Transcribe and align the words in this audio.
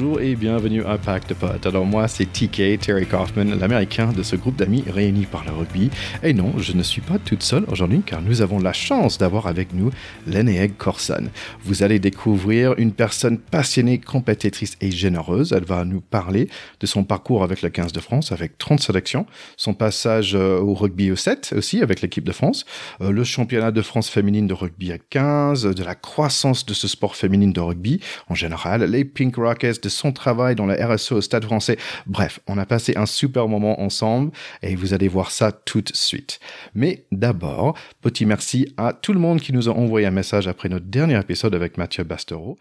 Bonjour 0.00 0.22
et 0.22 0.34
bienvenue 0.34 0.82
à 0.86 0.96
Pack 0.96 1.28
de 1.28 1.34
Potes. 1.34 1.66
Alors 1.66 1.84
moi 1.84 2.08
c'est 2.08 2.24
TK, 2.24 2.78
Terry 2.80 3.04
Kaufman, 3.04 3.54
l'américain 3.60 4.12
de 4.16 4.22
ce 4.22 4.34
groupe 4.34 4.56
d'amis 4.56 4.82
réunis 4.88 5.26
par 5.26 5.44
le 5.44 5.50
rugby. 5.50 5.90
Et 6.22 6.32
non, 6.32 6.54
je 6.56 6.72
ne 6.72 6.82
suis 6.82 7.02
pas 7.02 7.18
toute 7.18 7.42
seule 7.42 7.66
aujourd'hui 7.68 8.00
car 8.06 8.22
nous 8.22 8.40
avons 8.40 8.58
la 8.60 8.72
chance 8.72 9.18
d'avoir 9.18 9.46
avec 9.46 9.74
nous 9.74 9.90
Leneeg 10.26 10.78
Corson. 10.78 11.28
Vous 11.64 11.82
allez 11.82 11.98
découvrir 11.98 12.74
une 12.78 12.92
personne 12.92 13.36
passionnée, 13.36 13.98
compétitrice 14.00 14.78
et 14.80 14.90
généreuse. 14.90 15.52
Elle 15.52 15.64
va 15.64 15.84
nous 15.84 16.00
parler 16.00 16.48
de 16.80 16.86
son 16.86 17.04
parcours 17.04 17.42
avec 17.42 17.60
le 17.60 17.68
15 17.68 17.92
de 17.92 18.00
France 18.00 18.32
avec 18.32 18.56
30 18.56 18.80
sélections, 18.80 19.26
son 19.58 19.74
passage 19.74 20.34
euh, 20.34 20.60
au 20.60 20.72
rugby 20.72 21.10
au 21.12 21.16
7 21.16 21.52
aussi 21.54 21.82
avec 21.82 22.00
l'équipe 22.00 22.24
de 22.24 22.32
France, 22.32 22.64
euh, 23.02 23.10
le 23.10 23.22
championnat 23.22 23.70
de 23.70 23.82
France 23.82 24.08
féminine 24.08 24.46
de 24.46 24.54
rugby 24.54 24.92
à 24.92 24.98
15, 24.98 25.64
de 25.64 25.84
la 25.84 25.94
croissance 25.94 26.64
de 26.64 26.72
ce 26.72 26.88
sport 26.88 27.16
féminine 27.16 27.52
de 27.52 27.60
rugby 27.60 28.00
en 28.28 28.34
général, 28.34 28.82
les 28.84 29.04
Pink 29.04 29.36
Rockets, 29.36 29.82
de 29.82 29.89
son 29.90 30.12
travail 30.12 30.54
dans 30.54 30.66
la 30.66 30.74
RSE 30.86 31.12
au 31.12 31.20
Stade 31.20 31.44
français. 31.44 31.76
Bref, 32.06 32.40
on 32.46 32.58
a 32.58 32.66
passé 32.66 32.94
un 32.96 33.06
super 33.06 33.48
moment 33.48 33.80
ensemble 33.80 34.32
et 34.62 34.74
vous 34.76 34.94
allez 34.94 35.08
voir 35.08 35.30
ça 35.30 35.52
tout 35.52 35.82
de 35.82 35.92
suite. 35.94 36.40
Mais 36.74 37.04
d'abord, 37.12 37.76
petit 38.00 38.24
merci 38.24 38.72
à 38.76 38.92
tout 38.92 39.12
le 39.12 39.20
monde 39.20 39.40
qui 39.40 39.52
nous 39.52 39.68
a 39.68 39.72
envoyé 39.72 40.06
un 40.06 40.12
message 40.12 40.48
après 40.48 40.68
notre 40.68 40.86
dernier 40.86 41.18
épisode 41.18 41.54
avec 41.54 41.76
Mathieu 41.76 42.04
Bastereau. 42.04 42.56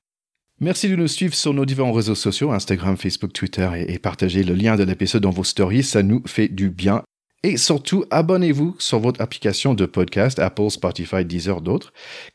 Merci 0.62 0.90
de 0.90 0.98
nous 0.98 1.08
suivre 1.08 1.34
sur 1.34 1.54
nos 1.54 1.66
différents 1.66 1.94
réseaux 1.94 2.16
sociaux, 2.16 2.52
Instagram, 2.52 2.98
Facebook, 2.98 3.32
Twitter, 3.32 3.70
et, 3.78 3.94
et 3.94 4.00
partager 4.00 4.44
le 4.44 4.54
lien 4.54 4.76
de 4.76 4.84
l'épisode 4.84 5.24
dans 5.24 5.30
vos 5.30 5.46
stories, 5.46 5.84
ça 5.84 6.04
nous 6.04 6.22
fait 6.26 6.50
du 6.50 6.70
bien. 6.70 7.04
Et 7.42 7.56
surtout, 7.56 8.04
abonnez-vous 8.12 8.76
sur 8.80 9.00
votre 9.00 9.22
application 9.22 9.74
de 9.74 9.86
podcast, 9.86 10.40
Apple, 10.40 10.70
Spotify, 10.70 11.24
Deezer, 11.24 11.62
d'autres. 11.62 11.94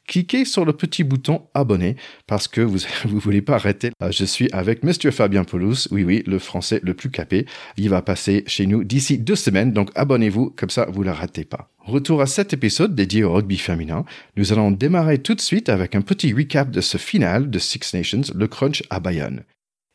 Cliquez 0.09 0.47
sur 0.47 0.65
le 0.65 0.73
petit 0.73 1.05
bouton 1.05 1.43
abonner 1.53 1.97
parce 2.27 2.49
que 2.49 2.63
vous 2.63 2.79
ne 3.05 3.21
voulez 3.21 3.43
pas 3.43 3.57
arrêter. 3.57 3.91
Euh, 4.03 4.11
je 4.11 4.25
suis 4.25 4.49
avec 4.53 4.83
Mr. 4.83 5.11
Fabien 5.11 5.45
Paulus, 5.45 5.89
oui, 5.91 6.05
oui, 6.05 6.23
le 6.27 6.39
français 6.39 6.81
le 6.83 6.95
plus 6.95 7.11
capé. 7.11 7.45
Il 7.77 7.91
va 7.91 8.01
passer 8.01 8.45
chez 8.47 8.67
nous 8.67 8.83
d'ici 8.83 9.19
deux 9.19 9.37
semaines, 9.37 9.73
donc 9.73 9.91
abonnez-vous, 9.95 10.55
comme 10.57 10.71
ça 10.71 10.87
vous 10.91 11.01
ne 11.01 11.11
le 11.11 11.13
ratez 11.13 11.45
pas. 11.45 11.69
Retour 11.81 12.23
à 12.23 12.27
cet 12.27 12.55
épisode 12.55 12.95
dédié 12.95 13.25
au 13.25 13.35
rugby 13.35 13.59
féminin. 13.59 14.07
Nous 14.39 14.55
allons 14.55 14.71
démarrer 14.71 15.19
tout 15.19 15.35
de 15.35 15.41
suite 15.43 15.69
avec 15.69 15.95
un 15.95 16.01
petit 16.01 16.33
recap 16.33 16.71
de 16.71 16.81
ce 16.81 16.97
final 16.97 17.51
de 17.51 17.59
Six 17.59 17.93
Nations, 17.93 18.23
le 18.35 18.47
crunch 18.47 18.83
à 18.89 19.01
Bayonne. 19.01 19.43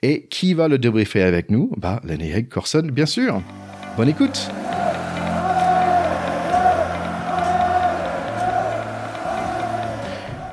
Et 0.03 0.28
qui 0.28 0.53
va 0.53 0.67
le 0.67 0.78
débriefer 0.78 1.23
avec 1.23 1.50
nous? 1.50 1.72
Bah, 1.78 2.00
Lenny 2.03 2.47
Corson, 2.47 2.88
bien 2.94 3.08
sûr. 3.08 3.41
Bonne 3.97 4.09
écoute 4.09 4.50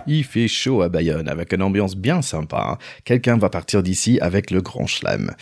Il 0.07 0.25
fait 0.25 0.49
chaud 0.49 0.83
à 0.83 0.89
Bayonne 0.89 1.29
avec 1.29 1.53
une 1.53 1.63
ambiance 1.63 1.97
bien 1.97 2.23
sympa. 2.23 2.79
Quelqu'un 3.05 3.37
va 3.37 3.51
partir 3.51 3.83
d'ici 3.83 4.19
avec 4.21 4.51
le 4.51 4.63
grand 4.63 4.87
chelem. 4.87 5.33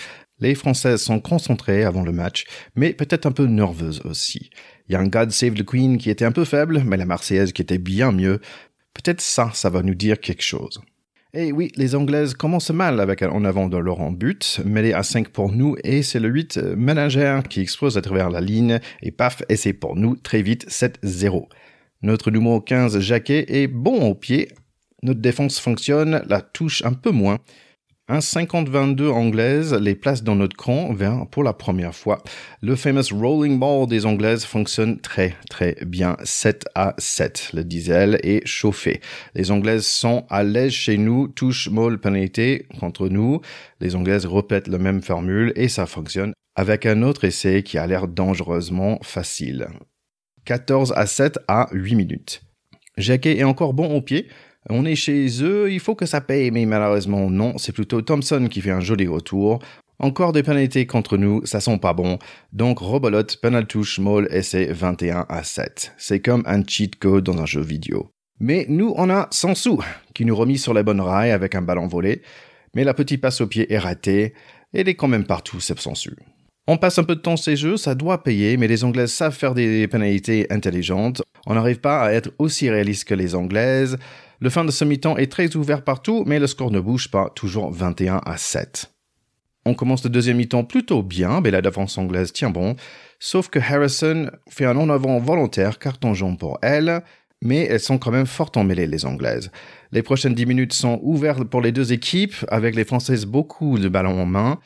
Les 0.40 0.54
Françaises 0.54 1.02
sont 1.02 1.20
concentrées 1.20 1.84
avant 1.84 2.02
le 2.02 2.12
match, 2.12 2.44
mais 2.74 2.92
peut-être 2.92 3.26
un 3.26 3.32
peu 3.32 3.44
nerveuses 3.44 4.00
aussi. 4.04 4.50
Il 4.88 4.92
y 4.92 4.96
a 4.96 5.00
un 5.00 5.06
God 5.06 5.30
Save 5.30 5.54
the 5.54 5.64
Queen 5.64 5.98
qui 5.98 6.10
était 6.10 6.24
un 6.24 6.32
peu 6.32 6.44
faible, 6.44 6.82
mais 6.84 6.96
la 6.96 7.06
Marseillaise 7.06 7.52
qui 7.52 7.62
était 7.62 7.78
bien 7.78 8.10
mieux. 8.10 8.40
Peut-être 8.94 9.20
ça, 9.20 9.50
ça 9.52 9.70
va 9.70 9.82
nous 9.82 9.94
dire 9.94 10.18
quelque 10.18 10.42
chose. 10.42 10.80
Et 11.34 11.50
oui, 11.52 11.72
les 11.76 11.94
Anglaises 11.94 12.34
commencent 12.34 12.70
mal 12.70 13.00
avec 13.00 13.22
un 13.22 13.30
en 13.30 13.44
avant 13.44 13.68
de 13.68 13.76
Laurent 13.76 14.12
But, 14.12 14.60
mêlé 14.64 14.92
à 14.92 15.02
5 15.02 15.28
pour 15.28 15.50
nous, 15.50 15.76
et 15.82 16.02
c'est 16.04 16.20
le 16.20 16.28
8 16.28 16.58
ménagère 16.76 17.42
qui 17.42 17.60
explose 17.60 17.98
à 17.98 18.02
travers 18.02 18.30
la 18.30 18.40
ligne, 18.40 18.78
et 19.02 19.10
paf, 19.10 19.42
et 19.48 19.56
c'est 19.56 19.72
pour 19.72 19.96
nous 19.96 20.14
très 20.14 20.42
vite 20.42 20.68
7-0. 20.68 21.48
Notre 22.04 22.30
numéro 22.30 22.60
15, 22.60 23.00
Jacquet, 23.00 23.46
est 23.48 23.66
bon 23.66 24.10
au 24.10 24.14
pied. 24.14 24.48
Notre 25.02 25.22
défense 25.22 25.58
fonctionne, 25.58 26.22
la 26.28 26.42
touche 26.42 26.84
un 26.84 26.92
peu 26.92 27.10
moins. 27.10 27.38
Un 28.08 28.18
50-22 28.18 29.08
anglaise 29.08 29.72
les 29.72 29.94
place 29.94 30.22
dans 30.22 30.36
notre 30.36 30.54
camp 30.54 30.92
vers 30.92 31.26
pour 31.30 31.42
la 31.42 31.54
première 31.54 31.94
fois. 31.94 32.22
Le 32.60 32.76
famous 32.76 33.04
rolling 33.10 33.58
ball 33.58 33.86
des 33.86 34.04
anglaises 34.04 34.44
fonctionne 34.44 35.00
très 35.00 35.34
très 35.48 35.78
bien. 35.86 36.18
7 36.24 36.66
à 36.74 36.94
7. 36.98 37.52
Le 37.54 37.64
diesel 37.64 38.20
est 38.22 38.46
chauffé. 38.46 39.00
Les 39.34 39.50
anglaises 39.50 39.86
sont 39.86 40.26
à 40.28 40.44
l'aise 40.44 40.72
chez 40.72 40.98
nous, 40.98 41.28
touche 41.28 41.70
molle 41.70 41.98
pénalité 41.98 42.66
contre 42.80 43.08
nous. 43.08 43.40
Les 43.80 43.96
anglaises 43.96 44.26
répètent 44.26 44.68
la 44.68 44.76
même 44.76 45.00
formule 45.00 45.54
et 45.56 45.68
ça 45.68 45.86
fonctionne 45.86 46.34
avec 46.54 46.84
un 46.84 47.00
autre 47.00 47.24
essai 47.24 47.62
qui 47.62 47.78
a 47.78 47.86
l'air 47.86 48.08
dangereusement 48.08 48.98
facile. 49.02 49.68
14 50.44 50.92
à 50.96 51.06
7 51.06 51.38
à 51.48 51.68
8 51.72 51.94
minutes. 51.94 52.42
Jacquet 52.96 53.38
est 53.38 53.44
encore 53.44 53.74
bon 53.74 53.94
au 53.94 54.00
pied. 54.00 54.28
On 54.70 54.84
est 54.86 54.94
chez 54.94 55.26
eux, 55.42 55.70
il 55.70 55.80
faut 55.80 55.94
que 55.94 56.06
ça 56.06 56.20
paye, 56.20 56.50
mais 56.50 56.64
malheureusement 56.64 57.28
non, 57.28 57.58
c'est 57.58 57.72
plutôt 57.72 58.00
Thompson 58.00 58.48
qui 58.50 58.60
fait 58.60 58.70
un 58.70 58.80
joli 58.80 59.06
retour. 59.06 59.60
Encore 59.98 60.32
des 60.32 60.42
pénalités 60.42 60.86
contre 60.86 61.16
nous, 61.16 61.44
ça 61.46 61.60
sent 61.60 61.78
pas 61.78 61.92
bon. 61.92 62.18
Donc 62.52 62.78
rebolote, 62.78 63.36
penal 63.40 63.66
touche, 63.66 63.98
molle, 63.98 64.28
essai 64.30 64.66
21 64.72 65.26
à 65.28 65.44
7. 65.44 65.92
C'est 65.98 66.20
comme 66.20 66.42
un 66.46 66.62
cheat 66.66 66.96
code 66.96 67.24
dans 67.24 67.40
un 67.40 67.46
jeu 67.46 67.60
vidéo. 67.60 68.10
Mais 68.40 68.66
nous, 68.68 68.92
on 68.96 69.10
a 69.10 69.28
Sansou, 69.30 69.80
qui 70.12 70.24
nous 70.24 70.34
remis 70.34 70.58
sur 70.58 70.74
la 70.74 70.82
bonne 70.82 71.00
raille 71.00 71.30
avec 71.30 71.54
un 71.54 71.62
ballon 71.62 71.86
volé. 71.86 72.22
Mais 72.74 72.84
la 72.84 72.94
petite 72.94 73.20
passe 73.20 73.40
au 73.40 73.46
pied 73.46 73.72
est 73.72 73.78
ratée. 73.78 74.34
Elle 74.72 74.88
est 74.88 74.96
quand 74.96 75.08
même 75.08 75.24
partout, 75.24 75.60
c'est 75.60 75.78
Sansu. 75.78 76.16
On 76.66 76.78
passe 76.78 76.98
un 76.98 77.04
peu 77.04 77.14
de 77.14 77.20
temps 77.20 77.36
ces 77.36 77.56
jeux, 77.56 77.76
ça 77.76 77.94
doit 77.94 78.22
payer, 78.22 78.56
mais 78.56 78.68
les 78.68 78.84
Anglaises 78.84 79.12
savent 79.12 79.36
faire 79.36 79.52
des 79.52 79.86
pénalités 79.86 80.46
intelligentes. 80.50 81.20
On 81.46 81.54
n'arrive 81.54 81.78
pas 81.78 82.00
à 82.00 82.12
être 82.12 82.30
aussi 82.38 82.70
réaliste 82.70 83.04
que 83.04 83.14
les 83.14 83.34
Anglaises. 83.34 83.98
Le 84.40 84.48
fin 84.48 84.64
de 84.64 84.70
ce 84.70 84.82
mi-temps 84.86 85.18
est 85.18 85.30
très 85.30 85.56
ouvert 85.56 85.84
partout, 85.84 86.24
mais 86.26 86.38
le 86.38 86.46
score 86.46 86.70
ne 86.70 86.80
bouge 86.80 87.10
pas, 87.10 87.28
toujours 87.34 87.70
21 87.70 88.22
à 88.24 88.38
7. 88.38 88.90
On 89.66 89.74
commence 89.74 90.04
le 90.04 90.10
deuxième 90.10 90.38
mi-temps 90.38 90.64
plutôt 90.64 91.02
bien, 91.02 91.42
mais 91.42 91.50
la 91.50 91.60
défense 91.60 91.98
anglaise 91.98 92.32
tient 92.32 92.48
bon, 92.48 92.76
sauf 93.18 93.50
que 93.50 93.58
Harrison 93.58 94.30
fait 94.48 94.64
un 94.64 94.76
en-avant 94.78 95.18
volontaire, 95.18 95.78
carton 95.78 96.14
jaune 96.14 96.38
pour 96.38 96.58
elle, 96.62 97.02
mais 97.42 97.66
elles 97.66 97.80
sont 97.80 97.98
quand 97.98 98.10
même 98.10 98.26
fort 98.26 98.52
emmêlées, 98.56 98.86
les 98.86 99.04
Anglaises. 99.04 99.50
Les 99.92 100.02
prochaines 100.02 100.34
10 100.34 100.46
minutes 100.46 100.72
sont 100.72 100.98
ouvertes 101.02 101.44
pour 101.44 101.60
les 101.60 101.72
deux 101.72 101.92
équipes, 101.92 102.34
avec 102.48 102.74
les 102.74 102.84
Françaises 102.84 103.26
beaucoup 103.26 103.78
de 103.78 103.88
ballons 103.88 104.22
en 104.22 104.26
main, 104.26 104.58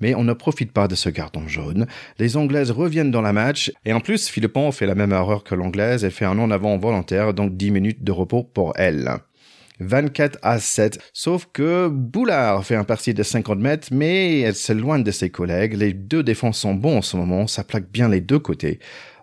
mais 0.00 0.14
on 0.14 0.24
ne 0.24 0.32
profite 0.32 0.72
pas 0.72 0.88
de 0.88 0.94
ce 0.94 1.08
carton 1.08 1.48
jaune. 1.48 1.86
Les 2.18 2.36
Anglaises 2.36 2.70
reviennent 2.70 3.10
dans 3.10 3.22
la 3.22 3.32
match, 3.32 3.72
et 3.84 3.92
en 3.92 4.00
plus, 4.00 4.28
Philippon 4.28 4.72
fait 4.72 4.86
la 4.86 4.94
même 4.94 5.12
erreur 5.12 5.44
que 5.44 5.54
l'Anglaise 5.54 6.04
et 6.04 6.10
fait 6.10 6.24
un 6.24 6.38
en 6.38 6.50
avant 6.50 6.76
volontaire, 6.78 7.34
donc 7.34 7.56
10 7.56 7.70
minutes 7.70 8.04
de 8.04 8.12
repos 8.12 8.42
pour 8.42 8.72
elle. 8.76 9.10
24 9.80 10.38
à 10.42 10.58
7. 10.58 10.98
Sauf 11.12 11.48
que 11.52 11.88
Boulard 11.88 12.64
fait 12.64 12.76
un 12.76 12.84
parti 12.84 13.14
de 13.14 13.22
50 13.22 13.58
mètres, 13.58 13.88
mais 13.92 14.40
elle 14.40 14.54
s'éloigne 14.54 15.02
de 15.02 15.10
ses 15.10 15.30
collègues. 15.30 15.74
Les 15.74 15.92
deux 15.92 16.22
défenses 16.22 16.58
sont 16.58 16.74
bons 16.74 16.98
en 16.98 17.02
ce 17.02 17.16
moment, 17.16 17.46
ça 17.46 17.64
plaque 17.64 17.90
bien 17.90 18.08
les 18.08 18.20
deux 18.20 18.38
côtés. 18.38 18.78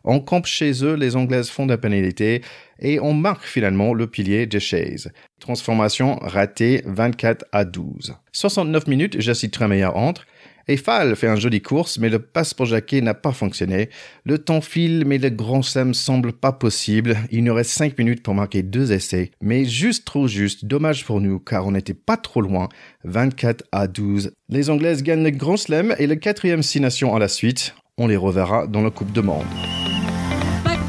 On 0.05 0.19
campe 0.19 0.47
chez 0.47 0.83
eux, 0.83 0.95
les 0.95 1.15
Anglaises 1.15 1.49
font 1.49 1.65
de 1.65 1.71
la 1.71 1.77
pénalité 1.77 2.41
et 2.79 2.99
on 2.99 3.13
marque 3.13 3.45
finalement 3.45 3.93
le 3.93 4.07
pilier 4.07 4.45
de 4.45 4.59
Chaise. 4.59 5.11
Transformation 5.39 6.17
ratée 6.21 6.81
24 6.85 7.45
à 7.53 7.63
12. 7.63 8.13
69 8.33 8.87
minutes, 8.87 9.21
Jessie 9.21 9.49
Tremeyer 9.49 9.85
entre 9.85 10.25
et 10.67 10.77
Fall 10.77 11.15
fait 11.15 11.27
un 11.27 11.35
joli 11.35 11.61
course, 11.61 11.97
mais 11.97 12.09
le 12.09 12.19
passe 12.19 12.53
pour 12.53 12.65
Jacquet 12.65 13.01
n'a 13.01 13.13
pas 13.13 13.31
fonctionné. 13.31 13.89
Le 14.25 14.37
temps 14.37 14.61
file, 14.61 15.03
mais 15.05 15.17
le 15.17 15.29
grand 15.29 15.61
sem 15.61 15.93
semble 15.93 16.33
pas 16.33 16.51
possible. 16.51 17.17
Il 17.31 17.43
nous 17.43 17.53
reste 17.53 17.71
5 17.71 17.97
minutes 17.97 18.23
pour 18.23 18.33
marquer 18.33 18.63
deux 18.63 18.91
essais, 18.91 19.31
mais 19.41 19.65
juste 19.65 20.05
trop 20.05 20.27
juste. 20.27 20.65
Dommage 20.65 21.05
pour 21.05 21.21
nous, 21.21 21.39
car 21.39 21.67
on 21.67 21.71
n'était 21.71 21.93
pas 21.93 22.17
trop 22.17 22.41
loin. 22.41 22.69
24 23.03 23.63
à 23.71 23.87
12. 23.87 24.31
Les 24.49 24.69
Anglaises 24.69 25.03
gagnent 25.03 25.23
le 25.23 25.31
Grand 25.31 25.57
Slam 25.57 25.95
et 25.99 26.07
le 26.07 26.15
quatrième 26.15 26.63
Six 26.63 26.79
Nations 26.79 27.15
à 27.15 27.19
la 27.19 27.27
suite. 27.27 27.75
On 27.97 28.07
les 28.07 28.17
reverra 28.17 28.67
dans 28.67 28.81
la 28.81 28.89
Coupe 28.89 29.11
de 29.11 29.21
Monde. 29.21 29.45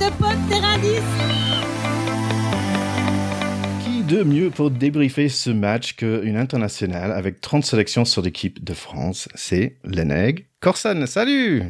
de 0.00 1.73
mieux 4.12 4.50
pour 4.50 4.70
débriefer 4.70 5.28
ce 5.28 5.50
match 5.50 5.96
qu'une 5.96 6.36
internationale 6.36 7.10
avec 7.12 7.40
30 7.40 7.64
sélections 7.64 8.04
sur 8.04 8.20
l'équipe 8.20 8.62
de 8.62 8.74
France 8.74 9.28
C'est 9.34 9.76
Leneg 9.84 10.46
Corson. 10.60 11.04
Salut 11.06 11.62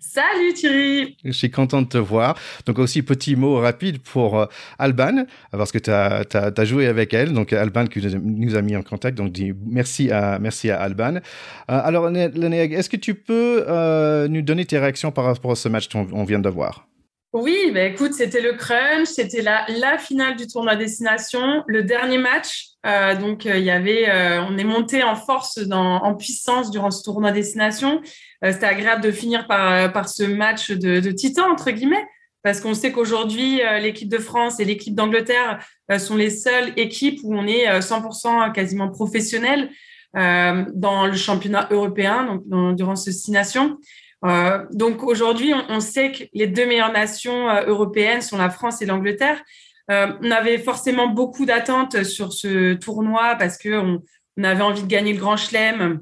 Salut 0.00 0.54
Thierry 0.54 1.16
Je 1.24 1.32
suis 1.32 1.50
content 1.50 1.82
de 1.82 1.88
te 1.88 1.98
voir. 1.98 2.38
Donc 2.64 2.78
aussi, 2.78 3.02
petit 3.02 3.36
mot 3.36 3.56
rapide 3.56 3.98
pour 3.98 4.38
euh, 4.38 4.46
Alban, 4.78 5.26
parce 5.50 5.72
que 5.72 5.78
tu 5.78 5.90
as, 5.90 6.64
joué 6.64 6.86
avec 6.86 7.12
elle. 7.12 7.32
Donc 7.32 7.52
Alban 7.52 7.86
qui 7.86 8.00
nous 8.00 8.56
a 8.56 8.62
mis 8.62 8.76
en 8.76 8.82
contact. 8.82 9.18
Donc 9.18 9.32
dis 9.32 9.52
merci 9.66 10.10
à, 10.10 10.38
merci 10.38 10.70
à 10.70 10.80
Alban. 10.80 11.16
Euh, 11.16 11.20
alors 11.66 12.08
Leneg, 12.08 12.72
est-ce 12.72 12.88
que 12.88 12.96
tu 12.96 13.14
peux 13.14 13.64
euh, 13.68 14.26
nous 14.28 14.42
donner 14.42 14.64
tes 14.64 14.78
réactions 14.78 15.10
par 15.10 15.24
rapport 15.24 15.50
à 15.50 15.56
ce 15.56 15.68
match 15.68 15.88
qu'on 15.88 16.24
vient 16.24 16.40
de 16.40 16.48
voir? 16.48 16.87
Oui, 17.34 17.70
bah 17.74 17.82
écoute, 17.84 18.14
c'était 18.14 18.40
le 18.40 18.54
crunch, 18.54 19.08
c'était 19.08 19.42
la, 19.42 19.98
finale 19.98 20.34
du 20.36 20.46
tournoi 20.46 20.76
destination, 20.76 21.62
le 21.66 21.82
dernier 21.82 22.16
match. 22.16 22.68
Euh, 22.86 23.16
donc, 23.16 23.44
il 23.44 23.60
y 23.60 23.70
avait, 23.70 24.08
euh, 24.08 24.42
on 24.44 24.56
est 24.56 24.64
monté 24.64 25.02
en 25.02 25.14
force, 25.14 25.58
dans, 25.58 25.96
en 25.96 26.14
puissance 26.14 26.70
durant 26.70 26.90
ce 26.90 27.02
tournoi 27.02 27.30
destination. 27.30 28.00
Euh, 28.44 28.52
c'était 28.52 28.64
agréable 28.64 29.02
de 29.02 29.10
finir 29.10 29.46
par, 29.46 29.92
par 29.92 30.08
ce 30.08 30.22
match 30.22 30.70
de, 30.70 31.10
titan, 31.10 31.50
entre 31.52 31.70
guillemets, 31.70 32.06
parce 32.42 32.62
qu'on 32.62 32.72
sait 32.72 32.92
qu'aujourd'hui, 32.92 33.60
l'équipe 33.82 34.08
de 34.08 34.18
France 34.18 34.58
et 34.58 34.64
l'équipe 34.64 34.94
d'Angleterre 34.94 35.58
sont 35.98 36.16
les 36.16 36.30
seules 36.30 36.72
équipes 36.76 37.20
où 37.24 37.36
on 37.36 37.46
est 37.46 37.80
100% 37.80 38.52
quasiment 38.52 38.88
professionnel. 38.88 39.68
dans 40.14 41.06
le 41.06 41.16
championnat 41.16 41.68
européen, 41.70 42.40
donc 42.46 42.76
durant 42.76 42.96
ce 42.96 43.10
Six 43.10 43.32
Nations. 43.32 43.76
Donc 44.22 45.02
aujourd'hui, 45.02 45.52
on, 45.68 45.80
sait 45.80 46.12
que 46.12 46.24
les 46.32 46.46
deux 46.46 46.66
meilleures 46.66 46.92
nations 46.92 47.48
européennes 47.66 48.20
sont 48.20 48.38
la 48.38 48.50
France 48.50 48.82
et 48.82 48.86
l'Angleterre. 48.86 49.40
on 49.88 50.30
avait 50.30 50.58
forcément 50.58 51.06
beaucoup 51.06 51.46
d'attentes 51.46 52.02
sur 52.02 52.32
ce 52.32 52.74
tournoi 52.74 53.36
parce 53.36 53.56
que 53.56 53.78
on, 53.78 54.02
avait 54.42 54.62
envie 54.62 54.82
de 54.82 54.88
gagner 54.88 55.12
le 55.12 55.20
Grand 55.20 55.36
Chelem 55.36 56.00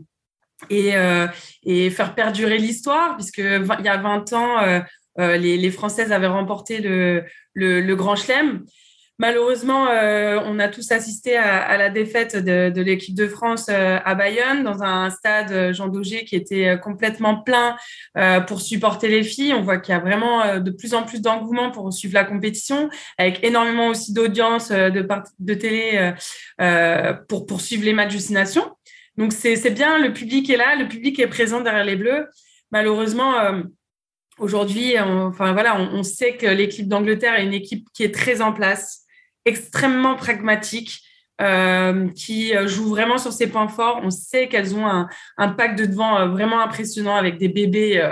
et, 0.71 0.97
euh, 0.97 1.29
faire 1.91 2.15
perdurer 2.15 2.59
l'histoire, 2.59 3.17
puisque 3.17 3.39
il 3.39 3.85
y 3.85 3.89
a 3.89 3.97
20 3.97 4.33
ans, 4.33 4.63
euh, 4.63 4.81
euh, 5.19 5.37
les, 5.37 5.71
Françaises 5.71 6.13
avaient 6.13 6.27
remporté 6.27 6.79
le 6.81 7.95
Grand 7.95 8.17
Chelem. 8.17 8.65
Malheureusement, 9.19 9.89
euh, 9.89 10.39
on 10.45 10.59
a 10.59 10.69
tous 10.69 10.93
assisté 10.93 11.37
à, 11.37 11.77
la 11.79 11.89
défaite 11.89 12.37
de, 12.37 12.81
l'équipe 12.83 13.15
de 13.15 13.27
France 13.29 13.69
euh, 13.71 13.99
à 14.05 14.15
Bayonne, 14.15 14.63
dans 14.63 14.83
un 14.83 15.09
stade 15.11 15.73
Jean 15.73 15.89
Daugé 15.89 16.25
qui 16.25 16.37
était 16.37 16.79
complètement 16.83 17.43
plein 17.43 17.77
euh, 18.19 18.41
pour 18.41 18.61
supporter 18.61 19.09
les 19.09 19.23
filles. 19.23 19.55
On 19.55 19.63
voit 19.63 19.79
qu'il 19.79 19.95
y 19.95 19.97
a 19.97 20.01
vraiment 20.01 20.59
de 20.59 20.71
plus 20.71 20.93
en 20.93 21.05
plus 21.05 21.23
d'engouement 21.23 21.71
pour 21.71 21.93
suivre 21.93 22.15
la 22.15 22.25
compétition, 22.25 22.91
avec 23.17 23.43
énormément 23.43 23.89
aussi 23.89 24.13
d'audience 24.13 24.71
de, 24.71 25.55
télé 25.55 26.13
pour 27.29 27.47
poursuivre 27.47 27.85
les 27.85 27.93
matchs 27.93 28.29
de 28.29 28.35
Nations. 28.35 28.71
Donc 29.17 29.33
c'est 29.33 29.71
bien, 29.71 29.99
le 29.99 30.13
public 30.13 30.51
est 30.51 30.57
là, 30.57 30.77
le 30.77 30.89
public 30.89 31.19
est 31.19 31.27
présent 31.27 31.61
derrière 31.61 31.85
les 31.85 31.97
Bleus. 31.97 32.29
Malheureusement, 32.71 33.39
euh, 33.39 33.63
aujourd'hui, 34.39 34.99
enfin 34.99 35.53
voilà, 35.53 35.81
on, 35.81 36.03
sait 36.03 36.37
que 36.37 36.47
l'équipe 36.47 36.89
d'Angleterre 36.89 37.35
est 37.39 37.45
une 37.45 37.55
équipe 37.55 37.89
qui 37.95 38.03
est 38.03 38.15
très 38.15 38.43
en 38.43 38.53
place, 38.53 39.06
extrêmement 39.47 40.17
pragmatique, 40.17 41.01
euh, 41.41 42.09
qui 42.15 42.53
joue 42.67 42.89
vraiment 42.89 43.19
sur 43.19 43.33
ses 43.33 43.47
points 43.47 43.69
forts. 43.69 44.01
On 44.03 44.11
sait 44.11 44.49
qu'elles 44.49 44.75
ont 44.75 44.87
un, 44.87 45.09
un, 45.37 45.49
pack 45.49 45.77
de 45.77 45.85
devant 45.85 46.19
euh, 46.19 46.27
vraiment 46.29 46.61
impressionnant 46.61 47.17
avec 47.17 47.39
des 47.39 47.49
bébés. 47.49 48.03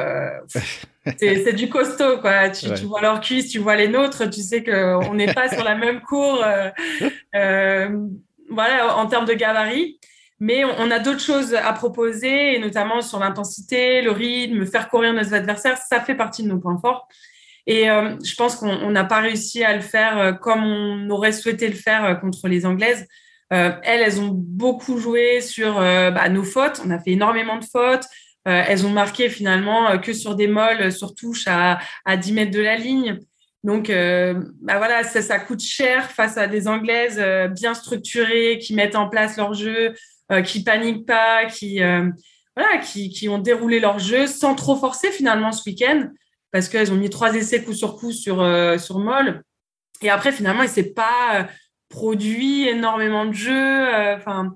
c'est 1.19 1.55
du 1.55 1.69
costaud, 1.69 2.19
quoi. 2.19 2.51
Tu, 2.51 2.73
tu, 2.75 2.85
vois 2.85 3.01
leurs 3.01 3.21
cuisses, 3.21 3.51
tu 3.51 3.59
vois 3.59 3.77
les 3.77 3.89
nôtres, 3.89 4.29
tu 4.31 4.41
sais 4.41 4.63
qu'on 4.63 5.15
n'est 5.15 5.33
pas 5.33 5.49
sur 5.49 5.65
la 5.65 5.75
même 5.75 6.01
cour. 6.01 6.43
voilà, 8.51 8.97
en 8.97 9.07
termes 9.07 9.27
de 9.27 9.35
gabarit. 9.35 9.99
Mais 10.41 10.65
on, 10.65 10.91
a 10.91 10.99
d'autres 10.99 11.21
choses 11.21 11.55
à 11.55 11.73
proposer, 11.73 12.57
et 12.57 12.59
notamment 12.59 13.01
sur 13.01 13.19
l'intensité, 13.19 14.03
le 14.03 14.11
rythme, 14.11 14.67
faire 14.67 14.89
courir 14.89 15.15
nos 15.15 15.33
adversaires. 15.33 15.79
Ça 15.79 16.01
fait 16.01 16.15
partie 16.15 16.43
de 16.43 16.49
nos 16.49 16.59
points 16.59 16.79
forts. 16.79 17.09
Et 17.67 17.91
euh, 17.91 18.17
je 18.23 18.35
pense 18.35 18.57
qu'on 18.57 18.91
n'a 18.91 19.05
pas 19.05 19.21
réussi 19.21 19.65
à 19.65 19.75
le 19.75 19.81
faire 19.81 20.19
euh, 20.19 20.33
comme 20.33 20.65
on 20.65 21.09
aurait 21.11 21.33
souhaité 21.33 21.67
le 21.67 21.75
faire 21.75 22.05
euh, 22.05 22.15
contre 22.15 22.49
les 22.49 22.67
Anglaises. 22.67 23.07
elles, 23.51 23.79
elles 23.85 24.21
ont 24.21 24.31
beaucoup 24.33 24.99
joué 24.99 25.41
sur 25.41 25.75
bah, 25.75 26.29
nos 26.29 26.43
fautes. 26.43 26.81
On 26.85 26.91
a 26.91 26.99
fait 26.99 27.13
énormément 27.13 27.57
de 27.59 27.65
fautes. 27.65 28.05
elles 28.45 28.85
ont 28.85 28.91
marqué 28.91 29.29
finalement 29.29 29.97
que 29.99 30.13
sur 30.13 30.35
des 30.35 30.49
molles, 30.49 30.91
sur 30.91 31.15
touche 31.15 31.45
à, 31.47 31.79
à 32.05 32.17
10 32.17 32.33
mètres 32.33 32.51
de 32.51 32.61
la 32.61 32.75
ligne. 32.75 33.21
Donc, 33.63 33.89
bah 33.91 34.79
voilà, 34.79 35.05
ça, 35.05 35.23
ça, 35.23 35.39
coûte 35.39 35.63
cher 35.63 36.11
face 36.11 36.37
à 36.37 36.49
des 36.49 36.67
Anglaises 36.67 37.23
bien 37.55 37.75
structurées 37.75 38.59
qui 38.61 38.75
mettent 38.75 38.97
en 38.97 39.09
place 39.09 39.37
leur 39.37 39.55
jeu, 39.55 39.95
euh, 40.33 40.41
qui 40.41 40.65
paniquent 40.65 41.05
pas, 41.05 41.45
qui, 41.45 41.83
euh, 41.83 42.09
voilà, 42.57 42.79
qui, 42.79 43.11
qui, 43.11 43.29
ont 43.29 43.37
déroulé 43.37 43.79
leur 43.79 43.99
jeu 43.99 44.27
sans 44.27 44.55
trop 44.55 44.75
forcer 44.75 45.11
finalement 45.11 45.53
ce 45.53 45.69
week-end, 45.69 46.09
parce 46.55 46.69
qu'elles 46.69 46.93
ont 46.93 46.97
mis 46.97 47.11
trois 47.11 47.35
essais 47.35 47.65
coup 47.65 47.73
sur 47.73 47.97
coup 47.97 48.13
sur, 48.13 48.41
euh, 48.41 48.79
sur 48.79 49.01
Moll. 49.01 49.43
Et 50.03 50.09
après, 50.09 50.31
finalement, 50.31 50.63
il 50.63 50.69
s'est 50.69 50.93
pas 50.93 51.49
produit 51.89 52.69
énormément 52.69 53.27
de 53.27 53.33
jeux. 53.33 54.15
Enfin, 54.15 54.55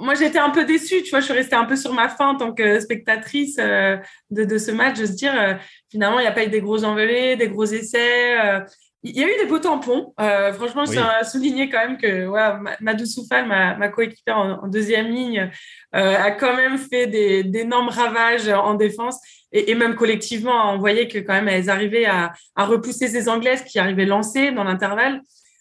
moi, 0.00 0.16
j'étais 0.16 0.40
un 0.40 0.50
peu 0.50 0.64
déçue, 0.64 1.04
tu 1.04 1.10
vois, 1.10 1.20
je 1.20 1.26
suis 1.26 1.34
restée 1.34 1.54
un 1.54 1.64
peu 1.64 1.76
sur 1.76 1.92
ma 1.92 2.08
fin 2.08 2.30
en 2.30 2.34
tant 2.34 2.52
que 2.52 2.80
spectatrice 2.80 3.58
de, 3.58 4.00
de, 4.30 4.58
ce 4.58 4.72
match, 4.72 4.98
de 4.98 5.06
se 5.06 5.12
dire, 5.12 5.56
finalement, 5.88 6.18
il 6.18 6.22
n'y 6.22 6.28
a 6.28 6.32
pas 6.32 6.44
eu 6.44 6.48
des 6.48 6.60
gros 6.60 6.82
envolées, 6.82 7.36
des 7.36 7.48
gros 7.48 7.64
essais. 7.64 8.64
Il 9.02 9.16
y 9.16 9.22
a 9.22 9.28
eu 9.28 9.38
des 9.38 9.46
beaux 9.46 9.58
tampons. 9.58 10.14
Euh, 10.20 10.52
franchement, 10.52 10.84
je 10.84 10.92
tiens 10.92 11.06
à 11.06 11.22
souligner 11.22 11.68
quand 11.68 11.78
même 11.78 11.98
que 11.98 12.26
ouais, 12.26 12.74
Madou 12.80 13.06
Soufal, 13.06 13.46
ma, 13.46 13.76
ma 13.76 13.88
coéquipière 13.88 14.38
en, 14.38 14.66
deuxième 14.66 15.08
ligne, 15.08 15.50
euh, 15.94 16.16
a 16.16 16.30
quand 16.32 16.56
même 16.56 16.78
fait 16.78 17.06
d'énormes 17.44 17.88
ravages 17.88 18.48
en 18.48 18.74
défense. 18.74 19.20
Et, 19.52 19.74
même 19.74 19.94
collectivement, 19.94 20.72
on 20.72 20.78
voyait 20.78 21.08
que 21.08 21.18
quand 21.18 21.34
même 21.34 21.48
elles 21.48 21.70
arrivaient 21.70 22.06
à, 22.06 22.32
repousser 22.56 23.08
ces 23.08 23.28
Anglaises 23.28 23.62
qui 23.62 23.78
arrivaient 23.78 24.06
lancées 24.06 24.50
dans 24.50 24.64
l'intervalle. 24.64 25.20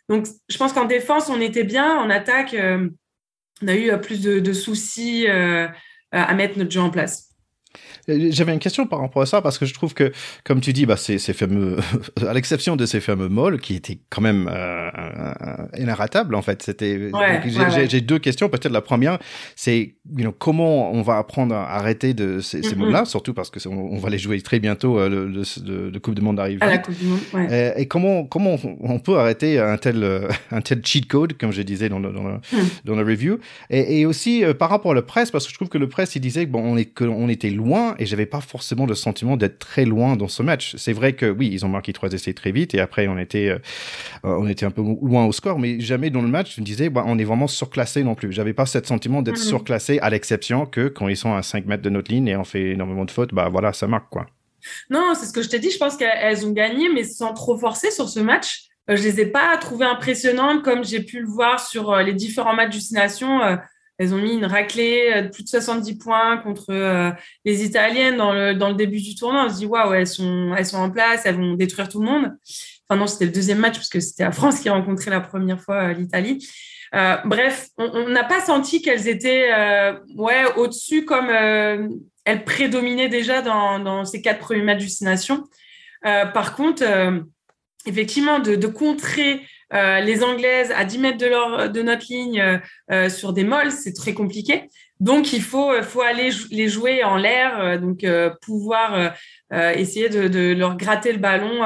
Donc, 0.10 0.26
je 0.50 0.58
pense 0.58 0.74
qu'en 0.74 0.86
défense, 0.86 1.30
on 1.30 1.40
était 1.40 1.64
bien. 1.64 1.98
En 1.98 2.10
attaque, 2.10 2.54
euh, 2.54 2.90
on 3.62 3.68
a 3.68 3.76
eu 3.76 3.92
plus 4.02 4.22
de, 4.22 4.40
de 4.40 4.54
soucis 4.54 5.28
à 5.28 6.34
mettre 6.34 6.58
notre 6.58 6.72
jeu 6.72 6.82
en 6.82 6.90
place. 6.90 7.25
J'avais 8.08 8.54
une 8.54 8.60
question 8.60 8.86
par 8.86 9.00
rapport 9.00 9.22
à 9.22 9.26
ça 9.26 9.42
parce 9.42 9.58
que 9.58 9.66
je 9.66 9.74
trouve 9.74 9.94
que, 9.94 10.12
comme 10.44 10.62
tu 10.62 10.74
dis, 10.74 10.86
bah, 10.86 10.98
ces, 10.98 11.18
ces 11.18 11.34
fameux, 11.34 11.78
à 12.28 12.34
l'exception 12.34 12.76
de 12.76 12.86
ces 12.86 13.00
fameux 13.00 13.30
molles 13.30 13.60
qui 13.60 13.76
étaient 13.76 14.00
quand 14.10 14.22
même 14.22 14.50
euh, 14.52 14.90
inarrêtables 15.78 16.36
en 16.36 16.42
fait. 16.42 16.62
C'était. 16.64 17.12
j'ai 17.88 18.02
deux 18.02 18.20
questions. 18.20 18.50
Peut-être 18.50 18.72
la 18.72 18.82
première, 18.82 19.20
c'est 19.56 19.96
you 20.16 20.22
know, 20.22 20.32
comment 20.32 20.92
on 20.92 21.02
va 21.02 21.18
apprendre 21.18 21.56
à 21.56 21.76
arrêter 21.76 22.14
de 22.14 22.40
ces, 22.40 22.64
ces 22.64 22.76
molles-là, 22.76 23.06
surtout 23.06 23.34
parce 23.34 23.50
que 23.50 23.60
on, 23.68 23.98
va 23.98 24.10
les 24.10 24.18
jouer 24.18 24.42
très 24.42 24.60
bientôt 24.60 25.00
euh, 25.00 25.10
le, 25.10 25.28
le, 25.28 25.90
le, 25.90 26.00
Coupe 26.00 26.16
du 26.16 26.22
Monde 26.22 26.40
arrive. 26.40 26.60
À 26.62 26.68
la 26.68 26.78
Coupe 26.78 26.98
du 26.98 27.06
Monde. 27.06 27.52
Et, 27.52 27.82
et, 27.82 27.88
comment 27.88 28.26
comment 28.26 28.58
on 28.82 29.00
peut 29.00 29.18
arrêter 29.18 29.60
un 29.60 29.78
tel 29.78 30.06
un 30.52 30.62
tel 30.62 30.82
cheat 30.86 31.08
code 31.08 31.34
comme 31.38 31.52
je 31.52 31.62
disais 31.62 31.90
dans 31.90 32.00
le 32.00 32.12
dans 32.12 32.24
le, 32.24 32.40
dans 32.84 32.96
le 32.96 33.04
review 33.04 33.40
et, 33.70 34.00
et 34.00 34.06
aussi 34.06 34.44
euh, 34.44 34.54
par 34.54 34.70
rapport 34.70 34.92
à 34.92 34.96
la 34.96 35.02
presse 35.02 35.32
parce 35.32 35.46
que 35.46 35.52
je 35.52 35.56
trouve 35.56 35.70
que 35.70 35.78
le 35.78 35.90
presse 35.90 36.16
il 36.16 36.20
disait 36.20 36.46
que 36.46 36.52
bon 36.52 36.64
on 36.64 36.78
est 36.78 37.36
était 37.36 37.50
loin 37.50 37.65
et 37.98 38.06
j'avais 38.06 38.26
pas 38.26 38.42
forcément 38.42 38.86
le 38.86 38.96
sentiment 38.96 39.38
d'être 39.38 39.60
très 39.60 39.86
loin 39.86 40.16
dans 40.16 40.28
ce 40.28 40.44
match. 40.44 40.76
C'est 40.78 40.94
vrai 40.94 41.14
que 41.14 41.26
oui, 41.26 41.50
ils 41.52 41.66
ont 41.66 41.70
marqué 41.70 41.94
trois 41.94 42.12
essais 42.12 42.34
très 42.34 42.52
vite 42.52 42.74
et 42.76 42.80
après 42.80 43.08
on 43.08 43.18
était 43.18 43.50
euh, 43.50 43.60
on 44.24 44.48
était 44.48 44.66
un 44.66 44.72
peu 44.72 44.82
loin 44.82 45.26
au 45.26 45.32
score, 45.32 45.60
mais 45.60 45.80
jamais 45.80 46.10
dans 46.10 46.22
le 46.22 46.28
match 46.28 46.56
je 46.56 46.62
me 46.62 46.66
disais 46.66 46.90
bah, 46.90 47.04
on 47.06 47.18
est 47.18 47.24
vraiment 47.24 47.48
surclassé 47.48 48.04
non 48.04 48.16
plus. 48.16 48.32
J'avais 48.32 48.54
pas 48.54 48.66
ce 48.66 48.84
sentiment 48.84 49.22
d'être 49.22 49.38
mhm. 49.38 49.44
surclassé 49.44 50.00
à 50.00 50.10
l'exception 50.10 50.66
que 50.66 50.88
quand 50.88 51.08
ils 51.08 51.18
sont 51.18 51.34
à 51.34 51.42
5 51.42 51.66
mètres 51.66 51.84
de 51.84 51.90
notre 51.90 52.12
ligne 52.12 52.28
et 52.28 52.36
on 52.36 52.44
fait 52.44 52.72
énormément 52.72 53.06
de 53.06 53.12
fautes, 53.12 53.34
bah 53.34 53.50
voilà, 53.50 53.74
ça 53.74 53.88
marque 53.88 54.10
quoi. 54.10 54.28
Non, 54.90 55.14
c'est 55.16 55.26
ce 55.26 55.34
que 55.34 55.42
je 55.42 55.50
t'ai 55.50 55.60
dit. 55.60 55.70
Je 55.70 55.78
pense 55.78 55.96
qu'elles 55.96 56.46
ont 56.46 56.52
gagné, 56.52 56.90
mais 56.90 57.04
sans 57.04 57.34
trop 57.34 57.58
forcer 57.58 57.92
sur 57.92 58.10
ce 58.10 58.20
match. 58.20 58.66
Euh, 58.90 58.96
je 58.96 59.04
les 59.04 59.20
ai 59.20 59.26
pas 59.26 59.56
trouvées 59.58 59.86
impressionnantes 59.86 60.64
comme 60.64 60.84
j'ai 60.84 61.02
pu 61.02 61.20
le 61.20 61.28
voir 61.28 61.60
sur 61.60 61.92
euh, 61.92 62.04
les 62.04 62.14
différents 62.14 62.56
matchs 62.56 62.78
du 62.78 62.94
Nation. 62.94 63.42
Elles 63.98 64.14
ont 64.14 64.18
mis 64.18 64.34
une 64.34 64.46
raclée 64.46 65.22
de 65.24 65.28
plus 65.30 65.44
de 65.44 65.50
70 65.50 65.98
points 65.98 66.38
contre 66.38 66.66
euh, 66.70 67.12
les 67.46 67.64
Italiennes 67.64 68.18
dans 68.18 68.34
le, 68.34 68.54
dans 68.54 68.70
le 68.70 68.76
début 68.76 69.02
du 69.02 69.16
tournoi. 69.16 69.46
On 69.46 69.50
se 69.50 69.58
dit, 69.58 69.66
waouh, 69.66 69.94
elles 69.94 70.08
sont, 70.08 70.54
elles 70.58 70.66
sont 70.66 70.78
en 70.78 70.90
place, 70.90 71.22
elles 71.26 71.36
vont 71.36 71.54
détruire 71.54 71.88
tout 71.88 72.02
le 72.02 72.06
monde. 72.06 72.32
Enfin, 72.88 73.00
non, 73.00 73.08
c'était 73.08 73.26
le 73.26 73.32
deuxième 73.32 73.60
match 73.60 73.76
parce 73.76 73.90
que 73.90 74.02
c'était 74.02 74.24
la 74.24 74.32
France 74.32 74.60
qui 74.60 74.68
a 74.68 74.74
rencontré 74.74 75.12
la 75.12 75.22
première 75.22 75.62
fois 75.62 75.90
euh, 75.90 75.94
l'Italie. 75.94 76.46
Euh, 76.94 77.16
bref, 77.26 77.70
on 77.78 78.10
n'a 78.10 78.24
pas 78.24 78.42
senti 78.42 78.82
qu'elles 78.82 79.08
étaient 79.08 79.50
ouais, 80.16 80.44
au-dessus 80.56 81.04
comme 81.04 81.30
elles 81.30 82.44
prédominaient 82.46 83.10
déjà 83.10 83.42
dans, 83.42 84.06
ces 84.06 84.22
quatre 84.22 84.40
premiers 84.40 84.62
matchs 84.62 84.86
du 84.86 85.06
par 86.02 86.56
contre, 86.56 86.84
effectivement, 87.86 88.40
de 88.40 88.68
contrer 88.68 89.42
euh, 89.76 90.00
les 90.00 90.24
Anglaises 90.24 90.72
à 90.72 90.86
10 90.86 91.00
mètres 91.00 91.18
de, 91.18 91.82
notre 91.82 92.06
ligne 92.10 92.40
euh, 92.40 92.58
euh, 92.92 93.10
sur 93.10 93.34
des 93.34 93.44
molles, 93.44 93.72
c'est 93.72 93.94
très 93.94 94.14
compliqué. 94.14 94.70
Donc, 95.02 95.34
il 95.34 95.42
faut, 95.42 95.72
faut 95.84 96.02
aller 96.02 96.30
les 96.52 96.70
jouer 96.70 97.04
en 97.04 97.18
l'air, 97.18 97.82
donc 97.82 98.06
pouvoir 98.42 99.14
essayer 99.52 100.08
de, 100.08 100.54
leur 100.54 100.78
gratter 100.78 101.12
le 101.12 101.18
ballon 101.18 101.66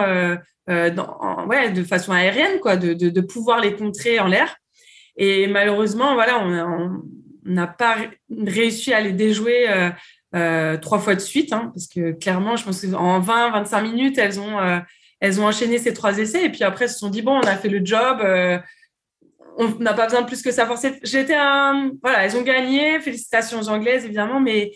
de 0.68 1.84
façon 1.84 2.12
aérienne, 2.12 2.60
quoi, 2.60 2.76
de, 2.76 2.94
de, 2.94 3.22
pouvoir 3.22 3.62
les 3.62 3.76
contrer 3.76 4.20
en 4.20 4.26
l'air. 4.26 4.56
Et 5.16 5.46
malheureusement, 5.46 6.16
voilà, 6.16 6.44
on 6.44 7.04
n'a 7.46 7.68
pas 7.68 7.98
réussi 8.32 8.94
à 8.94 9.00
les 9.00 9.12
déjouer 9.12 9.68
trois 10.82 10.98
fois 10.98 11.14
de 11.14 11.22
suite, 11.22 11.54
hein, 11.54 11.72
parce 11.76 11.86
que 11.86 12.14
clairement, 12.14 12.56
je 12.56 12.64
pense 12.64 12.84
qu'en 12.84 13.22
20-25 13.22 13.84
minutes, 13.84 14.18
elles 14.18 14.40
ont 14.40 14.58
elles 15.20 15.42
ont 15.42 15.48
enchaîné 15.48 15.78
ces 15.78 15.94
trois 15.94 16.18
essais 16.18 16.46
et 16.46 16.50
puis 16.50 16.64
après 16.64 16.86
elles 16.86 16.92
se 16.92 17.00
sont 17.00 17.10
dit 17.10 17.22
bon 17.22 17.38
on 17.38 17.48
a 17.48 17.56
fait 17.56 17.70
le 17.70 17.86
job 17.86 18.20
euh, 18.22 18.58
on 19.58 19.68
n'a 19.80 19.94
pas 19.94 20.06
besoin 20.06 20.22
de 20.22 20.28
plus 20.28 20.42
que 20.42 20.52
ça 20.52 20.66
forcer 20.66 21.00
j'étais 21.04 21.36
un 21.36 21.92
voilà 22.02 22.26
elles 22.26 22.36
ont 22.38 22.42
gagné 22.42 23.00
félicitations 23.00 23.62
anglaises 23.64 24.06
évidemment 24.06 24.40
mais 24.40 24.72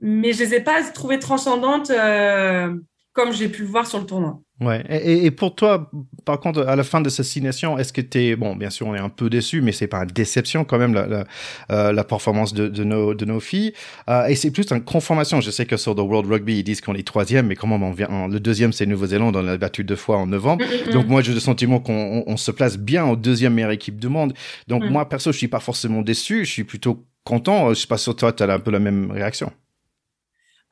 mais 0.00 0.32
je 0.32 0.44
les 0.44 0.54
ai 0.54 0.60
pas 0.60 0.82
trouvées 0.82 1.18
transcendantes 1.18 1.90
euh, 1.90 2.74
comme 3.12 3.32
j'ai 3.32 3.48
pu 3.48 3.62
le 3.62 3.68
voir 3.68 3.86
sur 3.86 3.98
le 3.98 4.06
tournoi 4.06 4.40
Ouais. 4.60 4.84
Et, 4.88 5.24
et, 5.26 5.30
pour 5.30 5.54
toi, 5.54 5.88
par 6.24 6.40
contre, 6.40 6.66
à 6.66 6.74
la 6.74 6.82
fin 6.82 7.00
de 7.00 7.08
cette 7.08 7.26
signation, 7.26 7.78
est-ce 7.78 7.92
que 7.92 8.00
tu 8.00 8.34
bon, 8.34 8.56
bien 8.56 8.70
sûr, 8.70 8.88
on 8.88 8.94
est 8.94 8.98
un 8.98 9.08
peu 9.08 9.30
déçu, 9.30 9.60
mais 9.60 9.70
c'est 9.70 9.86
pas 9.86 10.02
une 10.02 10.06
déception 10.06 10.64
quand 10.64 10.78
même 10.78 10.94
la, 10.94 11.06
la, 11.06 11.24
euh, 11.70 11.92
la 11.92 12.02
performance 12.02 12.52
de, 12.52 12.66
de, 12.66 12.82
nos 12.82 13.14
de 13.14 13.24
nos 13.24 13.38
filles. 13.38 13.72
Euh, 14.10 14.26
et 14.26 14.34
c'est 14.34 14.50
plus 14.50 14.66
une 14.72 14.82
conformation. 14.82 15.40
Je 15.40 15.52
sais 15.52 15.64
que 15.64 15.76
sur 15.76 15.94
The 15.94 16.00
World 16.00 16.28
Rugby 16.28 16.58
ils 16.58 16.64
disent 16.64 16.80
qu'on 16.80 16.94
est 16.94 17.06
troisième, 17.06 17.46
mais 17.46 17.54
comment 17.54 17.76
on 17.76 17.92
vient 17.92 18.26
Le 18.26 18.40
deuxième, 18.40 18.72
c'est 18.72 18.84
Nouvelle-Zélande, 18.86 19.36
on 19.36 19.42
l'a 19.42 19.56
battu 19.58 19.84
deux 19.84 19.96
fois 19.96 20.16
en 20.16 20.26
novembre. 20.26 20.64
Mm, 20.64 20.88
mm, 20.88 20.92
Donc 20.92 21.06
mm. 21.06 21.08
moi, 21.08 21.22
j'ai 21.22 21.34
le 21.34 21.40
sentiment 21.40 21.78
qu'on 21.78 22.24
on, 22.26 22.36
se 22.36 22.50
place 22.50 22.78
bien 22.78 23.06
au 23.06 23.14
deuxième 23.14 23.54
meilleure 23.54 23.70
équipe 23.70 24.00
du 24.00 24.08
monde. 24.08 24.32
Donc 24.66 24.82
moi, 24.84 25.08
perso, 25.08 25.30
je 25.30 25.38
suis 25.38 25.48
pas 25.48 25.60
forcément 25.60 26.02
déçu. 26.02 26.44
Je 26.44 26.50
suis 26.50 26.64
plutôt 26.64 27.06
content. 27.22 27.68
Je 27.70 27.74
sais 27.74 27.86
pas 27.86 27.98
si 27.98 28.12
toi, 28.16 28.32
tu 28.32 28.42
as 28.42 28.52
un 28.52 28.58
peu 28.58 28.72
la 28.72 28.80
même 28.80 29.12
réaction. 29.12 29.52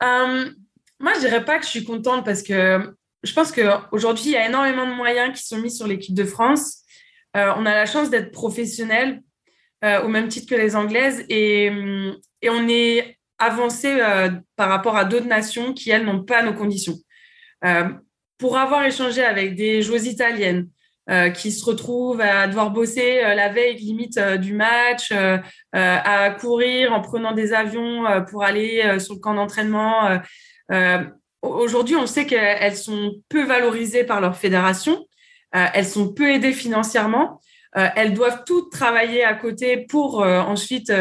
moi, 0.01 1.13
je 1.15 1.19
dirais 1.21 1.45
pas 1.45 1.57
que 1.57 1.63
je 1.63 1.69
suis 1.69 1.85
contente 1.85 2.25
parce 2.25 2.43
que 2.43 2.97
je 3.23 3.33
pense 3.33 3.51
qu'aujourd'hui, 3.51 4.25
il 4.25 4.31
y 4.31 4.37
a 4.37 4.47
énormément 4.47 4.87
de 4.87 4.93
moyens 4.93 5.37
qui 5.37 5.45
sont 5.45 5.57
mis 5.57 5.71
sur 5.71 5.87
l'équipe 5.87 6.15
de 6.15 6.23
France. 6.23 6.83
on 7.33 7.65
a 7.65 7.73
la 7.73 7.85
chance 7.85 8.09
d'être 8.09 8.31
professionnel 8.31 9.21
au 9.83 10.07
même 10.07 10.27
titre 10.27 10.49
que 10.49 10.59
les 10.59 10.75
Anglaises 10.75 11.25
et, 11.29 11.71
et 12.41 12.49
on 12.49 12.67
est 12.67 13.17
avancé 13.37 13.97
par 14.55 14.69
rapport 14.69 14.95
à 14.95 15.05
d'autres 15.05 15.27
nations 15.27 15.73
qui, 15.73 15.89
elles, 15.89 16.05
n'ont 16.05 16.23
pas 16.23 16.43
nos 16.43 16.53
conditions. 16.53 16.95
pour 18.37 18.57
avoir 18.57 18.85
échangé 18.85 19.23
avec 19.23 19.55
des 19.55 19.81
joueuses 19.81 20.05
italiennes, 20.07 20.67
euh, 21.09 21.29
qui 21.29 21.53
se 21.53 21.63
retrouvent 21.63 22.19
à 22.19 22.47
devoir 22.47 22.71
bosser 22.71 23.23
euh, 23.23 23.33
la 23.33 23.47
veille 23.47 23.77
limite 23.77 24.17
euh, 24.17 24.35
du 24.35 24.51
match, 24.51 25.13
à 25.71 26.31
courir 26.31 26.91
en 26.91 26.99
prenant 26.99 27.31
des 27.31 27.53
avions 27.53 28.03
pour 28.29 28.43
aller 28.43 28.99
sur 28.99 29.13
le 29.13 29.19
camp 29.19 29.35
d'entraînement. 29.35 30.19
Aujourd'hui, 31.41 31.95
on 31.95 32.07
sait 32.07 32.25
qu'elles 32.25 32.75
sont 32.75 33.21
peu 33.29 33.43
valorisées 33.43 34.03
par 34.03 34.21
leur 34.21 34.37
fédération, 34.37 35.05
elles 35.51 35.85
sont 35.85 36.13
peu 36.13 36.31
aidées 36.31 36.51
financièrement, 36.51 37.41
elles 37.73 38.13
doivent 38.13 38.43
toutes 38.45 38.71
travailler 38.71 39.23
à 39.23 39.33
côté 39.33 39.85
pour 39.87 40.19
ensuite 40.19 40.91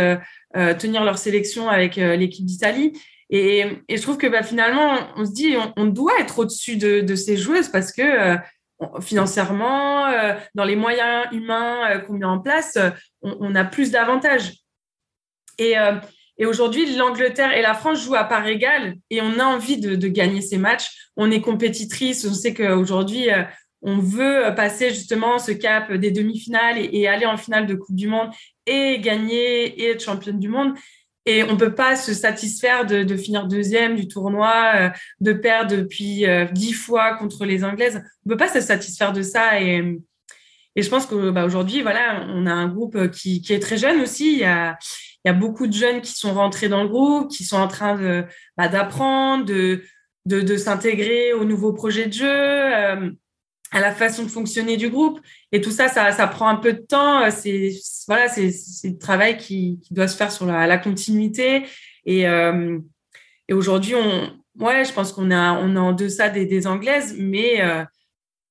tenir 0.54 1.04
leur 1.04 1.18
sélection 1.18 1.68
avec 1.68 1.96
l'équipe 1.96 2.44
d'Italie. 2.44 2.92
Et, 3.30 3.64
je 3.88 4.02
trouve 4.02 4.18
que 4.18 4.26
bah, 4.26 4.42
finalement, 4.42 4.98
on 5.16 5.24
se 5.24 5.32
dit, 5.32 5.56
on, 5.76 5.86
doit 5.86 6.20
être 6.20 6.38
au-dessus 6.38 6.76
de, 6.76 7.14
ces 7.14 7.36
joueuses 7.36 7.68
parce 7.68 7.92
que 7.92 8.38
financièrement, 9.00 10.06
euh, 10.06 10.34
dans 10.54 10.64
les 10.64 10.76
moyens 10.76 11.26
humains 11.32 11.90
euh, 11.90 11.98
qu'on 11.98 12.14
met 12.14 12.24
en 12.24 12.38
place, 12.38 12.76
euh, 12.76 12.90
on, 13.22 13.54
a 13.54 13.64
plus 13.64 13.90
d'avantages. 13.90 14.52
Aujourd'hui, 16.44 16.94
l'Angleterre 16.96 17.56
et 17.56 17.62
la 17.62 17.72
France 17.72 18.04
jouent 18.04 18.16
à 18.16 18.24
part 18.24 18.46
égale 18.46 18.96
et 19.08 19.22
on 19.22 19.38
a 19.38 19.44
envie 19.44 19.78
de, 19.78 20.08
gagner 20.08 20.42
ces 20.42 20.58
matchs. 20.58 21.10
On 21.16 21.30
est 21.30 21.40
compétitrice, 21.40 22.26
on 22.28 22.34
sait 22.34 22.52
qu'aujourd'hui, 22.52 23.28
on 23.82 23.98
veut 23.98 24.52
passer 24.54 24.90
justement 24.90 25.38
ce 25.38 25.52
cap 25.52 25.92
des 25.92 26.10
demi-finales 26.10 26.76
et, 26.78 27.08
aller 27.08 27.24
en 27.24 27.36
finale 27.36 27.66
de 27.66 27.74
Coupe 27.74 27.96
du 27.96 28.08
Monde 28.08 28.30
et 28.66 28.98
gagner 28.98 29.80
et 29.80 29.90
être 29.90 30.02
championne 30.02 30.38
du 30.38 30.48
monde. 30.48 30.74
Et 31.24 31.42
on 31.42 31.56
peut 31.56 31.74
pas 31.74 31.96
se 31.96 32.14
satisfaire 32.14 32.86
de, 32.86 33.16
finir 33.16 33.46
deuxième 33.46 33.96
du 33.96 34.06
tournoi, 34.06 34.72
euh, 34.76 34.90
de 35.20 35.32
perdre 35.32 35.76
depuis 35.76 36.24
euh, 36.24 36.46
dix 36.52 36.72
fois 36.72 37.14
contre 37.14 37.44
les 37.44 37.64
Anglaises. 37.64 38.00
On 38.24 38.30
peut 38.30 38.36
pas 38.36 38.48
se 38.48 38.60
satisfaire 38.60 39.12
de 39.12 39.22
ça. 39.22 39.60
Et, 39.60 39.82
et 40.76 40.82
je 40.82 40.88
pense 40.88 41.06
que 41.06 41.30
bah, 41.30 41.46
voilà, 41.46 42.26
on 42.28 42.46
a 42.46 42.52
un 42.52 42.68
groupe 42.68 43.10
qui, 43.10 43.42
est 43.48 43.62
très 43.62 43.76
jeune 43.76 44.00
aussi. 44.00 44.42
Il 45.26 45.28
y 45.28 45.30
a 45.30 45.34
beaucoup 45.34 45.66
de 45.66 45.72
jeunes 45.72 46.02
qui 46.02 46.12
sont 46.12 46.32
rentrés 46.32 46.68
dans 46.68 46.84
le 46.84 46.88
groupe, 46.88 47.32
qui 47.32 47.42
sont 47.42 47.56
en 47.56 47.66
train 47.66 48.24
bah, 48.56 48.68
d'apprendre, 48.68 49.44
de, 49.44 50.56
s'intégrer 50.56 51.32
au 51.32 51.44
nouveau 51.44 51.72
projet 51.72 52.06
de 52.06 52.12
jeu. 52.12 52.28
Euh, 52.30 53.10
à 53.72 53.80
la 53.80 53.90
façon 53.90 54.22
de 54.22 54.28
fonctionner 54.28 54.76
du 54.76 54.88
groupe. 54.88 55.20
Et 55.50 55.60
tout 55.60 55.72
ça, 55.72 55.88
ça, 55.88 56.26
prend 56.28 56.46
un 56.46 56.54
peu 56.54 56.72
de 56.72 56.78
temps. 56.78 57.28
C'est 57.32 57.72
voilà, 58.06 58.28
c'est 58.28 58.52
le 58.84 58.96
travail 58.96 59.36
qui, 59.36 59.80
doit 59.90 60.06
se 60.06 60.16
faire 60.16 60.30
sur 60.30 60.46
la, 60.46 60.78
continuité. 60.78 61.64
Et, 62.04 62.28
euh, 62.28 62.78
et 63.48 63.52
aujourd'hui, 63.52 63.96
on, 63.96 64.30
ouais, 64.64 64.84
je 64.84 64.92
pense 64.92 65.12
qu'on 65.12 65.32
est 65.32 65.36
en 65.36 65.92
deçà 65.92 66.28
des, 66.28 66.46
des 66.46 66.68
Anglaises, 66.68 67.16
mais 67.18 67.60
euh, 67.60 67.84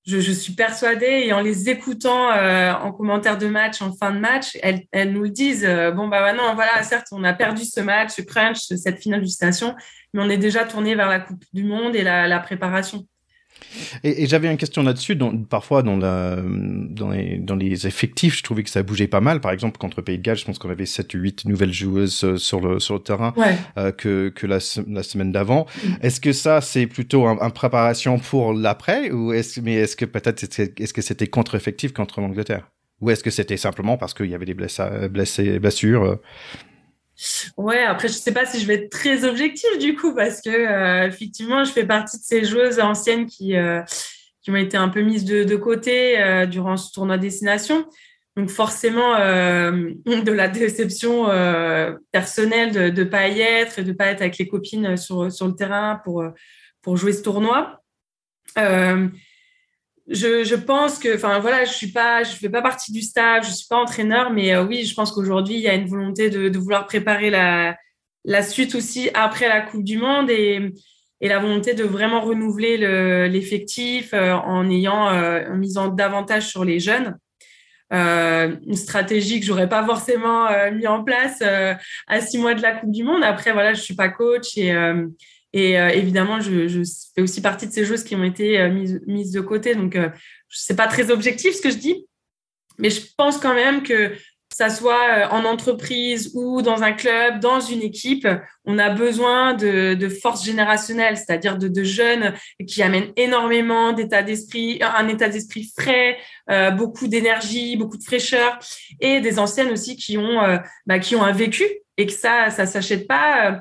je, 0.05 0.31
suis 0.31 0.53
persuadée, 0.53 1.23
et 1.25 1.33
en 1.33 1.41
les 1.41 1.69
écoutant 1.69 2.31
euh, 2.31 2.73
en 2.73 2.91
commentaire 2.91 3.37
de 3.37 3.47
match, 3.47 3.81
en 3.81 3.91
fin 3.93 4.11
de 4.11 4.19
match, 4.19 4.57
elles, 4.61 4.83
elles 4.91 5.11
nous 5.11 5.27
disent. 5.27 5.65
Euh, 5.65 5.91
bon, 5.91 6.07
bah 6.07 6.33
non, 6.33 6.53
voilà, 6.53 6.83
certes, 6.83 7.07
on 7.11 7.23
a 7.23 7.33
perdu 7.33 7.63
ce 7.63 7.79
match, 7.81 8.11
ce 8.11 8.21
crunch, 8.21 8.59
cette 8.59 9.01
finale 9.01 9.21
du 9.21 9.29
station, 9.29 9.75
mais 10.13 10.21
on 10.21 10.29
est 10.29 10.37
déjà 10.37 10.63
tourné 10.63 10.95
vers 10.95 11.09
la 11.09 11.19
Coupe 11.19 11.43
du 11.53 11.63
Monde 11.63 11.95
et 11.95 12.03
la 12.03 12.39
préparation. 12.39 13.07
Et, 14.03 14.27
j'avais 14.27 14.49
une 14.49 14.57
question 14.57 14.83
là-dessus. 14.83 15.17
Parfois, 15.49 15.83
dans, 15.83 15.97
la, 15.97 16.37
dans, 16.37 17.09
les, 17.09 17.37
dans, 17.37 17.55
les, 17.55 17.87
effectifs, 17.87 18.37
je 18.37 18.43
trouvais 18.43 18.63
que 18.63 18.69
ça 18.69 18.83
bougeait 18.83 19.07
pas 19.07 19.21
mal. 19.21 19.41
Par 19.41 19.51
exemple, 19.51 19.77
contre 19.77 20.01
Pays 20.01 20.17
de 20.17 20.23
Galles, 20.23 20.37
je 20.37 20.45
pense 20.45 20.59
qu'on 20.59 20.69
avait 20.69 20.85
7 20.85 21.13
ou 21.13 21.19
8 21.19 21.45
nouvelles 21.45 21.73
joueuses 21.73 22.23
euh, 22.23 22.37
sur 22.37 22.59
le, 22.59 22.79
sur 22.79 22.95
le 22.95 23.01
terrain 23.01 23.33
euh, 23.77 23.91
que, 23.91 24.29
que 24.29 24.47
la, 24.47 24.59
la 24.87 25.03
semaine 25.03 25.31
d'avant. 25.31 25.65
Mm. 25.83 25.89
Est-ce 26.01 26.19
que 26.19 26.33
ça, 26.33 26.61
c'est 26.61 26.87
plutôt 26.87 27.25
une 27.25 27.35
un 27.45 27.49
préparation 27.49 28.17
pour 28.17 28.53
l'après 28.53 29.11
ou 29.11 29.31
est-ce, 29.31 29.59
mais 29.61 29.75
est-ce 29.75 29.95
que 29.95 30.05
peut-être 30.05 30.43
est-ce 30.43 30.93
que 30.93 31.01
c'était 31.01 31.27
contre-effectif 31.27 31.93
contre 31.93 32.21
l'Angleterre? 32.21 32.71
Ou 33.01 33.11
est-ce 33.11 33.23
que 33.23 33.29
c'était 33.29 33.57
simplement 33.57 33.97
parce 33.97 34.13
qu'il 34.13 34.27
y 34.27 34.35
avait 34.35 34.45
des 34.45 34.53
blessés, 34.53 35.59
blessures 35.59 36.03
euh? 36.03 36.21
Ouais, 37.57 37.83
après, 37.83 38.07
je 38.07 38.13
sais 38.13 38.33
pas 38.33 38.45
si 38.45 38.59
je 38.59 38.67
vais 38.67 38.75
être 38.75 38.89
très 38.89 39.23
objective 39.23 39.77
du 39.79 39.95
coup, 39.95 40.13
parce 40.13 40.41
que 40.41 40.49
euh, 40.49 41.07
effectivement, 41.07 41.63
je 41.63 41.71
fais 41.71 41.85
partie 41.85 42.17
de 42.17 42.23
ces 42.23 42.43
joueuses 42.43 42.79
anciennes 42.79 43.25
qui, 43.25 43.55
euh, 43.55 43.81
qui 44.41 44.55
été 44.57 44.77
un 44.77 44.89
peu 44.89 45.01
mises 45.01 45.23
de, 45.25 45.43
de 45.43 45.55
côté 45.55 46.21
euh, 46.21 46.45
durant 46.45 46.77
ce 46.77 46.91
tournoi 46.91 47.17
destination. 47.17 47.87
Donc 48.35 48.49
forcément, 48.49 49.13
de 49.17 50.31
la 50.31 50.49
déception 50.49 51.27
personnelle 52.11 52.73
de 52.73 53.03
ne 53.03 53.03
pas 53.05 53.29
y 53.29 53.39
être 53.39 53.79
et 53.79 53.83
de 53.83 53.91
ne 53.91 53.95
pas 53.95 54.07
être 54.07 54.19
avec 54.19 54.37
les 54.37 54.47
copines 54.47 54.97
sur, 54.97 55.31
sur 55.31 55.47
le 55.47 55.55
terrain 55.55 56.01
pour, 56.03 56.21
pour 56.81 56.97
jouer 56.97 57.13
ce 57.13 57.21
tournoi 57.21 57.81
je, 60.07 60.55
pense 60.55 60.99
que, 60.99 61.15
enfin 61.15 61.39
voilà, 61.39 61.65
je 61.65 61.73
suis 61.73 61.91
pas, 61.91 62.23
je 62.23 62.35
fais 62.35 62.49
pas 62.49 62.61
partie 62.61 62.91
du 62.91 63.01
staff, 63.01 63.45
je 63.45 63.51
suis 63.51 63.67
pas 63.67 63.77
entraîneur, 63.77 64.31
mais 64.31 64.53
euh, 64.53 64.63
oui, 64.63 64.85
je 64.85 64.93
pense 64.93 65.11
qu'aujourd'hui 65.11 65.55
il 65.55 65.61
y 65.61 65.67
a 65.67 65.73
une 65.73 65.87
volonté 65.87 66.29
de, 66.29 66.57
vouloir 66.57 66.85
préparer 66.85 67.29
la, 67.29 67.75
suite 68.43 68.75
aussi 68.75 69.09
après 69.13 69.47
la 69.47 69.61
Coupe 69.61 69.83
du 69.83 69.97
Monde 69.97 70.29
et, 70.29 70.71
la 71.21 71.39
volonté 71.39 71.73
de 71.73 71.83
vraiment 71.83 72.21
renouveler 72.21 72.77
l'effectif 73.27 74.13
euh, 74.13 74.33
en 74.33 74.69
ayant, 74.69 75.09
euh, 75.09 75.49
en 75.49 75.55
misant 75.55 75.87
davantage 75.87 76.47
sur 76.47 76.63
les 76.63 76.79
jeunes. 76.79 77.17
une 77.89 78.75
stratégie 78.75 79.39
que 79.39 79.45
j'aurais 79.47 79.69
pas 79.69 79.83
forcément 79.83 80.47
mis 80.71 80.85
en 80.85 81.03
place 81.03 81.41
à 81.41 82.21
six 82.21 82.37
mois 82.37 82.53
de 82.53 82.61
la 82.61 82.73
Coupe 82.73 82.91
du 82.91 83.03
Monde. 83.03 83.23
Après 83.23 83.53
voilà, 83.53 83.73
je 83.73 83.81
suis 83.81 83.95
pas 83.95 84.09
coach 84.09 84.55
et 84.55 84.71
et 85.55 85.79
euh, 85.79 85.87
évidemment, 85.87 86.41
je, 86.41 86.83
fais 87.15 87.21
aussi 87.21 87.41
partie 87.41 87.65
de 87.65 87.71
ces 87.71 87.85
joueuses 87.85 88.03
qui 88.03 88.13
ont 88.13 88.25
été 88.25 88.59
euh, 88.59 88.69
mises, 89.07 89.31
de 89.31 89.39
côté. 89.39 89.73
Donc, 89.73 89.95
euh, 89.95 90.09
c'est 90.49 90.75
pas 90.75 90.87
très 90.87 91.11
objectif 91.11 91.55
ce 91.55 91.61
que 91.61 91.69
je 91.69 91.77
dis, 91.77 92.05
mais 92.77 92.89
je 92.89 93.01
pense 93.17 93.37
quand 93.37 93.55
même 93.55 93.81
que 93.81 94.11
ça 94.49 94.69
soit 94.69 95.29
en 95.31 95.45
entreprise 95.45 96.31
ou 96.33 96.61
dans 96.61 96.83
un 96.83 96.91
club, 96.91 97.39
dans 97.39 97.61
une 97.61 97.81
équipe, 97.81 98.27
on 98.65 98.77
a 98.77 98.89
besoin 98.89 99.53
de, 99.53 99.93
de 99.93 100.09
force 100.09 100.45
générationnelle, 100.45 101.15
c'est-à-dire 101.15 101.57
de, 101.57 101.83
jeunes 101.83 102.33
qui 102.67 102.83
amènent 102.83 103.11
énormément 103.15 103.93
d'état 103.93 104.23
d'esprit, 104.23 104.79
un 104.81 105.07
état 105.07 105.29
d'esprit 105.29 105.71
frais, 105.77 106.17
euh, 106.49 106.71
beaucoup 106.71 107.07
d'énergie, 107.07 107.77
beaucoup 107.77 107.97
de 107.97 108.03
fraîcheur, 108.03 108.59
et 108.99 109.21
des 109.21 109.39
anciennes 109.39 109.71
aussi 109.71 109.95
qui 109.95 110.17
ont, 110.17 110.59
bah, 110.85 110.99
qui 110.99 111.15
ont 111.15 111.23
un 111.23 111.33
vécu 111.33 111.65
et 111.97 112.05
que 112.05 112.13
ça, 112.13 112.49
ça 112.49 112.65
s'achète 112.65 113.07
pas. 113.07 113.51
Euh, 113.51 113.57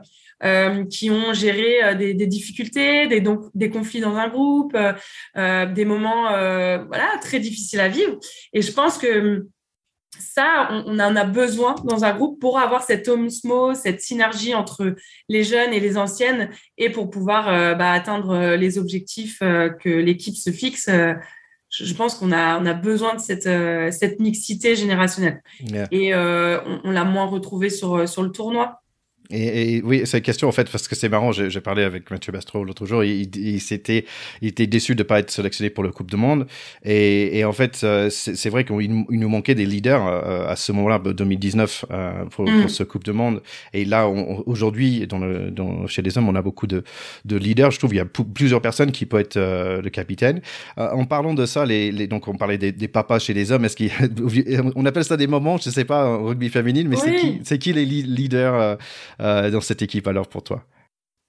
qui 0.90 1.10
ont 1.10 1.32
géré 1.32 1.82
euh, 1.82 1.94
des, 1.94 2.14
des, 2.14 2.26
difficultés, 2.26 3.06
des, 3.06 3.20
donc, 3.20 3.44
des 3.54 3.70
conflits 3.70 4.00
dans 4.00 4.16
un 4.16 4.28
groupe, 4.28 4.76
euh, 4.76 5.66
des 5.66 5.84
moments 5.84 6.28
voilà, 6.28 7.18
très 7.20 7.40
difficiles 7.40 7.80
à 7.80 7.88
vivre. 7.88 8.18
Et 8.52 8.62
je 8.62 8.72
pense 8.72 8.98
que 8.98 9.36
hum, 9.36 9.48
ça, 10.18 10.68
on, 10.70 10.98
en 11.00 11.16
a 11.16 11.24
besoin 11.24 11.74
dans 11.84 12.04
un 12.04 12.14
groupe 12.14 12.40
pour 12.40 12.58
avoir 12.58 12.84
cette 12.84 13.08
osmose, 13.08 13.78
cette 13.78 14.00
synergie 14.00 14.54
entre 14.54 14.94
les 15.28 15.42
jeunes 15.42 15.72
et 15.72 15.80
les 15.80 15.96
anciennes 15.96 16.50
et 16.78 16.90
pour 16.90 17.10
pouvoir 17.10 17.46
bah, 17.76 17.90
atteindre 17.90 18.54
les 18.54 18.78
objectifs 18.78 19.40
que 19.40 19.88
l'équipe 19.88 20.36
se 20.36 20.50
fixe. 20.50 20.88
je 21.68 21.94
pense 21.94 22.14
qu'on 22.14 22.30
a, 22.30 22.60
on 22.60 22.66
a 22.66 22.74
besoin 22.74 23.16
de 23.16 23.20
cette, 23.20 23.48
cette 23.92 24.20
mixité 24.20 24.76
générationnelle. 24.76 25.42
Et 25.90 26.14
on, 26.14 26.80
on 26.84 26.90
l'a 26.92 27.04
moins 27.04 27.26
retrouvé 27.26 27.68
sur, 27.68 28.08
sur 28.08 28.22
le 28.22 28.30
tournoi. 28.30 28.83
Et, 29.30 29.80
oui, 29.84 30.02
c'est 30.04 30.18
une 30.18 30.22
question 30.22 30.48
en 30.48 30.52
fait 30.52 30.70
parce 30.70 30.86
que 30.86 30.94
c'est 30.94 31.08
marrant. 31.08 31.32
J'ai 31.32 31.60
parlé 31.60 31.82
avec 31.82 32.10
Mathieu 32.10 32.32
Bastro 32.32 32.64
l'autre 32.64 32.84
jour. 32.84 33.02
Il, 33.04 33.34
il, 33.36 33.56
il, 33.56 34.04
il 34.42 34.48
était 34.48 34.66
déçu 34.66 34.94
de 34.94 35.02
pas 35.02 35.20
être 35.20 35.30
sélectionné 35.30 35.70
pour 35.70 35.82
le 35.82 35.90
Coupe 35.90 36.10
du 36.10 36.16
Monde. 36.16 36.46
Et, 36.84 37.38
et 37.38 37.44
en 37.44 37.52
fait, 37.52 37.80
euh, 37.84 38.10
c'est 38.10 38.50
vrai 38.50 38.64
qu'il 38.64 39.04
nous 39.08 39.28
manquait 39.28 39.54
des 39.54 39.66
leaders 39.66 40.06
euh, 40.06 40.46
à 40.46 40.56
ce 40.56 40.72
moment-là, 40.72 40.98
2019, 40.98 41.86
euh, 41.90 42.24
pour, 42.26 42.48
mm. 42.48 42.60
pour, 42.62 42.70
ce 42.70 42.82
Coupe 42.82 43.04
du 43.04 43.12
Monde. 43.12 43.42
Et 43.72 43.84
là, 43.84 44.08
aujourd'hui, 44.08 45.06
dans 45.06 45.18
le, 45.18 45.50
dans, 45.50 45.86
chez 45.86 46.02
les 46.02 46.18
hommes, 46.18 46.28
on 46.28 46.34
a 46.34 46.42
beaucoup 46.42 46.66
de, 46.66 46.84
de 47.24 47.36
leaders. 47.36 47.70
Je 47.70 47.78
trouve 47.78 47.94
il 47.94 47.98
y 47.98 48.00
a 48.00 48.04
plusieurs 48.04 48.60
personnes 48.60 48.92
qui 48.92 49.06
peuvent 49.06 49.20
être 49.20 49.38
le 49.38 49.88
capitaine. 49.88 50.40
en 50.76 51.04
parlant 51.04 51.34
de 51.34 51.46
ça, 51.46 51.64
les, 51.64 51.90
les, 51.92 52.06
donc 52.06 52.28
on 52.28 52.34
parlait 52.34 52.58
des, 52.58 52.72
des 52.72 52.88
papas 52.88 53.20
chez 53.20 53.32
les 53.32 53.52
hommes. 53.52 53.64
Est-ce 53.64 53.76
qu'on 53.76 54.84
appelle 54.86 55.04
ça 55.04 55.16
des 55.16 55.26
moments 55.26 55.56
Je 55.56 55.70
sais 55.70 55.84
pas 55.84 56.06
en 56.06 56.24
rugby 56.24 56.48
féminine, 56.50 56.88
mais 56.88 56.96
c'est 56.96 57.14
qui, 57.14 57.40
c'est 57.44 57.58
qui 57.58 57.72
les 57.72 57.84
leaders 57.84 58.54
euh, 58.54 58.76
dans 59.18 59.60
cette 59.60 59.82
équipe 59.82 60.06
alors 60.06 60.28
pour 60.28 60.42
toi? 60.42 60.64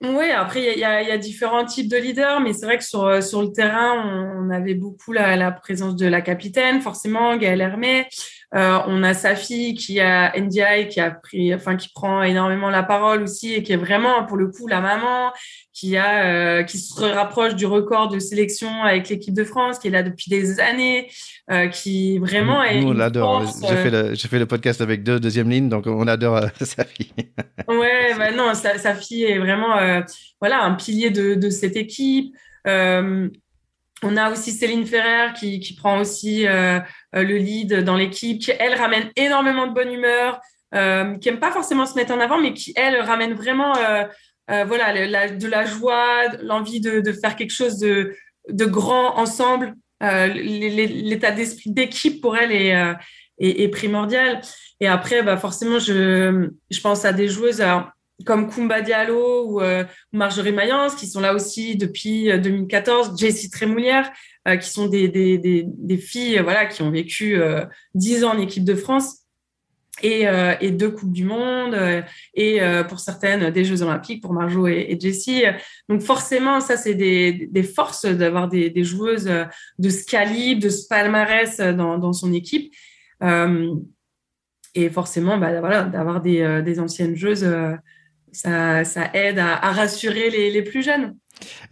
Oui, 0.04 0.30
après, 0.30 0.74
il 0.74 0.80
y, 0.80 0.84
a 0.84 1.18
différents 1.18 1.64
types 1.64 1.90
de 1.90 1.96
leaders, 1.96 2.42
mais 2.42 2.52
c'est 2.52 2.66
vrai 2.66 2.78
que 2.78 2.84
sur, 2.84 3.06
euh, 3.06 3.22
sur 3.22 3.42
le 3.42 3.54
terrain, 3.54 4.36
on, 4.38 4.50
avait 4.50 4.74
beaucoup 4.74 5.14
la, 5.14 5.52
présence 5.54 5.96
de 5.96 6.06
la 6.06 6.22
capitaine, 6.22 6.82
forcément, 6.82 7.38
Gaëlle 7.38 7.62
Hermé. 7.62 8.06
on 8.52 9.04
a 9.04 9.14
sa 9.14 9.36
fille 9.36 9.74
qui 9.74 10.02
a 10.02 10.34
NDI, 10.38 10.90
qui 10.90 11.00
a 11.00 11.12
pris, 11.12 11.56
enfin, 11.56 11.78
qui 11.78 11.90
prend 11.94 12.24
énormément 12.24 12.70
la 12.70 12.84
parole 12.84 13.24
aussi 13.24 13.54
et 13.54 13.64
qui 13.64 13.72
est 13.72 13.78
vraiment, 13.78 14.26
pour 14.26 14.36
le 14.36 14.48
coup, 14.50 14.68
la 14.68 14.82
maman, 14.82 15.32
qui 15.76 15.98
a, 15.98 16.64
qui 16.64 16.80
se 16.80 17.04
rapproche 17.04 17.54
du 17.56 17.66
record 17.66 18.08
de 18.08 18.18
sélection 18.18 18.84
avec 18.84 19.10
l'équipe 19.10 19.34
de 19.34 19.44
France, 19.44 19.78
qui 19.78 19.90
est 19.90 19.92
là 19.92 20.04
depuis 20.04 20.30
des 20.30 20.60
années, 20.60 21.12
qui 21.74 22.18
vraiment 22.18 22.64
est. 22.64 22.80
Nous, 22.80 22.88
on 22.88 22.94
l'adore. 22.94 23.44
J'ai 23.62 23.76
fait, 23.76 23.92
le, 23.92 24.16
fait 24.16 24.40
le 24.40 24.46
podcast 24.46 24.80
avec 24.80 25.04
deux 25.04 25.20
deuxième 25.20 25.50
ligne, 25.50 25.68
donc 25.68 25.86
on 25.86 26.08
adore 26.08 26.40
sa 26.62 26.86
fille. 26.86 27.12
ouais, 27.68 28.16
bah 28.18 28.32
non, 28.32 28.54
sa, 28.54 28.78
sa, 28.78 28.96
fille 28.96 29.26
est 29.26 29.38
vraiment, 29.38 29.76
voilà, 30.40 30.64
un 30.64 30.76
pilier 30.76 31.10
de, 31.10 31.36
de 31.36 31.50
cette 31.50 31.76
équipe. 31.76 32.34
Euh, 32.68 33.30
on 34.04 34.18
a 34.18 34.32
aussi 34.32 34.52
Céline 34.52 34.86
Ferrer 34.86 35.34
qui, 35.34 35.60
qui 35.60 35.74
prend 35.74 36.00
aussi 36.00 36.48
euh, 36.48 36.80
euh, 37.16 37.24
le 37.24 37.38
lead 37.38 37.84
dans 37.84 37.96
l'équipe, 37.96 38.42
qui, 38.42 38.52
elle, 38.52 38.76
ramène 38.76 39.10
énormément 39.16 39.68
de 39.68 39.74
bonne 39.74 39.92
humeur, 39.92 40.40
qui 40.74 41.30
n'aime 41.30 41.40
pas 41.40 41.52
forcément 41.52 41.86
se 41.86 41.96
mettre 41.96 42.14
en 42.14 42.20
avant, 42.20 42.38
mais 42.38 42.54
qui, 42.54 42.74
elle, 42.76 43.00
ramène 43.00 43.34
vraiment 43.34 43.74
voilà, 44.48 45.30
de 45.30 45.48
la 45.48 45.66
joie, 45.66 46.28
l'envie 46.42 46.82
de, 46.82 47.12
faire 47.12 47.36
quelque 47.36 47.54
chose 47.54 47.78
de, 47.80 48.16
de 48.50 48.66
grand 48.66 49.18
ensemble. 49.18 49.74
L'état 50.02 51.32
d'esprit 51.32 51.72
d'équipe 51.72 52.22
pour 52.22 52.38
elle 52.38 52.52
est, 52.52 52.72
est, 53.40 53.64
est, 53.64 53.70
primordial. 53.70 54.42
Et 54.80 54.88
après, 54.88 55.24
bah, 55.24 55.38
forcément, 55.38 55.80
je, 55.80 56.50
je 56.70 56.82
pense 56.82 57.06
à 57.06 57.14
des 57.14 57.28
joueuses 57.28 57.62
comme 58.24 58.50
Kumba 58.50 58.82
Diallo 58.82 59.62
euh, 59.62 59.84
ou, 59.84 60.18
Marjorie 60.18 60.54
Mayence, 60.54 60.96
qui 60.96 61.08
sont 61.08 61.20
là 61.20 61.34
aussi 61.34 61.76
depuis 61.76 62.26
2014, 62.40 63.10
euh, 63.10 63.18
Jessie 63.18 63.50
Trémoulière, 63.50 64.10
euh, 64.48 64.56
qui 64.56 64.70
sont 64.70 64.88
des, 64.88 65.10
des, 65.10 65.38
des, 65.38 65.98
filles 65.98 66.40
voilà, 66.40 66.66
qui 66.66 66.82
ont 66.82 66.92
vécu 66.92 67.38
dix 67.94 68.24
ans 68.24 68.36
en 68.36 68.40
équipe 68.40 68.64
de 68.64 68.76
France 68.76 69.25
et, 70.02 70.26
et 70.62 70.72
deux 70.72 70.92
Coupes 70.92 71.12
du 71.12 71.26
Monde, 71.26 71.76
et 72.34 72.60
pour 72.88 73.00
certaines 73.00 73.50
des 73.52 73.64
Jeux 73.64 73.82
Olympiques, 73.82 74.22
pour 74.22 74.34
Marjo 74.34 74.68
et, 74.68 74.98
Jessie. 75.00 75.44
Donc 75.90 76.02
forcément, 76.02 76.60
ça, 76.60 76.78
c'est 76.78 76.96
des, 76.96 77.64
forces 77.64 78.06
d'avoir 78.06 78.48
des, 78.48 78.84
joueuses 78.84 79.32
de 79.80 79.90
ce 79.90 80.06
calibre, 80.06 80.62
de 80.62 80.70
ce 80.70 80.88
palmarès 80.88 81.60
dans, 81.60 82.14
son 82.14 82.34
équipe. 82.34 82.74
et 84.76 84.90
forcément, 84.90 85.38
bah, 85.38 85.86
d'avoir 85.90 86.22
des, 86.22 86.80
anciennes 86.80 87.16
joueuses 87.16 87.48
ça, 88.36 89.10
aide 89.14 89.40
à, 89.40 89.72
rassurer 89.72 90.30
les, 90.30 90.62
plus 90.62 90.84
jeunes. 90.84 91.16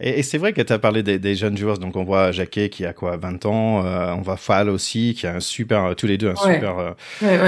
Et, 0.00 0.22
c'est 0.22 0.38
vrai 0.38 0.52
que 0.52 0.60
tu 0.60 0.72
as 0.72 0.78
parlé 0.78 1.02
des, 1.02 1.34
jeunes 1.34 1.56
joueurs, 1.56 1.78
donc 1.78 1.96
on 1.96 2.04
voit 2.04 2.32
Jacquet 2.32 2.68
qui 2.68 2.84
a 2.84 2.92
quoi 2.92 3.16
20 3.16 3.46
ans, 3.46 3.84
euh, 3.84 4.12
on 4.16 4.22
voit 4.22 4.36
Fall 4.36 4.68
aussi 4.68 5.14
qui 5.14 5.26
a 5.26 5.34
un 5.34 5.40
super, 5.40 5.94
tous 5.96 6.06
les 6.06 6.18
deux 6.18 6.30
un 6.30 6.36
super, 6.36 6.78
euh, 6.78 6.92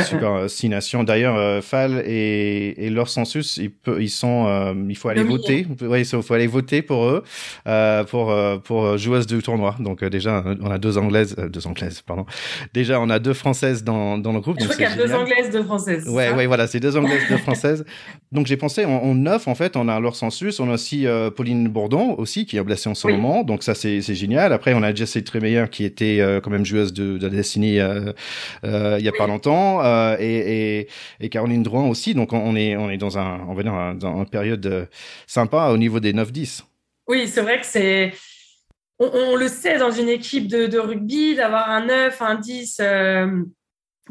super 0.02 0.32
ouais, 0.32 0.48
euh, 0.94 1.04
D'ailleurs, 1.04 1.62
Fall 1.62 2.02
et, 2.06 2.86
et 2.86 2.90
leur 2.90 3.08
census, 3.08 3.58
ils, 3.58 3.70
ils 3.98 4.10
sont, 4.10 4.74
il 4.88 4.96
faut 4.96 5.08
aller 5.08 5.22
voter, 5.22 5.66
ouais, 5.82 6.02
il 6.02 6.22
faut 6.22 6.34
aller 6.34 6.46
voter 6.46 6.82
pour 6.82 7.04
eux, 7.04 7.24
pour 8.08 8.34
pour 8.64 8.98
joueuses 8.98 9.26
du 9.26 9.42
tournoi. 9.42 9.76
Donc 9.78 10.04
déjà, 10.04 10.42
on 10.60 10.70
a 10.70 10.78
deux 10.78 10.98
anglaises, 10.98 11.36
deux 11.36 11.66
anglaises, 11.66 12.02
pardon. 12.02 12.26
Déjà, 12.72 13.00
on 13.00 13.10
a 13.10 13.18
deux 13.18 13.34
françaises 13.34 13.84
dans, 13.84 14.18
dans 14.18 14.32
le 14.32 14.40
groupe. 14.40 14.56
Je 14.60 14.64
crois 14.64 14.76
qu'il 14.76 14.84
y 14.84 14.88
a 14.88 14.96
deux 14.96 15.12
anglaises, 15.12 15.50
deux 15.50 15.64
françaises. 15.64 16.08
Ouais, 16.08 16.32
ouais, 16.32 16.46
voilà, 16.46 16.66
c'est 16.66 16.80
deux 16.80 16.96
anglaises, 16.96 17.22
deux 17.28 17.38
françaises. 17.38 17.84
donc 18.32 18.46
j'ai 18.46 18.56
pensé, 18.56 18.84
en, 18.84 19.14
neuf 19.14 19.48
en 19.48 19.54
fait, 19.54 19.76
on 19.76 19.88
a 19.88 19.98
leur 20.00 20.16
census, 20.16 20.60
on 20.60 20.70
a 20.70 20.74
aussi 20.74 21.06
Pauline 21.36 21.68
Bourdon 21.68 22.05
aussi, 22.14 22.46
qui 22.46 22.56
est 22.56 22.62
blessé 22.62 22.88
en 22.88 22.94
ce 22.94 23.08
moment. 23.08 23.42
Donc 23.42 23.62
ça, 23.62 23.74
c'est 23.74 24.00
génial. 24.00 24.52
Après, 24.52 24.74
on 24.74 24.82
a 24.82 24.94
Jessie 24.94 25.24
Trémeyer 25.24 25.64
qui 25.70 25.84
était 25.84 26.20
euh, 26.20 26.40
quand 26.40 26.50
même 26.50 26.64
joueuse 26.64 26.92
de, 26.92 27.18
de 27.18 27.26
la 27.26 27.34
Destiny 27.34 27.80
euh, 27.80 28.12
euh, 28.64 28.96
il 28.98 29.04
y 29.04 29.08
a 29.08 29.12
pas 29.12 29.26
longtemps, 29.26 29.82
et, 30.18 30.18
et, 30.20 30.88
et, 31.20 31.28
Caroline 31.28 31.62
Drouin 31.62 31.88
aussi. 31.88 32.14
Donc 32.14 32.32
on 32.32 32.56
est 32.56 32.76
on 32.76 32.90
est 32.90 32.96
dans 32.96 33.18
un 33.18 33.40
on 33.48 33.54
va 33.54 33.62
dire 33.62 33.94
dans 33.96 34.18
une 34.18 34.28
période 34.28 34.88
sympa 35.26 35.68
au 35.68 35.78
niveau 35.78 36.00
des 36.00 36.12
9-10. 36.12 36.62
Oui, 37.08 37.28
c'est 37.28 37.42
vrai 37.42 37.60
que 37.60 37.66
c'est 37.66 38.12
on, 38.98 39.36
le 39.36 39.48
sait 39.48 39.78
dans 39.78 39.90
une 39.90 40.08
équipe 40.08 40.48
de, 40.48 40.66
de 40.66 40.78
rugby 40.78 41.34
d'avoir 41.34 41.70
un 41.70 41.84
9, 41.84 42.22
un 42.22 42.34
10 42.36 42.80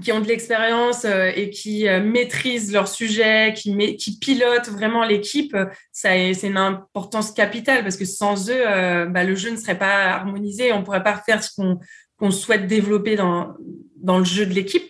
qui 0.04 0.12
ont 0.12 0.20
de 0.20 0.28
l'expérience 0.28 1.06
euh, 1.06 1.32
et 1.36 1.50
qui 1.50 1.88
euh, 1.88 2.02
maîtrisent 2.02 2.74
leur 2.74 2.88
sujet, 2.88 3.54
qui, 3.56 3.96
qui 3.96 4.18
pilotent 4.20 4.68
vraiment 4.70 5.06
l'équipe, 5.06 5.56
c'est 5.92 6.32
une 6.44 6.58
importance 6.58 7.32
capitale 7.32 7.84
parce 7.84 7.96
que 7.96 8.06
sans 8.06 8.50
eux, 8.50 8.64
euh, 8.68 9.06
bah, 9.06 9.24
le 9.24 9.36
jeu 9.36 9.52
ne 9.52 9.58
serait 9.58 9.78
pas 9.78 10.08
harmonisé, 10.08 10.74
on 10.74 10.80
ne 10.80 10.84
pourrait 10.84 11.04
pas 11.04 11.16
faire 11.26 11.42
ce 11.42 11.50
qu'on 12.18 12.32
souhaite 12.32 12.68
développer 12.68 13.16
dans, 13.16 13.54
dans 13.96 14.18
le 14.18 14.26
jeu 14.26 14.46
de 14.46 14.54
l'équipe. 14.54 14.84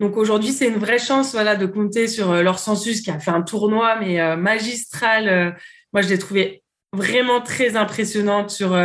Donc 0.00 0.16
aujourd'hui, 0.16 0.52
c'est 0.52 0.68
une 0.68 0.78
vraie 0.78 0.98
chance 0.98 1.32
voilà, 1.32 1.56
de 1.56 1.66
compter 1.66 2.06
sur 2.06 2.32
leur 2.42 2.58
census 2.58 3.00
qui 3.00 3.10
a 3.10 3.18
fait 3.18 3.30
un 3.30 3.40
tournoi 3.40 3.96
mais 3.98 4.36
magistral. 4.36 5.56
moi, 5.94 6.02
je 6.02 6.08
l'ai 6.08 6.18
trouvé 6.18 6.62
vraiment 6.92 7.40
très 7.40 7.76
impressionnante 7.76 8.50
sur 8.50 8.76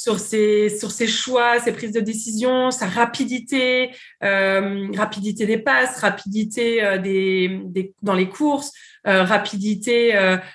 sur 0.00 0.18
ses, 0.18 0.70
sur 0.70 0.90
ses 0.90 1.06
choix, 1.06 1.60
ses 1.60 1.72
prises 1.72 1.92
de 1.92 2.00
décision, 2.00 2.70
sa 2.70 2.86
rapidité, 2.86 3.90
euh, 4.24 4.86
rapidité 4.96 5.44
des 5.44 5.58
passes, 5.58 5.98
rapidité 5.98 6.82
euh, 6.82 6.96
des, 6.96 7.60
des, 7.66 7.92
dans 8.00 8.14
les 8.14 8.30
courses, 8.30 8.72
euh, 9.06 9.24
rapidité 9.24 10.14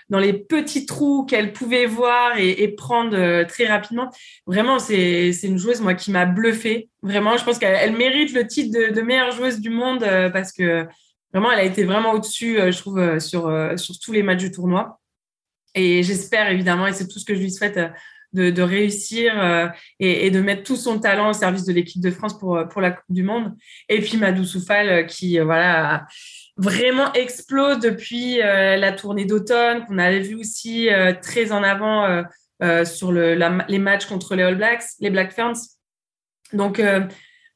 dans 0.10 0.18
les 0.18 0.34
petits 0.34 0.88
trous 0.88 1.26
qu'elle 1.26 1.54
pouvait 1.54 1.86
voir 1.86 2.40
et, 2.40 2.68
prendre 2.70 3.44
très 3.44 3.68
rapidement. 3.68 4.10
Vraiment, 4.48 4.80
c'est 4.80 5.32
une 5.44 5.60
joueuse 5.60 5.80
moi 5.80 5.94
qui 5.94 6.10
m'a 6.10 6.26
bluffé. 6.26 6.90
Vraiment, 7.04 7.38
je 7.38 7.44
pense 7.44 7.60
qu'elle 7.60 7.96
mérite 7.96 8.34
le 8.34 8.48
titre 8.48 8.76
de, 8.78 8.94
de, 8.94 9.02
meilleure 9.02 9.32
joueuse 9.32 9.60
du 9.60 9.70
monde 9.70 10.04
parce 10.34 10.52
que 10.52 10.88
vraiment, 11.32 11.52
elle 11.52 11.60
a 11.60 11.64
été 11.64 11.84
vraiment 11.84 12.14
au-dessus, 12.14 12.58
je 12.58 12.78
trouve, 12.80 13.20
sur, 13.20 13.44
sur 13.78 14.00
tous 14.00 14.12
les 14.12 14.24
matchs 14.24 14.42
du 14.42 14.52
tournoi. 14.52 15.00
Et 15.76 16.04
j'espère 16.04 16.50
évidemment, 16.50 16.88
et 16.88 16.94
c'est 16.94 17.08
tout 17.08 17.20
ce 17.20 17.26
que 17.26 17.36
je 17.36 17.42
lui 17.42 17.52
souhaite 17.52 17.78
de, 18.36 18.62
réussir 18.62 19.34
euh, 19.42 19.68
et, 20.00 20.30
de 20.30 20.42
mettre 20.42 20.64
tout 20.64 20.76
son 20.76 21.00
talent 21.00 21.30
au 21.30 21.34
service 21.34 21.66
de 21.66 21.74
l'équipe 21.74 22.02
de 22.02 22.12
France 22.12 22.38
pour, 22.38 22.68
pour 22.70 22.82
la 22.82 22.92
Coupe 22.92 23.06
du 23.10 23.24
Monde. 23.24 23.54
Et 23.90 24.02
puis 24.02 24.18
Madou 24.18 24.44
Soufal 24.44 24.90
euh, 24.90 25.04
qui 25.04 25.40
euh, 25.40 25.46
voilà 25.46 26.06
vraiment 26.58 27.12
explose 27.14 27.80
depuis 27.80 28.38
la 28.38 28.92
tournée 28.94 29.26
d'automne 29.26 29.86
qu'on 29.86 29.98
avait 29.98 30.22
vu 30.22 30.36
aussi 30.36 30.88
très 31.22 31.52
en 31.52 31.62
avant 31.62 32.24
sur 32.86 33.12
le, 33.12 33.34
les 33.68 33.78
matchs 33.78 34.06
contre 34.06 34.36
les 34.36 34.44
All 34.44 34.56
Blacks, 34.56 34.86
les 35.02 35.10
Black 35.10 35.34
Ferns. 35.34 35.58
Donc 36.54 36.82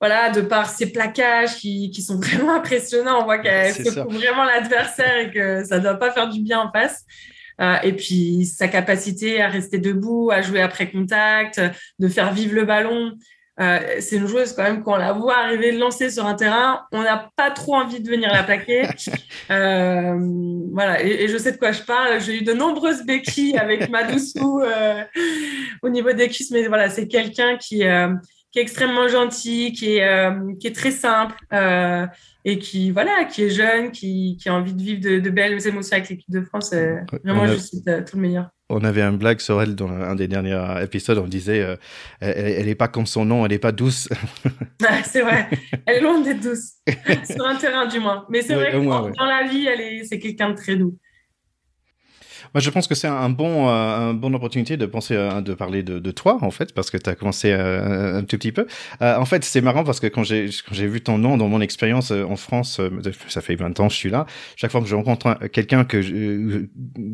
voilà, 0.02 0.32
de 0.32 0.42
par 0.42 0.70
ses 0.70 0.92
plaquages 0.92 1.56
qui, 1.56 1.92
qui 1.92 2.02
sont 2.02 2.16
vraiment 2.20 2.56
impressionnants, 2.56 3.22
on 3.22 3.24
voit 3.24 3.38
qu'elle 3.38 3.74
secoue 3.74 4.10
vraiment 4.10 4.44
l'adversaire 4.44 5.18
et 5.18 5.32
que 5.32 5.64
ça 5.64 5.78
ne 5.78 5.84
doit 5.84 5.96
pas 5.96 6.12
faire 6.12 6.28
du 6.28 6.42
bien 6.42 6.60
en 6.60 6.70
face. 6.70 7.06
Euh, 7.60 7.76
et 7.84 7.94
puis 7.94 8.46
sa 8.46 8.68
capacité 8.68 9.42
à 9.42 9.50
rester 9.50 9.80
debout, 9.80 10.32
à 10.32 10.42
jouer 10.42 10.62
après 10.62 10.90
contact, 10.90 11.62
de 12.00 12.08
faire 12.08 12.34
vivre 12.34 12.56
le 12.56 12.66
ballon. 12.66 13.14
Euh, 13.60 13.98
c'est 14.00 14.16
une 14.16 14.26
joueuse 14.26 14.54
quand 14.54 14.64
même 14.64 14.84
quand 14.84 14.94
on 14.94 14.98
la 14.98 15.12
voit 15.12 15.38
arriver 15.38 15.74
lancer 15.74 16.10
sur 16.10 16.26
un 16.26 16.34
terrain, 16.34 16.86
on 16.94 17.02
n'a 17.02 17.30
pas 17.36 17.52
trop 17.52 17.76
envie 17.76 18.00
de 18.00 18.10
venir 18.10 18.32
la 18.32 18.44
plaquer. 18.44 18.88
euh, 19.52 20.18
voilà, 20.72 21.04
et, 21.04 21.28
je 21.28 21.38
sais 21.38 21.52
de 21.52 21.58
quoi 21.58 21.74
je 21.74 21.82
parle. 21.82 22.22
J'ai 22.22 22.38
eu 22.38 22.42
de 22.44 22.54
nombreuses 22.54 23.04
béquilles 23.04 23.58
avec 23.58 23.90
Madoussou 23.90 24.62
euh, 24.62 25.04
au 25.84 25.90
niveau 25.90 26.14
des 26.14 26.30
cuisses, 26.30 26.52
mais 26.52 26.68
voilà, 26.68 26.90
c'est 26.90 27.08
quelqu'un 27.08 27.58
qui, 27.58 27.84
qui 28.52 28.60
est 28.60 28.62
extrêmement 28.62 29.08
gentil, 29.08 29.74
qui 29.74 29.98
est, 29.98 30.04
euh, 30.04 30.54
qui 30.60 30.68
est 30.68 30.76
très 30.76 30.92
simple 30.92 31.36
et 32.46 32.58
qui 32.58 32.92
voilà 32.92 33.26
qui 33.26 33.44
est 33.44 33.50
jeune 33.50 33.92
qui, 33.92 34.38
qui 34.42 34.50
a 34.50 34.54
envie 34.54 34.74
de 34.74 34.82
vivre 34.82 35.02
de, 35.02 35.30
belles 35.30 35.68
émotions 35.68 35.98
avec 35.98 36.10
l'équipe 36.10 36.32
de 36.32 36.42
France 36.42 36.72
euh, 36.74 36.96
vraiment 37.24 37.48
je 37.48 37.56
cite 37.56 37.88
euh, 37.88 38.02
tout 38.04 38.16
le 38.16 38.22
meilleur. 38.22 38.50
On 38.72 38.84
avait 38.84 39.02
un 39.02 39.14
blague 39.14 39.40
sur 39.40 39.62
elle 39.62 39.76
dans 39.76 39.90
un 39.90 40.16
des 40.16 40.28
derniers 40.28 40.62
épisodes 40.82 41.18
on 41.18 41.28
disait 41.28 41.62
euh, 41.62 41.76
elle, 42.22 42.66
n'est 42.66 42.72
est 42.72 42.76
pas 42.76 42.88
comme 42.88 43.06
son 43.06 43.26
nom 43.26 43.46
elle 43.46 43.52
n'est 43.52 43.60
pas 43.60 43.72
douce. 43.72 44.08
C'est 45.04 45.22
vrai 45.22 45.48
elle 45.86 45.98
est 45.98 46.02
loin 46.02 46.22
d'être 46.22 46.42
douce 46.42 46.76
sur 47.30 47.46
un 47.46 47.56
terrain 47.56 47.88
du 47.88 48.00
moins. 48.00 48.26
Mais 48.30 48.42
c'est 48.42 48.56
vrai 48.56 48.72
que 48.72 48.78
dans 48.78 49.26
la 49.26 49.48
vie 49.48 49.68
elle 49.68 49.82
est 49.82 50.04
c'est 50.06 50.20
quelqu'un 50.20 50.52
de 50.52 50.56
très 50.56 50.76
doux 50.76 50.98
moi, 52.54 52.62
je 52.62 52.70
pense 52.70 52.88
que 52.88 52.96
c'est 52.96 53.08
un 53.08 53.30
bon, 53.30 53.68
euh, 53.68 54.10
un 54.10 54.14
bonne 54.14 54.36
opportunité 54.36 54.78
de 54.78 54.86
penser, 54.86 55.16
euh, 55.16 55.42
de 55.42 55.54
parler 55.54 55.84
de, 55.84 56.00
de, 56.00 56.12
toi, 56.12 56.38
en 56.42 56.52
fait, 56.52 56.74
parce 56.74 56.90
que 56.90 56.98
tu 56.98 57.10
as 57.10 57.16
commencé 57.16 57.52
euh, 57.52 58.20
un 58.20 58.24
tout 58.24 58.38
petit 58.38 58.52
peu. 58.52 58.68
en 59.02 59.26
fait, 59.26 59.44
c'est 59.44 59.62
marrant 59.62 59.84
parce 59.84 60.00
que 60.00 60.08
quand 60.08 60.24
j'ai, 60.24 60.48
vu 60.88 61.02
ton 61.02 61.18
nom 61.18 61.38
dans 61.38 61.48
mon 61.48 61.62
expérience 61.62 62.12
en 62.12 62.36
France, 62.36 62.82
ça 63.28 63.42
fait 63.42 63.56
20 63.56 63.80
ans 63.80 63.88
que 63.88 63.94
je 63.94 63.98
suis 63.98 64.10
là, 64.10 64.26
chaque 64.56 64.72
fois 64.72 64.82
que 64.82 64.88
je 64.88 64.96
rencontre 64.96 65.48
quelqu'un 65.48 65.84
que 65.84 66.02
je, 66.02 66.66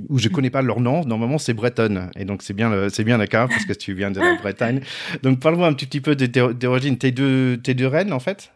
où 0.10 0.18
je 0.18 0.30
connais 0.30 0.50
pas 0.50 0.62
leur 0.62 0.80
nom, 0.80 1.04
normalement, 1.06 1.38
c'est 1.38 1.54
Breton. 1.54 2.10
Et 2.16 2.26
donc, 2.26 2.42
c'est 2.42 2.54
bien, 2.54 2.90
c'est 2.90 3.04
bien 3.04 3.18
le 3.18 3.28
cas 3.28 3.48
parce 3.48 3.66
que 3.66 3.74
tu 3.74 3.94
viens 3.94 4.12
de 4.12 4.20
la 4.20 4.36
Bretagne. 4.36 4.82
Donc, 5.24 5.40
parle-moi 5.40 5.68
un 5.68 5.74
petit, 5.74 5.88
petit 5.88 6.02
peu 6.02 6.16
d'origine. 6.16 6.98
T'es 6.98 7.12
de, 7.12 7.60
t'es 7.62 7.74
de 7.74 7.86
Rennes, 7.86 8.14
en 8.14 8.20
fait? 8.20 8.52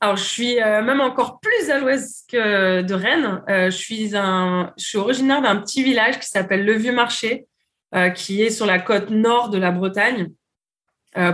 Alors, 0.00 0.16
je 0.16 0.22
suis 0.22 0.62
euh, 0.62 0.82
même 0.82 1.00
encore 1.00 1.40
plus 1.40 1.70
à 1.70 1.78
l'ouest 1.80 2.28
que 2.30 2.82
de 2.82 2.94
Rennes. 2.94 3.42
Euh, 3.48 3.70
je, 3.70 3.76
suis 3.76 4.16
un, 4.16 4.72
je 4.78 4.84
suis 4.84 4.98
originaire 4.98 5.42
d'un 5.42 5.56
petit 5.56 5.82
village 5.82 6.20
qui 6.20 6.28
s'appelle 6.28 6.64
Le 6.64 6.74
Vieux 6.74 6.92
Marché, 6.92 7.46
euh, 7.94 8.10
qui 8.10 8.42
est 8.42 8.50
sur 8.50 8.64
la 8.64 8.78
côte 8.78 9.10
nord 9.10 9.50
de 9.50 9.58
la 9.58 9.72
Bretagne. 9.72 10.28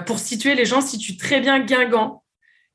pour 0.06 0.18
situer, 0.18 0.54
les 0.54 0.64
gens 0.64 0.80
situent 0.80 1.18
très 1.18 1.40
bien 1.40 1.60
Guingamp. 1.60 2.22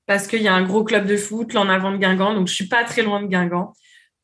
parce 0.06 0.28
qu'il 0.28 0.44
y 0.44 0.48
a 0.48 0.54
un 0.54 0.64
gros 0.64 0.84
club 0.84 1.08
de 1.08 1.18
foot 1.18 1.54
là 1.54 1.62
en 1.62 1.70
avant 1.70 1.92
de 1.92 1.98
Guingamp, 1.98 2.36
donc 2.36 2.48
je 2.48 2.54
suis 2.54 2.68
pas 2.68 2.84
très 2.84 3.02
loin 3.02 3.22
de 3.22 3.28
Guingamp. 3.28 3.74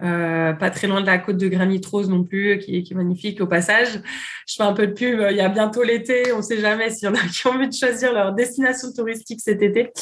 Euh, 0.03 0.51
pas 0.53 0.69
très 0.69 0.87
loin 0.87 0.99
de 0.99 1.05
la 1.05 1.17
côte 1.17 1.37
de 1.37 1.47
Granit 1.47 1.81
Rose 1.89 2.09
non 2.09 2.23
plus, 2.23 2.59
qui, 2.59 2.83
qui, 2.83 2.93
est 2.93 2.95
magnifique 2.95 3.39
au 3.41 3.47
passage. 3.47 4.01
Je 4.47 4.55
fais 4.55 4.63
un 4.63 4.73
peu 4.73 4.87
de 4.87 4.93
pub, 4.93 5.25
il 5.31 5.37
y 5.37 5.41
a 5.41 5.47
bientôt 5.49 5.83
l'été, 5.83 6.33
on 6.33 6.37
ne 6.37 6.41
sait 6.41 6.59
jamais 6.59 6.89
s'il 6.89 7.07
y 7.07 7.11
en 7.11 7.15
a 7.15 7.19
qui 7.27 7.47
ont 7.47 7.51
envie 7.51 7.69
de 7.69 7.73
choisir 7.73 8.13
leur 8.13 8.33
destination 8.33 8.91
touristique 8.93 9.39
cet 9.41 9.61
été. 9.61 9.93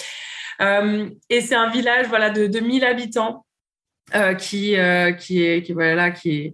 Euh, 0.64 1.10
et 1.30 1.42
c'est 1.42 1.56
un 1.56 1.70
village 1.70 2.08
voilà, 2.08 2.30
de, 2.30 2.48
de 2.48 2.60
1000 2.60 2.84
habitants 2.86 3.46
euh, 4.16 4.34
qui, 4.34 4.78
euh, 4.78 5.12
qui, 5.12 5.44
est, 5.44 5.72
voilà, 5.72 6.12
qui 6.12 6.54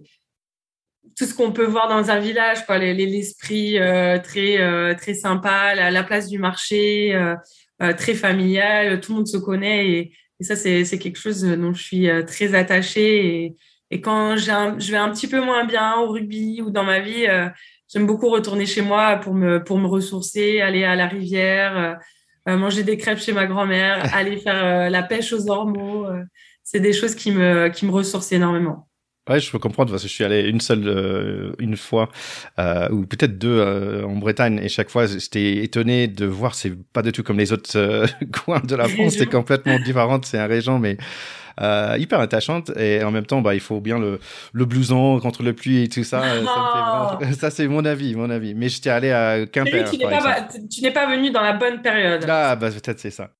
tout 1.16 1.26
ce 1.26 1.34
qu'on 1.34 1.52
peut 1.52 1.66
voir 1.66 1.88
dans 1.88 2.10
un 2.10 2.18
village, 2.18 2.58
l'esprit 2.68 3.74
très, 4.22 4.94
très 4.96 5.14
sympa, 5.14 5.74
la, 5.74 5.90
la, 5.90 6.02
place 6.02 6.28
du 6.28 6.38
marché, 6.38 7.14
très 7.78 8.14
familial, 8.14 9.00
tout 9.00 9.12
le 9.12 9.16
monde 9.18 9.26
se 9.26 9.36
connaît 9.36 9.90
et, 9.90 10.12
ça, 10.40 10.56
c'est 10.56 10.98
quelque 10.98 11.18
chose 11.18 11.42
dont 11.42 11.74
je 11.74 11.82
suis 11.82 12.08
très 12.26 12.54
attachée. 12.54 13.54
Et, 13.90 14.00
quand 14.00 14.36
je 14.38 14.90
vais 14.90 14.96
un 14.96 15.10
petit 15.10 15.28
peu 15.28 15.42
moins 15.42 15.66
bien 15.66 15.96
au 15.96 16.08
rugby 16.08 16.62
ou 16.62 16.70
dans 16.70 16.84
ma 16.84 17.00
vie, 17.00 17.26
j'aime 17.92 18.06
beaucoup 18.06 18.30
retourner 18.30 18.64
chez 18.64 18.80
moi 18.80 19.16
pour 19.16 19.34
me, 19.34 19.62
pour 19.62 19.78
me 19.78 19.88
ressourcer, 19.88 20.62
aller 20.62 20.84
à 20.84 20.96
la 20.96 21.06
rivière, 21.06 21.98
manger 22.46 22.82
des 22.82 22.96
crêpes 22.96 23.18
chez 23.18 23.32
ma 23.32 23.46
grand-mère, 23.46 24.02
aller 24.14 24.36
faire 24.38 24.90
la 24.90 25.02
pêche 25.02 25.32
aux 25.32 25.50
ormeaux. 25.50 26.06
c'est 26.62 26.80
des 26.80 26.92
choses 26.92 27.14
qui 27.14 27.30
me, 27.32 27.68
qui 27.68 27.86
me 27.86 27.90
ressourcent 27.90 28.32
énormément. 28.32 28.88
Ouais, 29.28 29.38
je 29.38 29.50
peux 29.52 29.58
comprendre 29.58 29.90
parce 29.90 30.02
que 30.02 30.08
je 30.08 30.12
suis 30.14 30.24
allé 30.24 30.48
une 30.48 30.60
seule 30.60 30.88
euh, 30.88 31.52
une 31.58 31.76
fois 31.76 32.08
euh, 32.58 32.88
ou 32.90 33.06
peut-être 33.06 33.38
deux 33.38 33.60
euh, 33.60 34.04
en 34.04 34.16
Bretagne 34.16 34.58
et 34.60 34.68
chaque 34.68 34.90
fois 34.90 35.06
j'étais 35.06 35.58
étonné 35.58 36.08
de 36.08 36.24
voir 36.26 36.54
c'est 36.54 36.72
pas 36.92 37.02
du 37.02 37.12
tout 37.12 37.22
comme 37.22 37.38
les 37.38 37.52
autres 37.52 37.76
euh, 37.76 38.06
coins 38.44 38.60
de 38.60 38.74
la 38.74 38.88
France, 38.88 39.14
c'est 39.18 39.26
complètement 39.30 39.78
différent, 39.78 40.18
c'est 40.24 40.38
un 40.38 40.46
région 40.46 40.80
mais 40.80 40.96
euh, 41.60 41.96
hyper 41.98 42.20
attachante 42.20 42.70
et 42.76 43.02
en 43.02 43.10
même 43.10 43.26
temps 43.26 43.40
bah 43.40 43.54
il 43.54 43.60
faut 43.60 43.80
bien 43.80 43.98
le 43.98 44.20
le 44.52 44.64
blouson 44.64 45.18
contre 45.20 45.42
le 45.42 45.52
pluie 45.52 45.84
et 45.84 45.88
tout 45.88 46.04
ça, 46.04 46.22
ça, 46.22 46.40
vraiment... 46.40 47.32
ça 47.38 47.50
c'est 47.50 47.68
mon 47.68 47.84
avis, 47.84 48.14
mon 48.14 48.30
avis. 48.30 48.54
Mais 48.54 48.68
j'étais 48.68 48.90
allé 48.90 49.10
à 49.10 49.46
Quimper. 49.46 49.90
tu 49.90 49.98
n'es 49.98 50.92
pas, 50.92 51.06
pas 51.06 51.14
venu 51.14 51.30
dans 51.30 51.42
la 51.42 51.52
bonne 51.52 51.80
période. 51.82 52.24
Ah 52.28 52.56
bah 52.56 52.70
peut-être 52.70 53.00
c'est 53.00 53.10
ça. 53.10 53.30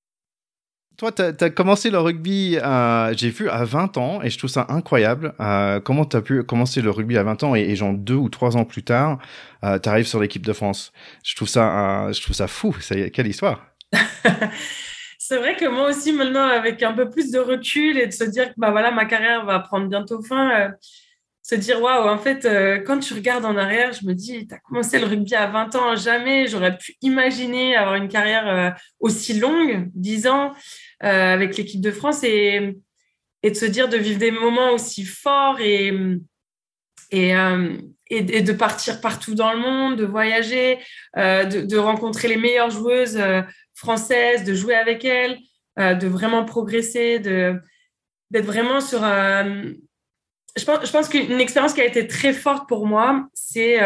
Toi, 1.00 1.12
tu 1.12 1.22
as, 1.22 1.48
commencé 1.48 1.88
le 1.88 1.98
rugby, 1.98 2.58
euh, 2.62 3.14
j'ai 3.16 3.30
vu, 3.30 3.48
à 3.48 3.64
20 3.64 3.96
ans, 3.96 4.20
et 4.22 4.28
je 4.28 4.36
trouve 4.36 4.50
ça 4.50 4.66
incroyable. 4.68 5.32
Euh, 5.40 5.80
comment 5.80 6.04
tu 6.04 6.14
as 6.14 6.20
pu 6.20 6.42
commencer 6.42 6.82
le 6.82 6.90
rugby 6.90 7.16
à 7.16 7.22
20 7.22 7.42
ans, 7.42 7.54
et, 7.56 7.60
et 7.60 7.74
genre 7.74 7.94
deux 7.94 8.16
ou 8.16 8.28
trois 8.28 8.58
ans 8.58 8.66
plus 8.66 8.82
tard, 8.82 9.18
euh, 9.64 9.78
tu 9.78 9.88
arrives 9.88 10.06
sur 10.06 10.20
l'équipe 10.20 10.44
de 10.44 10.52
France? 10.52 10.92
Je 11.24 11.34
trouve 11.34 11.48
ça, 11.48 12.08
euh, 12.08 12.12
je 12.12 12.20
trouve 12.20 12.36
ça 12.36 12.48
fou. 12.48 12.76
Quelle 13.14 13.26
histoire 13.26 13.64
C'est 15.22 15.36
vrai 15.36 15.54
que 15.54 15.66
moi 15.66 15.90
aussi, 15.90 16.12
maintenant, 16.12 16.46
avec 16.46 16.82
un 16.82 16.94
peu 16.94 17.10
plus 17.10 17.30
de 17.30 17.38
recul 17.38 17.98
et 17.98 18.06
de 18.06 18.12
se 18.12 18.24
dire 18.24 18.48
que 18.48 18.54
bah, 18.56 18.70
voilà, 18.70 18.90
ma 18.90 19.04
carrière 19.04 19.44
va 19.44 19.60
prendre 19.60 19.86
bientôt 19.86 20.22
fin, 20.22 20.50
euh, 20.58 20.70
se 21.42 21.54
dire 21.56 21.82
waouh, 21.82 22.08
en 22.08 22.16
fait, 22.16 22.46
euh, 22.46 22.78
quand 22.78 22.98
tu 23.00 23.12
regardes 23.12 23.44
en 23.44 23.56
arrière, 23.58 23.92
je 23.92 24.06
me 24.06 24.14
dis, 24.14 24.46
tu 24.46 24.54
as 24.54 24.58
commencé 24.58 24.98
le 24.98 25.04
rugby 25.04 25.34
à 25.34 25.46
20 25.46 25.76
ans, 25.76 25.94
jamais 25.94 26.46
j'aurais 26.46 26.78
pu 26.78 26.94
imaginer 27.02 27.76
avoir 27.76 27.96
une 27.96 28.08
carrière 28.08 28.74
aussi 28.98 29.34
longue, 29.34 29.90
10 29.94 30.26
ans. 30.26 30.54
Euh, 31.02 31.32
avec 31.32 31.56
l'équipe 31.56 31.80
de 31.80 31.92
France 31.92 32.22
et, 32.24 32.76
de 33.42 33.54
se 33.54 33.64
dire 33.64 33.88
de 33.88 33.96
vivre 33.96 34.18
des 34.18 34.30
moments 34.30 34.72
aussi 34.72 35.06
forts 35.06 35.58
et, 35.60 35.94
et, 37.10 37.34
euh, 37.34 37.74
de 38.10 38.52
partir 38.52 39.00
partout 39.00 39.34
dans 39.34 39.54
le 39.54 39.58
monde, 39.58 39.96
de 39.96 40.04
voyager, 40.04 40.78
euh, 41.16 41.44
de, 41.44 41.76
rencontrer 41.78 42.28
les 42.28 42.36
meilleures 42.36 42.68
joueuses 42.68 43.18
françaises, 43.80 44.44
de 44.44 44.54
jouer 44.54 44.74
avec 44.74 45.04
elles, 45.04 45.38
de 45.76 46.06
vraiment 46.06 46.44
progresser, 46.44 47.18
de 47.18 47.60
d'être 48.30 48.46
vraiment 48.46 48.80
sur 48.80 49.02
un... 49.02 49.64
Je 50.56 50.64
pense, 50.64 50.86
je 50.86 50.92
pense 50.92 51.08
qu'une 51.08 51.40
expérience 51.40 51.74
qui 51.74 51.80
a 51.80 51.84
été 51.84 52.06
très 52.06 52.32
forte 52.32 52.68
pour 52.68 52.86
moi, 52.86 53.26
c'est 53.34 53.78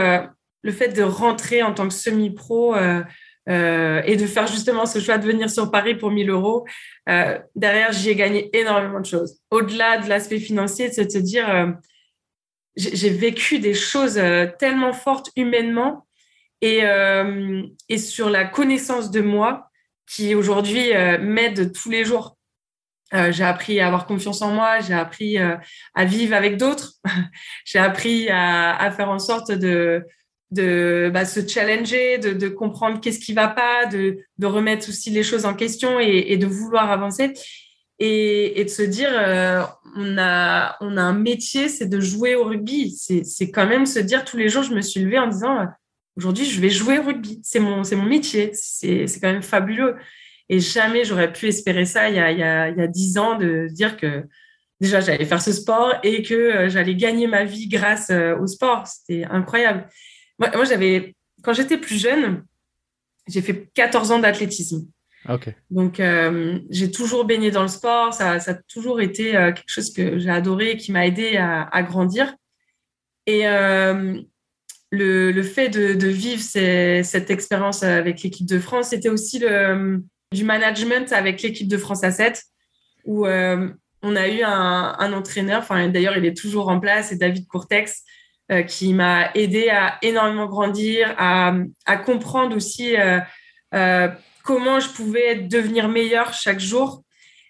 le 0.63 0.73
fait 0.73 0.89
de 0.89 1.03
rentrer 1.03 1.63
en 1.63 1.73
tant 1.73 1.89
que 1.89 1.95
semi-pro 1.95 2.75
euh, 3.49 4.03
et 4.07 4.17
de 4.17 4.27
faire 4.27 4.47
justement 4.47 4.87
ce 4.87 5.01
choix 5.01 5.19
de 5.19 5.27
venir 5.27 5.51
sur 5.51 5.71
Paris 5.71 5.95
pour 5.95 6.11
1000 6.11 6.31
euros, 6.31 6.65
euh, 7.11 7.39
derrière, 7.55 7.93
j'y 7.93 8.11
ai 8.11 8.15
gagné 8.15 8.57
énormément 8.57 9.01
de 9.01 9.07
choses. 9.07 9.39
Au-delà 9.51 9.99
de 9.99 10.09
l'aspect 10.09 10.39
financier, 10.39 10.91
c'est 10.91 11.05
de 11.05 11.11
se 11.11 11.19
dire, 11.19 11.49
euh, 11.51 11.67
j'ai 12.77 13.11
vécu 13.11 13.59
des 13.59 13.75
choses 13.75 14.17
euh, 14.17 14.47
tellement 14.59 14.95
fortes 14.95 15.31
humainement 15.37 16.07
et, 16.63 16.85
euh, 16.85 17.63
et 17.91 17.99
sur 17.99 18.31
la 18.31 18.47
connaissance 18.47 19.11
de 19.11 19.21
moi 19.21 19.71
qui 20.07 20.35
aujourd'hui 20.35 20.91
m'aide 21.21 21.73
tous 21.73 21.91
les 21.91 22.05
jours. 22.05 22.37
j'ai 23.13 23.45
appris 23.45 23.81
à 23.81 23.87
avoir 23.87 24.07
confiance 24.07 24.43
en 24.43 24.51
moi, 24.51 24.81
j'ai 24.81 24.95
appris 24.95 25.39
à 25.39 26.05
vivre 26.05 26.35
avec 26.35 26.57
d'autres, 26.57 26.93
j'ai 27.65 27.79
appris 27.79 28.29
à, 28.31 28.91
faire 28.97 29.11
en 29.11 29.19
sorte 29.19 29.51
de, 29.51 30.05
bah, 30.51 31.25
se 31.25 31.47
challenger, 31.47 32.19
de, 32.19 32.33
de 32.33 32.49
comprendre 32.49 33.01
qu'est-ce 33.01 33.21
qui 33.21 33.33
va 33.33 33.49
pas, 33.49 33.87
de, 33.87 34.19
de, 34.39 34.47
remettre 34.47 34.89
aussi 34.89 35.11
les 35.11 35.23
choses 35.23 35.47
en 35.47 35.55
question 35.55 35.99
et, 36.01 36.27
et 36.29 36.37
de 36.37 36.47
vouloir 36.47 36.91
avancer 36.91 37.33
et, 37.99 38.61
et 38.61 38.65
de 38.65 38.71
se 38.71 38.83
dire 38.83 39.11
euh, 39.13 39.63
on 39.97 40.19
a 40.19 40.77
on 40.81 40.97
a 40.97 41.03
un 41.03 41.13
métier, 41.13 41.69
c'est 41.69 41.87
de 41.87 42.01
jouer 42.01 42.35
au 42.35 42.45
rugby. 42.45 42.91
C'est 42.91 43.51
quand 43.51 43.67
même 43.67 43.87
se 43.87 43.99
dire 43.99 44.25
tous 44.25 44.37
les 44.37 44.49
jours, 44.49 44.63
je 44.63 44.75
me 44.75 44.81
suis 44.81 45.01
levée 45.01 45.19
en 45.19 45.29
disant 45.29 45.67
aujourd'hui 46.17 46.45
je 46.45 46.61
vais 46.61 46.71
jouer 46.71 46.99
au 46.99 47.03
rugby. 47.03 47.41
C'est 47.43 47.61
mon 47.61 47.85
c'est 47.85 47.97
mon 47.97 48.05
métier. 48.05 48.51
C'est 48.55 49.07
c'est 49.07 49.21
quand 49.21 49.33
même 49.33 49.43
fabuleux. 49.43 49.97
Et 50.49 50.61
jamais 50.61 51.05
j'aurais 51.05 51.33
pu 51.33 51.49
espérer 51.49 51.87
ça 51.87 52.11
il 52.11 52.17
y 52.17 52.19
a 52.19 52.31
il 52.31 52.39
y 52.39 52.43
a 52.43 52.69
il 52.69 52.77
y 52.77 52.83
a 52.83 52.87
dix 52.87 53.19
ans 53.19 53.37
de 53.37 53.69
dire 53.71 53.97
que 53.97 54.25
déjà 54.81 55.01
j'allais 55.01 55.25
faire 55.25 55.41
ce 55.43 55.53
sport 55.53 55.95
et 56.03 56.23
que 56.23 56.35
euh, 56.35 56.69
j'allais 56.69 56.95
gagner 56.95 57.27
ma 57.27 57.45
vie 57.45 57.69
grâce 57.69 58.11
euh, 58.11 58.37
au 58.39 58.47
sport. 58.47 58.87
C'était 58.87 59.25
incroyable. 59.25 59.89
Moi, 60.39 60.65
j'avais, 60.65 61.15
quand 61.43 61.53
j'étais 61.53 61.79
plus 61.79 62.01
jeune, 62.01 62.45
j'ai 63.29 63.41
fait 63.41 63.71
14 63.75 64.11
ans 64.11 64.19
d'athlétisme. 64.19 64.87
Okay. 65.29 65.55
Donc, 65.71 66.01
euh, 66.01 66.59
j'ai 66.69 66.91
toujours 66.91 67.25
baigné 67.25 67.51
dans 67.51 67.63
le 67.63 67.69
sport. 67.69 68.13
Ça, 68.13 68.41
ça 68.41 68.51
a 68.51 68.55
toujours 68.55 69.01
été 69.01 69.37
euh, 69.37 69.53
quelque 69.53 69.69
chose 69.69 69.93
que 69.93 70.19
j'ai 70.19 70.31
adoré 70.31 70.73
et 70.73 70.77
qui 70.77 70.93
m'a 70.93 71.07
aidé 71.07 71.37
à, 71.37 71.63
à, 71.63 71.83
grandir. 71.83 72.35
Et 73.27 73.49
euh, 73.49 74.21
le, 74.95 75.43
fait 75.43 75.69
de, 75.69 76.09
vivre 76.09 76.43
cette 76.43 77.31
expérience 77.31 77.83
avec 77.83 78.23
l'équipe 78.23 78.47
de 78.47 78.59
France, 78.59 78.89
c'était 78.89 79.09
aussi 79.09 79.43
du 80.33 80.45
management 80.45 81.13
avec 81.13 81.43
l'équipe 81.43 81.69
de 81.69 81.79
France 81.79 82.05
à 82.05 82.11
7, 82.11 82.43
où 83.05 83.27
euh, 83.27 83.69
on 84.03 84.17
a 84.17 84.29
eu 84.29 84.43
un, 84.43 85.13
entraîneur, 85.13 85.67
d'ailleurs, 85.89 86.17
il 86.19 86.27
est 86.27 86.37
toujours 86.37 86.69
en 86.69 86.81
place, 86.81 87.09
c'est 87.09 87.17
David 87.17 87.47
Courtex, 87.47 88.03
euh, 88.53 88.63
qui 88.63 88.93
m'a 88.93 89.31
aidé 89.35 89.71
à 89.71 89.99
énormément 90.03 90.47
grandir, 90.47 91.15
à, 91.17 91.55
comprendre 92.05 92.55
aussi 92.57 92.97
euh, 92.97 94.09
comment 94.43 94.81
je 94.81 94.91
pouvais 94.91 95.37
devenir 95.37 95.89
meilleur 95.89 96.35
chaque 96.35 96.61
jour 96.61 97.03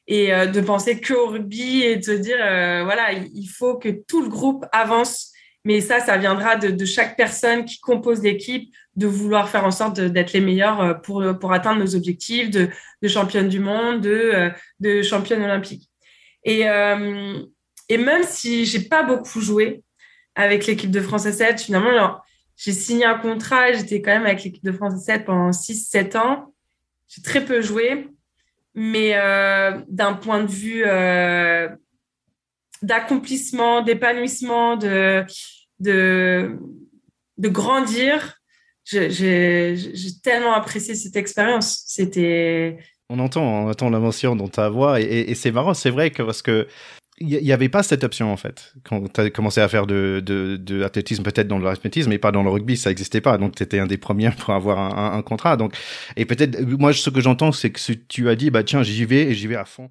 et 0.07 0.29
de 0.29 0.61
penser 0.61 1.01
que 1.01 1.15
au 1.15 1.29
rugby 1.29 1.83
et 1.83 1.97
de 1.97 2.03
se 2.03 2.11
dire 2.11 2.37
voilà 2.37 3.13
il 3.13 3.47
faut 3.47 3.79
que 3.79 3.89
tout 3.89 4.21
le 4.21 4.29
groupe 4.29 4.67
avance 4.71 5.33
mais 5.65 5.81
ça 5.81 6.01
ça 6.01 6.17
viendra 6.17 6.57
de, 6.57 6.85
chaque 6.85 7.17
personne 7.17 7.65
qui 7.65 7.81
compose 7.81 8.23
l'équipe 8.23 8.73
de 8.97 9.07
vouloir 9.07 9.49
faire 9.49 9.65
en 9.65 9.71
sorte 9.71 10.01
d'être 10.01 10.33
les 10.33 10.41
meilleurs 10.41 11.01
pour 11.03 11.25
pour 11.41 11.53
atteindre 11.53 11.81
nos 11.81 11.95
objectifs 11.97 12.51
de, 12.51 12.69
championne 13.07 13.49
du 13.49 13.61
monde 13.61 14.01
de 14.01 14.51
de 14.81 15.03
championne 15.03 15.43
olympique 15.43 15.91
et 16.45 16.65
et 17.89 17.99
même 17.99 18.23
si 18.25 18.65
j'ai 18.67 18.81
pas 18.81 19.03
beaucoup 19.03 19.41
joué 19.41 19.83
avec 20.35 20.67
l'équipe 20.67 20.91
de 20.91 21.01
France 21.01 21.29
7. 21.29 21.61
Finalement, 21.61 22.21
j'ai 22.57 22.73
signé 22.73 23.05
un 23.05 23.19
contrat, 23.19 23.73
j'étais 23.73 24.01
quand 24.01 24.13
même 24.13 24.27
avec 24.27 24.45
l'équipe 24.45 24.65
de 24.65 24.73
France 24.73 25.05
7 25.05 25.25
pendant 25.25 25.51
6-7 25.51 26.17
ans. 26.17 26.55
J'ai 27.09 27.23
très 27.23 27.45
peu 27.45 27.61
joué, 27.61 28.09
mais 28.75 29.13
euh, 29.15 29.81
d'un 29.89 30.15
point 30.15 30.43
de 30.43 30.51
vue 30.51 30.85
euh, 30.87 31.69
d'accomplissement, 32.83 33.83
d'épanouissement, 33.83 34.77
de, 34.77 35.25
de, 35.81 36.59
de 37.39 37.49
grandir, 37.49 38.41
j'ai 38.85 39.77
tellement 40.23 40.55
apprécié 40.55 40.95
cette 40.95 41.17
expérience. 41.17 41.85
C'était. 41.87 42.79
On 43.09 43.19
entend, 43.19 43.43
on 43.43 43.71
entend 43.71 43.91
l'émotion 43.91 44.37
dans 44.37 44.49
ta 44.49 44.69
voix 44.69 45.01
et, 45.01 45.35
c'est 45.35 45.53
marrant, 45.53 45.75
c'est 45.75 45.91
vrai 45.91 46.11
que 46.11 46.23
parce 46.23 46.43
que 46.43 46.67
il 47.21 47.29
n'y 47.29 47.53
avait 47.53 47.69
pas 47.69 47.85
cette 47.85 48.03
option 48.03 48.33
en 48.33 48.37
fait 48.37 48.73
quand 48.83 49.13
tu 49.13 49.21
as 49.21 49.31
commencé 49.31 49.61
à 49.61 49.69
faire 49.69 49.87
de, 49.87 50.21
de, 50.25 50.57
peut-être 51.23 51.47
dans 51.47 51.61
le 51.61 51.69
athlétisme 51.69 52.11
mais 52.11 52.19
pas 52.19 52.33
dans 52.33 52.43
le 52.43 52.51
rugby 52.51 52.77
ça 52.77 52.91
n'existait 52.91 53.21
pas 53.21 53.39
donc 53.39 53.55
tu 53.55 53.63
étais 53.63 53.79
un 53.79 53.87
des 53.87 53.99
premiers 53.99 54.31
pour 54.39 54.53
avoir 54.53 54.81
un, 54.81 55.13
un, 55.13 55.19
un 55.19 55.23
contrat 55.23 55.57
donc 55.57 55.77
et 56.17 56.25
peut-être 56.25 56.61
moi 56.63 56.93
ce 56.93 57.11
que 57.11 57.21
j'entends 57.21 57.53
c'est 57.53 57.71
que 57.71 57.93
tu 58.09 58.29
as 58.29 58.35
dit 58.35 58.51
bah 58.51 58.65
tiens 58.65 58.83
j'y 58.83 59.05
vais 59.05 59.23
et 59.23 59.35
j'y 59.35 59.47
vais 59.47 59.55
à 59.55 59.65
fond 59.65 59.91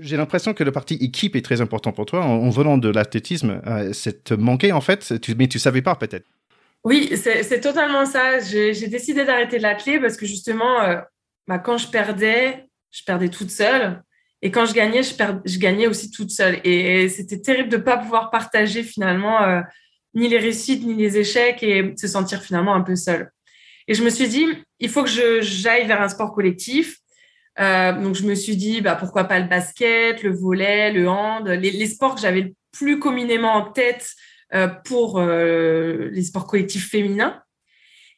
j'ai 0.00 0.16
l'impression 0.16 0.54
que 0.54 0.64
le 0.64 0.72
parti 0.72 0.94
équipe 0.94 1.36
est 1.36 1.44
très 1.44 1.60
important 1.60 1.92
pour 1.92 2.06
toi 2.06 2.24
en, 2.24 2.46
en 2.46 2.50
venant 2.50 2.78
de 2.78 2.88
l'athlétisme 2.88 3.60
euh, 3.66 3.92
c'est 3.92 4.24
te 4.24 4.34
manquer 4.34 4.72
en 4.72 4.80
fait 4.80 5.12
mais 5.36 5.48
tu 5.48 5.58
savais 5.58 5.82
pas 5.82 5.94
peut-être 5.94 6.26
oui 6.84 7.10
c'est 7.16 7.60
totalement 7.60 8.06
ça 8.06 8.40
j'ai 8.40 8.88
décidé 8.88 9.24
d'arrêter 9.24 9.58
l'athlé 9.58 10.00
parce 10.00 10.16
que 10.16 10.26
justement 10.26 10.80
euh, 10.82 11.00
bah, 11.46 11.58
quand 11.58 11.78
je 11.78 11.88
perdais 11.88 12.68
je 12.90 13.02
perdais 13.04 13.28
toute 13.28 13.50
seule. 13.50 14.02
Et 14.40 14.50
quand 14.50 14.66
je 14.66 14.72
gagnais, 14.72 15.02
je, 15.02 15.14
je 15.44 15.58
gagnais 15.58 15.86
aussi 15.86 16.10
toute 16.10 16.30
seule. 16.30 16.60
Et, 16.64 17.08
c'était 17.08 17.40
terrible 17.40 17.68
de 17.68 17.76
ne 17.76 17.82
pas 17.82 17.96
pouvoir 17.96 18.30
partager 18.30 18.82
finalement 18.82 19.42
euh, 19.42 19.60
ni 20.14 20.28
les 20.28 20.38
réussites, 20.38 20.84
ni 20.84 20.94
les 20.94 21.18
échecs 21.18 21.62
et 21.62 21.94
se 21.96 22.06
sentir 22.06 22.42
finalement 22.42 22.74
un 22.74 22.82
peu 22.82 22.96
seule. 22.96 23.30
Et 23.88 23.94
je 23.94 24.04
me 24.04 24.10
suis 24.10 24.28
dit, 24.28 24.46
il 24.80 24.88
faut 24.88 25.02
que 25.02 25.40
j'aille 25.40 25.86
vers 25.86 26.02
un 26.02 26.08
sport 26.08 26.32
collectif. 26.32 26.98
Euh, 27.60 27.92
donc, 27.92 28.14
je 28.14 28.24
me 28.24 28.34
suis 28.34 28.56
dit, 28.56 28.80
bah, 28.80 28.94
pourquoi 28.94 29.24
pas 29.24 29.40
le 29.40 29.48
basket, 29.48 30.22
le 30.22 30.34
volet, 30.34 30.92
le 30.92 31.08
hand, 31.08 31.48
les, 31.48 31.86
sports 31.86 32.14
que 32.14 32.20
j'avais 32.20 32.42
le 32.42 32.54
plus 32.72 32.98
communément 32.98 33.54
en 33.54 33.70
tête 33.70 34.12
euh, 34.54 34.68
pour 34.68 35.20
les 35.20 36.22
sports 36.22 36.46
collectifs 36.46 36.88
féminins. 36.90 37.42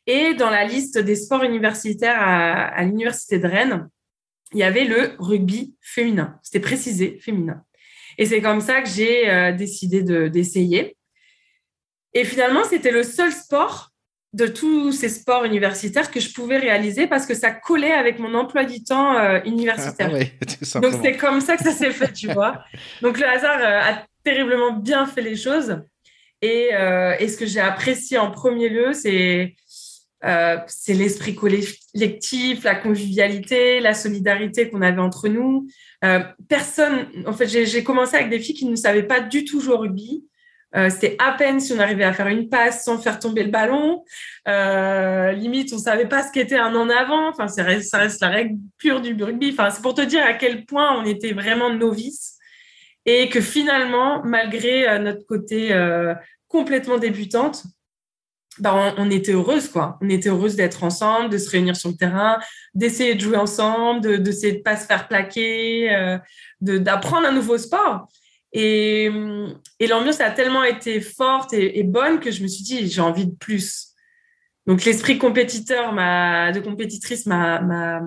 Et 0.07 0.35
dans 0.35 0.50
la 0.50 0.64
liste 0.64 0.98
des 0.98 1.16
sports 1.16 1.44
universitaires 1.44 2.20
à 2.20 2.83
l'Université 2.83 3.38
de 3.38 3.46
Rennes, 3.46 3.88
il 4.53 4.59
y 4.59 4.62
avait 4.62 4.85
le 4.85 5.14
rugby 5.18 5.74
féminin. 5.81 6.38
C'était 6.42 6.61
précisé 6.61 7.18
féminin. 7.20 7.62
Et 8.18 8.26
c'est 8.26 8.42
comme 8.42 8.61
ça 8.61 8.83
que 8.83 8.88
j'ai 8.88 9.31
euh, 9.31 9.53
décidé 9.53 10.03
d'essayer. 10.29 10.96
et 12.12 12.24
finalement, 12.24 12.64
c'était 12.64 12.90
le 12.90 13.03
seul 13.03 13.33
sport 13.33 13.90
de 14.33 14.47
tous 14.47 14.93
ces 14.93 15.09
sports 15.09 15.45
universitaires 15.45 16.11
que 16.11 16.21
je 16.21 16.33
pouvais 16.33 16.59
réaliser 16.59 17.07
parce 17.07 17.27
que 17.27 17.35
ça 17.35 17.51
collait 17.51 17.93
avec 17.93 18.19
mon 18.19 18.35
emploi 18.35 18.64
du 18.64 18.85
temps 18.85 19.16
euh, 19.16 19.40
universitaire. 19.45 20.11
Ah 20.12 20.81
Donc 20.81 20.95
c'est 21.03 21.16
comme 21.16 21.40
ça 21.40 21.57
que 21.57 21.64
ça 21.64 21.73
s'est 21.73 21.90
fait, 21.90 22.12
tu 22.12 22.33
vois. 22.33 22.62
Donc 23.03 23.19
le 23.19 23.27
hasard 23.27 23.59
euh, 23.61 23.93
a 23.93 24.07
terriblement 24.23 24.73
bien 24.73 25.07
fait 25.07 25.23
les 25.23 25.37
choses. 25.37 25.83
Et, 26.43 26.71
et 27.19 27.29
ce 27.29 27.37
que 27.37 27.45
j'ai 27.45 27.61
apprécié 27.61 28.16
en 28.16 28.31
premier 28.31 28.71
lieu, 28.71 28.95
c'est 28.95 29.57
euh, 30.23 30.59
c'est 30.66 30.93
l'esprit 30.93 31.35
collectif, 31.35 32.64
la 32.64 32.75
convivialité, 32.75 33.81
la 33.81 33.95
solidarité 33.95 34.69
qu'on 34.69 34.83
avait 34.83 35.01
entre 35.01 35.29
nous. 35.29 35.66
Euh, 36.05 36.21
personne, 36.49 37.07
en 37.27 37.33
fait, 37.33 37.47
j'ai 37.47 37.83
commencé 37.85 38.16
avec 38.16 38.29
des 38.29 38.38
filles 38.38 38.55
qui 38.55 38.66
ne 38.66 38.77
savaient 38.77 39.07
pas 39.07 39.21
du 39.21 39.45
tout 39.45 39.61
jouer 39.61 39.75
au 39.75 39.79
rugby. 39.79 40.25
Euh, 40.77 40.89
c'était 40.89 41.17
à 41.19 41.33
peine 41.33 41.59
si 41.59 41.73
on 41.73 41.81
arrivait 41.81 42.05
à 42.05 42.13
faire 42.13 42.29
une 42.29 42.49
passe 42.49 42.85
sans 42.85 42.99
faire 42.99 43.19
tomber 43.19 43.43
le 43.43 43.51
ballon. 43.51 44.05
limite, 44.47 45.73
on 45.73 45.79
savait 45.79 46.09
pas 46.09 46.23
ce 46.23 46.33
qu'était 46.33 46.59
un 46.59 46.75
en 46.75 46.89
avant. 46.89 47.29
Enfin, 47.31 47.49
ça 47.49 47.65
reste 47.65 48.21
la 48.21 48.29
règle 48.29 48.57
pure 48.79 49.01
du 49.01 49.21
rugby. 49.23 49.51
Enfin, 49.53 49.71
c'est 49.71 49.83
pour 49.83 49.95
te 49.95 50.03
dire 50.03 50.25
à 50.25 50.35
quel 50.35 50.65
point 50.67 50.97
on 50.99 51.05
était 51.05 51.33
vraiment 51.33 51.71
novices 51.71 52.37
et 53.07 53.29
que 53.29 53.41
finalement, 53.41 54.23
malgré 54.25 54.99
notre 54.99 55.27
côté 55.27 55.75
complètement 56.49 56.99
débutante, 56.99 57.65
bah, 58.61 58.95
on, 58.99 59.11
était 59.11 59.33
heureuse, 59.33 59.69
quoi. 59.69 59.97
On 60.03 60.09
était 60.11 60.29
heureuse 60.29 60.57
d'être 60.57 60.85
ensemble, 60.85 61.31
de 61.31 61.39
se 61.39 61.49
réunir 61.49 61.77
sur 61.77 61.89
le 61.89 61.97
terrain, 61.97 62.39
d'essayer 62.75 63.15
de 63.15 63.21
jouer 63.21 63.37
ensemble, 63.37 64.03
de 64.03 64.17
d'essayer 64.17 64.55
de, 64.55 64.63
pas 64.63 64.77
se 64.77 64.87
faire 64.87 65.09
plaquer, 65.09 65.95
euh, 65.95 66.19
d'apprendre 66.61 67.27
un 67.27 67.33
nouveau 67.33 67.57
sport. 67.57 68.09
Et, 68.53 69.11
l'ambiance 69.81 70.21
a 70.21 70.31
tellement 70.31 70.65
été 70.65 71.01
forte 71.01 71.53
et, 71.53 71.83
bonne 71.83 72.21
que 72.21 72.31
je 72.31 72.43
me 72.43 72.49
suis 72.49 72.65
dit, 72.65 72.89
j'ai 72.89 73.01
envie 73.01 73.27
de 73.27 73.35
plus. 73.35 73.89
Donc, 74.67 74.85
l'esprit 74.85 75.19
compétiteur, 75.19 75.93
de 75.93 76.61
compétitrice, 76.61 77.27
m'a, 77.27 78.01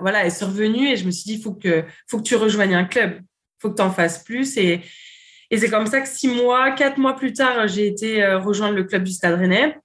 voilà, 0.00 0.26
est 0.26 0.30
survenu 0.30 0.88
et 0.88 0.96
je 0.96 1.04
me 1.06 1.10
suis 1.10 1.24
dit, 1.24 1.34
il 1.34 1.42
faut 1.42 1.54
que, 1.54 1.84
faut 2.08 2.18
que 2.18 2.22
tu 2.22 2.36
rejoignes 2.36 2.74
un 2.74 2.84
club. 2.84 3.18
Il 3.20 3.62
faut 3.62 3.70
que 3.70 3.76
tu 3.76 3.82
en 3.82 3.90
fasses 3.90 4.22
plus. 4.22 4.56
Et, 4.56 4.82
et 5.50 5.58
c'est 5.58 5.70
comme 5.70 5.86
ça 5.86 6.00
que 6.00 6.08
six 6.08 6.28
mois, 6.28 6.72
quatre 6.72 6.98
mois 6.98 7.14
plus 7.14 7.32
tard, 7.32 7.68
j'ai 7.68 7.86
été 7.86 8.22
euh, 8.22 8.38
rejoindre 8.38 8.74
le 8.74 8.84
club 8.84 9.04
du 9.04 9.12
Stade 9.12 9.38
Rennais. 9.38 9.78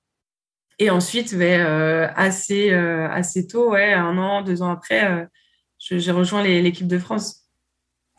Et 0.80 0.90
ensuite, 0.90 1.34
euh, 1.34 2.08
assez, 2.16 2.72
euh, 2.72 3.08
assez 3.10 3.46
tôt, 3.46 3.72
ouais, 3.72 3.94
un 3.94 4.18
an, 4.18 4.42
deux 4.42 4.64
ans 4.64 4.72
après, 4.72 5.28
j'ai 5.78 6.12
rejoint 6.12 6.44
l'équipe 6.44 6.88
de 6.88 6.98
France. 6.98 7.41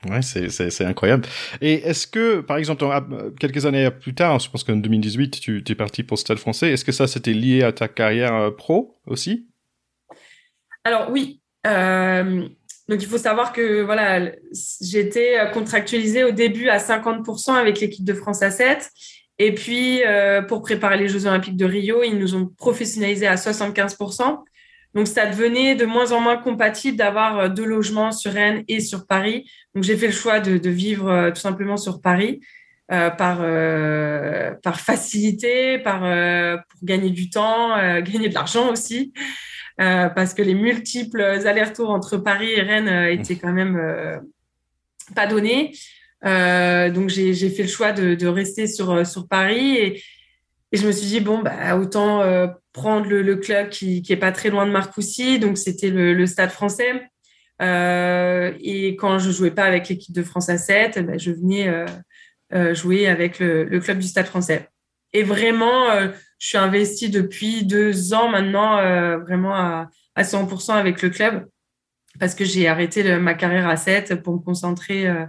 Ouais, 0.09 0.23
c'est 0.23 0.85
incroyable. 0.85 1.27
Et 1.61 1.75
est-ce 1.75 2.07
que, 2.07 2.41
par 2.41 2.57
exemple, 2.57 2.85
quelques 3.39 3.67
années 3.67 3.91
plus 3.91 4.15
tard, 4.15 4.39
je 4.41 4.51
pense 4.51 4.65
qu'en 4.65 4.77
2018, 4.77 5.41
tu 5.41 5.65
es 5.67 5.75
parti 5.75 6.03
pour 6.03 6.19
Stade 6.19 6.39
français, 6.39 6.73
est-ce 6.73 6.85
que 6.85 6.93
ça, 6.93 7.07
c'était 7.07 7.33
lié 7.33 7.63
à 7.63 7.73
ta 7.73 7.89
carrière 7.89 8.55
pro 8.57 8.99
aussi? 9.07 9.49
Alors 10.85 11.11
oui, 11.11 11.41
donc, 12.89 13.03
il 13.03 13.07
faut 13.09 13.19
savoir 13.19 13.53
que 13.53 13.83
voilà, 13.83 14.33
j'étais 14.81 15.39
contractualisée 15.53 16.25
au 16.25 16.33
début 16.33 16.69
à 16.69 16.79
50% 16.79 17.55
avec 17.55 17.81
l'équipe 17.81 18.05
de 18.05 18.15
France 18.15 18.43
à 18.43 18.51
7. 18.51 18.91
Et 19.39 19.55
puis, 19.55 20.05
euh, 20.05 20.43
pour 20.43 20.63
préparer 20.63 20.99
les 20.99 21.09
Jeux 21.09 21.27
Olympiques 21.27 21.57
de 21.57 21.65
Rio, 21.65 22.03
ils 22.03 22.19
nous 22.19 22.35
ont 22.35 22.47
professionnalisés 22.47 23.27
à 23.27 23.37
75%. 23.37 24.45
Donc, 24.95 25.07
ça 25.07 25.27
devenait 25.27 25.75
de 25.75 25.85
moins 25.85 26.13
en 26.13 26.21
moins 26.21 26.37
compatible 26.37 26.97
d'avoir 26.97 27.39
euh, 27.39 27.49
deux 27.49 27.65
logements 27.65 28.13
sur 28.13 28.33
Rennes 28.33 28.65
et 28.69 28.81
sur 28.81 29.07
Paris. 29.07 29.51
Donc, 29.75 29.85
j'ai 29.85 29.97
fait 29.97 30.07
le 30.07 30.13
choix 30.13 30.41
de, 30.41 30.69
vivre 30.69 31.11
euh, 31.11 31.31
tout 31.31 31.41
simplement 31.41 31.77
sur 31.77 32.01
Paris 32.01 32.41
par, 32.89 33.39
par 34.63 34.81
facilité, 34.81 35.79
par, 35.79 36.01
pour 36.01 36.81
gagner 36.83 37.09
du 37.09 37.31
temps, 37.31 37.75
gagner 38.03 38.29
de 38.29 38.35
l'argent 38.35 38.71
aussi. 38.71 39.15
Euh, 39.81 40.09
parce 40.11 40.35
que 40.35 40.43
les 40.43 40.55
multiples 40.55 41.23
allers-retours 41.23 41.91
entre 41.91 42.19
Paris 42.19 42.51
et 42.53 42.61
Rennes 42.61 42.89
euh, 42.89 43.11
étaient 43.11 43.37
quand 43.37 43.53
même 43.53 43.77
euh, 43.77 44.19
pas 45.17 45.27
donnés. 45.27 45.73
donc 46.23 47.09
j'ai 47.09 47.51
fait 47.51 47.63
le 47.63 47.69
choix 47.69 47.93
de, 47.93 48.27
rester 48.27 48.67
sur, 48.67 49.07
sur 49.07 49.27
Paris 49.27 49.77
et, 49.77 50.03
je 50.75 50.87
me 50.87 50.93
suis 50.93 51.07
dit, 51.07 51.21
bon, 51.21 51.43
bah, 51.43 51.77
autant 51.77 52.23
prendre 52.73 53.09
le, 53.09 53.37
club 53.37 53.69
qui, 53.69 54.03
qui 54.03 54.13
est 54.13 54.17
pas 54.17 54.33
très 54.33 54.51
loin 54.51 54.67
de 54.67 54.73
Marcoussis, 54.73 55.39
donc 55.39 55.59
c'était 55.59 55.91
le, 55.91 56.27
Stade 56.27 56.51
français. 56.51 57.03
et 57.61 58.97
quand 58.99 59.19
je 59.19 59.31
jouais 59.31 59.51
pas 59.51 59.65
avec 59.65 59.89
l'équipe 59.89 60.15
de 60.15 60.23
France 60.23 60.49
à 60.49 60.59
7, 60.59 60.99
bah, 61.07 61.19
je 61.19 61.31
venais 61.31 61.71
jouer 62.75 63.07
avec 63.09 63.39
le, 63.39 63.79
club 63.81 63.99
du 63.99 64.07
Stade 64.09 64.27
français. 64.27 64.69
Et 65.13 65.23
vraiment, 65.23 65.89
je 66.43 66.49
suis 66.49 66.59
investie 66.59 67.09
depuis 67.09 67.65
deux 67.65 68.15
ans 68.15 68.29
maintenant, 68.29 68.77
euh, 68.79 69.17
vraiment 69.19 69.55
à, 69.55 69.91
100% 70.19 70.73
avec 70.73 71.01
le 71.01 71.09
club, 71.09 71.49
parce 72.19 72.35
que 72.35 72.45
j'ai 72.45 72.67
arrêté 72.67 73.17
ma 73.19 73.35
carrière 73.35 73.69
à 73.69 73.77
7 73.77 74.17
pour 74.23 74.35
me 74.35 74.41
concentrer 74.41 75.07
euh, 75.07 75.25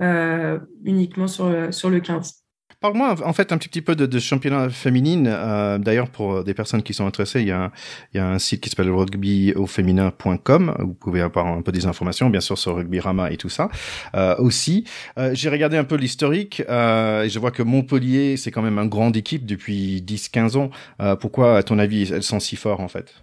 euh, 0.00 0.58
uniquement 0.82 1.28
sur, 1.28 1.72
sur 1.72 1.90
le 1.90 2.00
15. 2.00 2.43
Parle-moi 2.84 3.16
en 3.24 3.32
fait 3.32 3.50
un 3.50 3.56
petit, 3.56 3.80
peu 3.80 3.96
de, 3.96 4.18
championnat 4.18 4.68
féminine. 4.68 5.26
Euh, 5.26 5.78
d'ailleurs, 5.78 6.10
pour 6.10 6.44
des 6.44 6.52
personnes 6.52 6.82
qui 6.82 6.92
sont 6.92 7.06
intéressées, 7.06 7.40
il 7.40 7.46
y 7.46 7.50
a 7.50 7.72
un, 8.14 8.38
site 8.38 8.60
qui 8.60 8.68
s'appelle 8.68 8.90
rugbyauféminin.com. 8.90 10.76
Vous 10.80 10.92
pouvez 10.92 11.22
avoir 11.22 11.46
un 11.46 11.62
peu 11.62 11.72
des 11.72 11.86
informations, 11.86 12.28
bien 12.28 12.42
sûr, 12.42 12.58
sur 12.58 12.76
Rugby 12.76 13.00
Rama 13.00 13.30
et 13.30 13.38
tout 13.38 13.48
ça. 13.48 13.70
Euh, 14.14 14.36
aussi, 14.36 14.84
euh, 15.16 15.30
j'ai 15.32 15.48
regardé 15.48 15.78
un 15.78 15.84
peu 15.84 15.94
l'historique 15.94 16.62
euh, 16.68 17.22
et 17.22 17.30
je 17.30 17.38
vois 17.38 17.52
que 17.52 17.62
Montpellier, 17.62 18.36
c'est 18.36 18.50
quand 18.50 18.60
même 18.60 18.78
une 18.78 18.90
grande 18.90 19.16
équipe 19.16 19.46
depuis 19.46 20.04
10-15 20.06 20.58
ans. 20.58 20.70
Euh, 21.00 21.16
pourquoi, 21.16 21.56
à 21.56 21.62
ton 21.62 21.78
avis, 21.78 22.12
elles 22.12 22.22
sont 22.22 22.38
si 22.38 22.54
fortes 22.54 22.80
en 22.80 22.88
fait? 22.88 23.14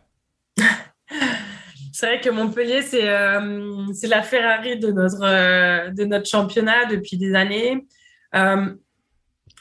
C'est 1.94 2.08
vrai 2.08 2.20
que 2.20 2.32
Montpellier, 2.32 2.82
c'est 2.82 3.08
euh, 3.08 3.86
la 4.10 4.24
Ferrari 4.24 4.80
de 4.80 4.90
notre 4.90 6.26
championnat 6.26 6.86
depuis 6.86 7.18
des 7.18 7.36
années. 7.36 7.86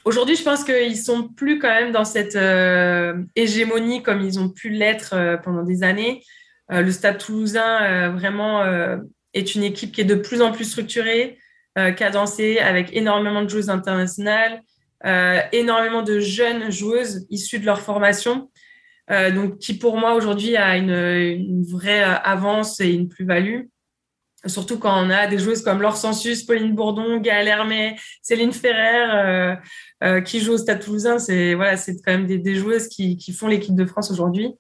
Aujourd'hui, 0.05 0.35
je 0.35 0.43
pense 0.43 0.65
qu'ils 0.65 0.97
sont 0.97 1.29
plus 1.29 1.59
quand 1.59 1.69
même 1.69 1.93
dans 1.93 2.07
cette 2.07 2.37
euh, 2.37 3.23
hégémonie 3.37 4.03
comme 4.03 4.23
ils 4.23 4.41
ont 4.41 4.49
pu 4.49 4.71
l'être 4.71 5.13
euh, 5.15 5.37
pendant 5.37 5.63
des 5.63 5.83
années. 5.83 6.23
Euh, 6.73 6.81
le 6.81 6.91
Stade 6.91 7.19
Toulousain 7.19 8.11
vraiment 8.13 8.65
est 9.35 9.55
une 9.55 9.63
équipe 9.63 9.93
qui 9.93 10.01
est 10.01 10.05
de 10.05 10.15
plus 10.15 10.41
en 10.41 10.53
plus 10.53 10.65
structurée, 10.65 11.39
cadencée, 11.97 12.59
avec 12.59 12.95
énormément 12.97 13.43
de 13.43 13.49
joueuses 13.49 13.71
internationales, 13.71 14.61
énormément 15.53 16.03
de 16.03 16.21
jeunes 16.21 16.71
joueuses 16.71 17.27
issues 17.29 17.59
de 17.59 17.67
leur 17.67 17.81
formation, 17.81 18.51
donc 19.09 19.59
qui 19.59 19.79
pour 19.79 19.97
moi 19.97 20.15
aujourd'hui 20.15 20.57
a 20.57 20.77
une, 20.77 21.65
vraie 21.65 22.03
avance 22.03 22.81
et 22.81 22.93
une 22.93 23.09
plus-value. 23.09 23.63
Surtout 24.47 24.79
quand 24.79 25.05
on 25.05 25.11
a 25.11 25.27
des 25.27 25.39
joueuses 25.39 25.63
comme 25.63 25.83
Laure 25.83 25.97
Sensus, 25.97 26.45
Pauline 26.45 26.75
Bourdon, 26.75 27.19
Gaëlle 27.19 27.49
Hermé, 27.49 27.97
Céline 28.23 28.53
Ferrer, 28.53 29.57
euh, 30.03 30.21
qui 30.21 30.41
jouent 30.41 30.55
au 30.55 30.59
Stade 30.59 30.81
Toulousain. 30.81 31.19
C'est 31.19 31.55
voilà, 31.55 31.77
c'est 31.77 31.97
quand 31.97 32.13
même 32.13 32.27
des, 32.27 32.55
joueuses 32.55 32.89
qui, 32.89 33.17
qui 33.17 33.33
font 33.33 33.49
l'équipe 33.49 33.75
de 33.75 33.85
France 33.85 34.11
aujourd'hui. 34.11 34.55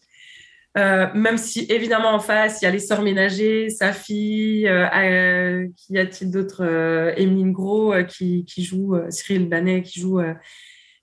Euh, 0.79 1.09
même 1.14 1.37
si 1.37 1.66
évidemment 1.68 2.11
en 2.11 2.20
face 2.20 2.62
il 2.62 2.64
y 2.64 2.68
a 2.68 2.70
les 2.70 2.79
sœurs 2.79 3.03
ménagers, 3.03 3.70
Safi, 3.70 4.68
euh, 4.68 5.66
qui 5.76 5.94
y 5.94 5.98
a-t-il 5.98 6.31
d'autres 6.31 6.64
Emeline 7.16 7.53
Gros 7.53 7.92
qui, 8.07 8.44
qui 8.44 8.62
joue, 8.62 8.96
Cyril 9.09 9.48
Banet 9.48 9.83
qui 9.83 9.98
joue, 9.98 10.20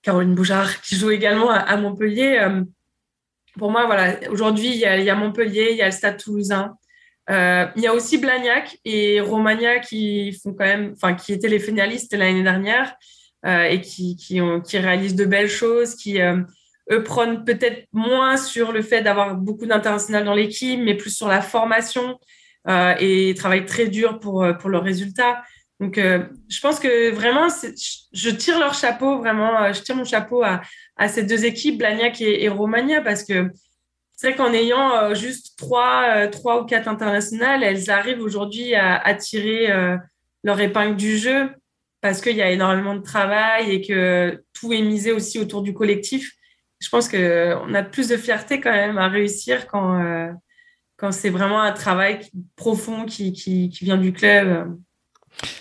Caroline 0.02 0.36
Boujard 0.36 0.82
qui 0.82 0.96
joue 0.96 1.12
également 1.12 1.50
à, 1.50 1.76
Montpellier. 1.76 2.40
pour 3.58 3.72
moi 3.72 3.86
voilà, 3.88 4.16
aujourd'hui 4.30 4.70
il 4.70 4.78
y, 4.78 4.86
a, 4.86 5.16
Montpellier, 5.16 5.70
il 5.72 5.78
y 5.78 5.82
a 5.82 5.88
le 5.88 5.92
Stade 5.92 6.18
Toulousain. 6.18 6.78
Euh, 7.30 7.68
il 7.76 7.82
y 7.82 7.88
a 7.88 7.94
aussi 7.94 8.18
Blagnac 8.18 8.78
et 8.86 9.20
Romagna 9.20 9.80
qui 9.80 10.32
font 10.32 10.54
quand 10.54 10.66
même, 10.66 10.94
enfin, 10.96 11.14
qui 11.14 11.34
étaient 11.34 11.50
les 11.50 11.60
finalistes 11.60 12.14
l'année 12.14 12.44
dernière 12.44 12.92
euh, 12.92 13.17
et 13.48 13.82
qui, 13.82 14.16
qui, 14.16 14.78
réalisent 14.78 15.16
de 15.16 15.26
belles 15.26 15.50
choses, 15.50 15.96
qui 15.96 16.22
euh, 16.22 16.42
eux 16.92 17.04
prennent 17.04 17.44
peut-être 17.44 17.88
moins 17.94 18.38
sur 18.38 18.72
le 18.72 18.82
fait 18.82 19.02
d'avoir 19.02 19.36
beaucoup 19.36 19.66
d'international 19.66 20.24
dans 20.26 20.34
l'équipe, 20.34 20.80
mais 20.80 20.96
plus 20.96 21.16
sur 21.16 21.28
la 21.28 21.42
formation. 21.42 22.20
et 23.00 23.34
travaillent 23.38 23.66
très 23.66 23.88
dur 23.88 24.20
pour, 24.20 24.46
pour 24.60 24.70
leurs 24.70 24.84
résultats. 24.84 25.42
Donc, 25.80 25.98
je 25.98 26.60
pense 26.62 26.80
que 26.80 27.12
vraiment, 27.12 27.48
je 28.14 28.30
tire 28.30 28.60
leur 28.60 28.74
chapeau, 28.74 29.20
vraiment, 29.20 29.72
je 29.72 29.82
tire 29.82 29.96
mon 29.96 30.06
chapeau 30.06 30.44
à, 30.44 30.62
à 30.98 31.08
ces 31.08 31.24
deux 31.24 31.46
équipes, 31.46 31.78
Blagnac 31.78 32.20
et, 32.22 32.46
et 32.46 32.52
parce 33.04 33.24
que 33.24 33.50
c'est 34.18 34.30
vrai 34.30 34.36
qu'en 34.36 34.52
ayant 34.52 34.96
euh, 34.96 35.14
juste 35.14 35.58
trois, 35.58 36.06
euh, 36.08 36.30
trois 36.30 36.62
ou 36.62 36.66
quatre 36.66 36.88
internationales, 36.88 37.62
elles 37.64 37.92
arrivent 37.92 38.22
aujourd'hui 38.22 38.74
à, 38.74 39.14
tirer 39.14 39.72
euh, 39.72 39.96
leur 40.44 40.60
épingle 40.60 40.96
du 40.96 41.18
jeu 41.18 41.52
parce 42.02 42.22
qu'il 42.22 42.36
y 42.36 42.42
a 42.42 42.52
énormément 42.52 42.96
de 42.96 43.02
travail 43.02 43.72
et 43.72 43.82
que 43.82 44.44
tout 44.54 44.72
est 44.74 44.82
misé 44.82 45.12
aussi 45.12 45.40
autour 45.40 45.62
du 45.62 45.74
collectif. 45.74 46.32
Je 46.80 46.90
pense 46.90 47.10
qu'on 47.10 47.74
a 47.74 47.84
plus 47.84 48.10
de 48.10 48.18
fierté 48.18 48.62
quand 48.62 48.72
même 48.72 48.98
à 48.98 49.08
réussir 49.08 49.68
quand, 49.68 50.32
quand 50.96 51.12
c'est 51.12 51.32
vraiment 51.32 51.62
un 51.62 51.72
travail 51.72 52.20
profond 52.56 53.06
qui, 53.06 53.34
qui, 53.34 53.70
qui 53.70 53.86
vient 53.86 53.98
du 53.98 54.14
club. 54.14 54.78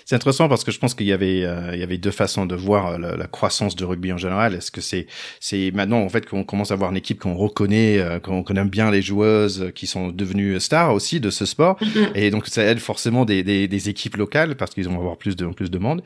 C'est 0.05 0.15
intéressant 0.15 0.49
parce 0.49 0.65
que 0.65 0.71
je 0.71 0.79
pense 0.79 0.95
qu'il 0.95 1.07
y 1.07 1.13
avait 1.13 1.45
euh, 1.45 1.71
il 1.75 1.81
y 1.81 1.83
avait 1.83 1.99
deux 1.99 2.11
façons 2.11 2.47
de 2.47 2.55
voir 2.55 2.93
euh, 2.93 3.17
la, 3.17 3.27
croissance 3.27 3.77
du 3.77 3.85
rugby 3.85 4.13
en 4.13 4.17
général. 4.17 4.55
Est-ce 4.55 4.71
que 4.71 4.81
c'est 4.81 5.07
c'est 5.41 5.71
maintenant 5.73 6.01
en 6.01 6.09
fait 6.09 6.27
qu'on 6.27 6.45
commence 6.45 6.71
à 6.71 6.75
avoir 6.75 6.91
une 6.91 6.97
équipe 6.97 7.21
qu'on 7.21 7.35
reconnaît, 7.35 7.99
euh, 7.99 8.19
qu'on 8.19 8.43
connaît 8.43 8.65
bien 8.65 8.91
les 8.91 9.03
joueuses 9.03 9.73
qui 9.75 9.87
sont 9.87 10.09
devenues 10.09 10.59
stars 10.61 10.95
aussi 10.95 11.21
de 11.21 11.31
ce 11.31 11.45
sport 11.45 11.79
et 12.15 12.31
donc 12.31 12.47
ça 12.47 12.63
aide 12.63 12.79
forcément 12.79 13.25
des, 13.25 13.43
des, 13.43 13.69
des 13.69 13.89
équipes 13.89 14.17
locales 14.17 14.57
parce 14.57 14.73
qu'ils 14.73 14.89
vont 14.89 14.99
avoir 14.99 15.17
plus 15.17 15.37
de 15.37 15.47
plus 15.47 15.71
de 15.71 15.79
monde. 15.79 16.03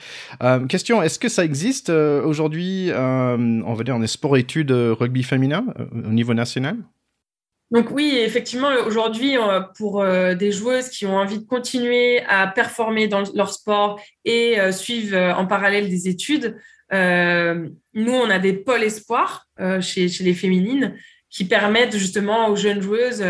question 0.69 1.03
est-ce 1.03 1.19
que 1.19 1.29
ça 1.29 1.45
existe 1.45 1.91
aujourd'hui 1.91 2.91
on 2.95 3.75
va 3.75 3.85
dire 3.85 3.97
en 3.97 4.07
sport 4.07 4.37
études 4.37 4.73
rugby 4.73 5.23
féminin 5.23 5.65
au 5.93 6.11
niveau 6.11 6.35
national? 6.35 6.77
Donc 7.71 7.93
oui, 7.93 8.17
effectivement, 8.19 8.71
aujourd'hui, 8.85 9.39
euh, 9.39 9.61
pour 9.77 10.03
euh, 10.03 10.35
des 10.35 10.51
joueuses 10.51 10.89
qui 10.89 11.07
ont 11.07 11.17
envie 11.17 11.39
de 11.39 11.47
continuer 11.47 12.21
à 12.25 12.49
performer 12.49 13.07
dans 13.07 13.23
leur 13.35 13.53
sport 13.53 14.01
et 14.25 14.59
euh, 14.59 14.73
suivre 14.73 15.17
en 15.17 15.47
parallèle 15.47 15.89
des 15.89 16.09
études, 16.09 16.57
nous, 16.93 18.13
on 18.13 18.31
a 18.31 18.41
des 18.41 18.53
pôles 18.53 18.83
espoirs 18.83 19.47
chez, 19.81 20.09
les 20.09 20.35
féminines 20.35 20.97
qui 21.29 21.45
permettent 21.45 21.97
justement 21.97 22.49
aux 22.49 22.57
jeunes 22.57 22.83
joueuses 22.83 23.25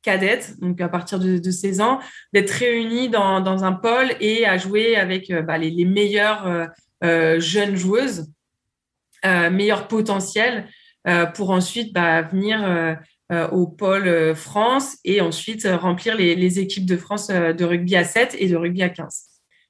cadettes, 0.00 0.58
donc 0.60 0.80
à 0.80 0.88
partir 0.88 1.18
de, 1.18 1.50
16 1.50 1.82
ans, 1.82 2.00
d'être 2.32 2.50
réunies 2.50 3.10
dans, 3.10 3.62
un 3.62 3.72
pôle 3.74 4.08
et 4.20 4.46
à 4.46 4.56
jouer 4.56 4.96
avec 4.96 5.30
bah, 5.30 5.58
les, 5.58 5.84
meilleures 5.84 6.70
jeunes 7.02 7.76
joueuses, 7.76 8.32
meilleurs 9.22 9.86
potentiels, 9.86 10.66
pour 11.34 11.50
ensuite 11.50 11.92
bah, 11.92 12.22
venir 12.22 12.96
au 13.52 13.66
pôle 13.66 14.08
euh, 14.08 14.34
France 14.34 14.96
et 15.04 15.20
ensuite 15.20 15.64
euh, 15.64 15.76
remplir 15.76 16.16
les, 16.16 16.58
équipes 16.58 16.86
de 16.86 16.96
France 16.96 17.28
de 17.28 17.64
rugby 17.64 17.96
à 17.96 18.04
7 18.04 18.36
et 18.38 18.48
de 18.48 18.56
rugby 18.56 18.82
à 18.82 18.88
15. 18.88 19.24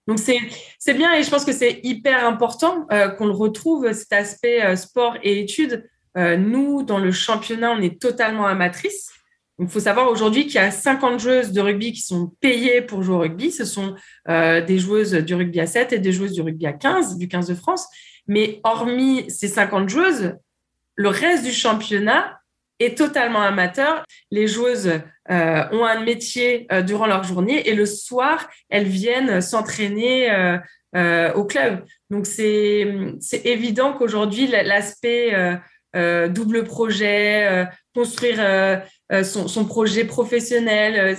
Donc 0.06 0.18
c'est 0.18 0.94
bien 0.94 1.14
et 1.14 1.22
je 1.22 1.30
pense 1.30 1.46
que 1.46 1.52
c'est 1.52 1.80
hyper 1.82 2.26
important 2.26 2.86
qu'on 3.16 3.26
le 3.26 3.32
retrouve, 3.32 3.90
cet 3.94 4.12
aspect 4.12 4.76
sport 4.76 5.16
et 5.22 5.40
études. 5.40 5.88
nous, 6.14 6.82
dans 6.82 6.98
le 6.98 7.10
championnat, 7.10 7.72
on 7.72 7.80
est 7.80 7.98
totalement 7.98 8.46
amatrice. 8.46 9.10
Il 9.58 9.66
faut 9.66 9.80
savoir 9.80 10.10
aujourd'hui 10.10 10.42
qu'il 10.44 10.56
y 10.56 10.58
a 10.58 10.70
50 10.70 11.20
joueuses 11.20 11.52
de 11.52 11.60
rugby 11.62 11.92
qui 11.92 12.02
sont 12.02 12.32
payées 12.40 12.82
pour 12.82 13.02
jouer 13.02 13.14
au 13.14 13.20
rugby. 13.20 13.50
Ce 13.50 13.64
sont 13.64 13.94
des 14.28 14.78
joueuses 14.78 15.12
du 15.14 15.34
rugby 15.34 15.60
à 15.60 15.66
7 15.66 15.94
et 15.94 15.98
des 15.98 16.12
joueuses 16.12 16.32
du 16.32 16.42
rugby 16.42 16.66
à 16.66 16.74
15, 16.74 17.16
du 17.16 17.26
15 17.26 17.46
de 17.46 17.54
France. 17.54 17.86
Mais 18.26 18.60
hormis 18.62 19.24
ces 19.30 19.48
50 19.48 19.88
joueuses, 19.88 20.34
le 20.96 21.08
reste 21.08 21.44
du 21.44 21.52
championnat 21.52 22.40
est 22.80 22.96
totalement 22.96 23.42
amateur. 23.42 24.04
Les 24.30 24.46
joueuses 24.46 25.00
euh, 25.30 25.64
ont 25.72 25.84
un 25.84 26.00
métier 26.04 26.66
euh, 26.70 26.82
durant 26.82 27.06
leur 27.06 27.24
journée 27.24 27.68
et 27.68 27.74
le 27.74 27.86
soir, 27.86 28.48
elles 28.68 28.86
viennent 28.86 29.40
s'entraîner 29.40 30.30
euh, 30.94 31.32
au 31.32 31.44
club. 31.44 31.84
Donc, 32.10 32.26
c'est 32.26 32.86
évident 33.44 33.94
qu'aujourd'hui, 33.94 34.46
l'aspect 34.46 35.34
double 35.94 36.64
projet, 36.64 37.66
construire 37.94 38.82
son, 39.22 39.64
projet 39.64 40.04
professionnel, 40.04 41.16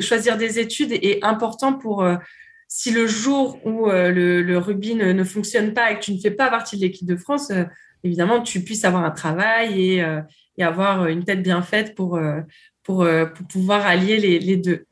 choisir 0.00 0.36
des 0.36 0.58
études 0.60 0.92
est 0.92 1.24
important 1.24 1.72
pour 1.72 2.06
si 2.68 2.92
le 2.92 3.08
jour 3.08 3.58
où 3.64 3.86
le, 3.88 4.58
rugby 4.58 4.94
ne, 4.94 5.12
ne, 5.12 5.24
fonctionne 5.24 5.74
pas 5.74 5.90
et 5.90 5.98
que 5.98 6.04
tu 6.04 6.12
ne 6.12 6.20
fais 6.20 6.30
pas 6.30 6.48
partie 6.48 6.76
de 6.76 6.82
l'équipe 6.82 7.08
de 7.08 7.16
France, 7.16 7.50
évidemment, 8.04 8.42
tu 8.42 8.60
puisses 8.60 8.84
avoir 8.84 9.04
un 9.04 9.10
travail 9.10 9.94
et, 9.94 10.04
et 10.58 10.64
avoir 10.64 11.06
une 11.06 11.24
tête 11.24 11.42
bien 11.42 11.62
faite 11.62 11.94
pour, 11.94 12.16
euh, 12.16 12.40
pour, 12.82 13.02
euh, 13.02 13.26
pour 13.26 13.46
pouvoir 13.46 13.86
allier 13.86 14.18
les, 14.18 14.38
les 14.38 14.56
deux. 14.56 14.86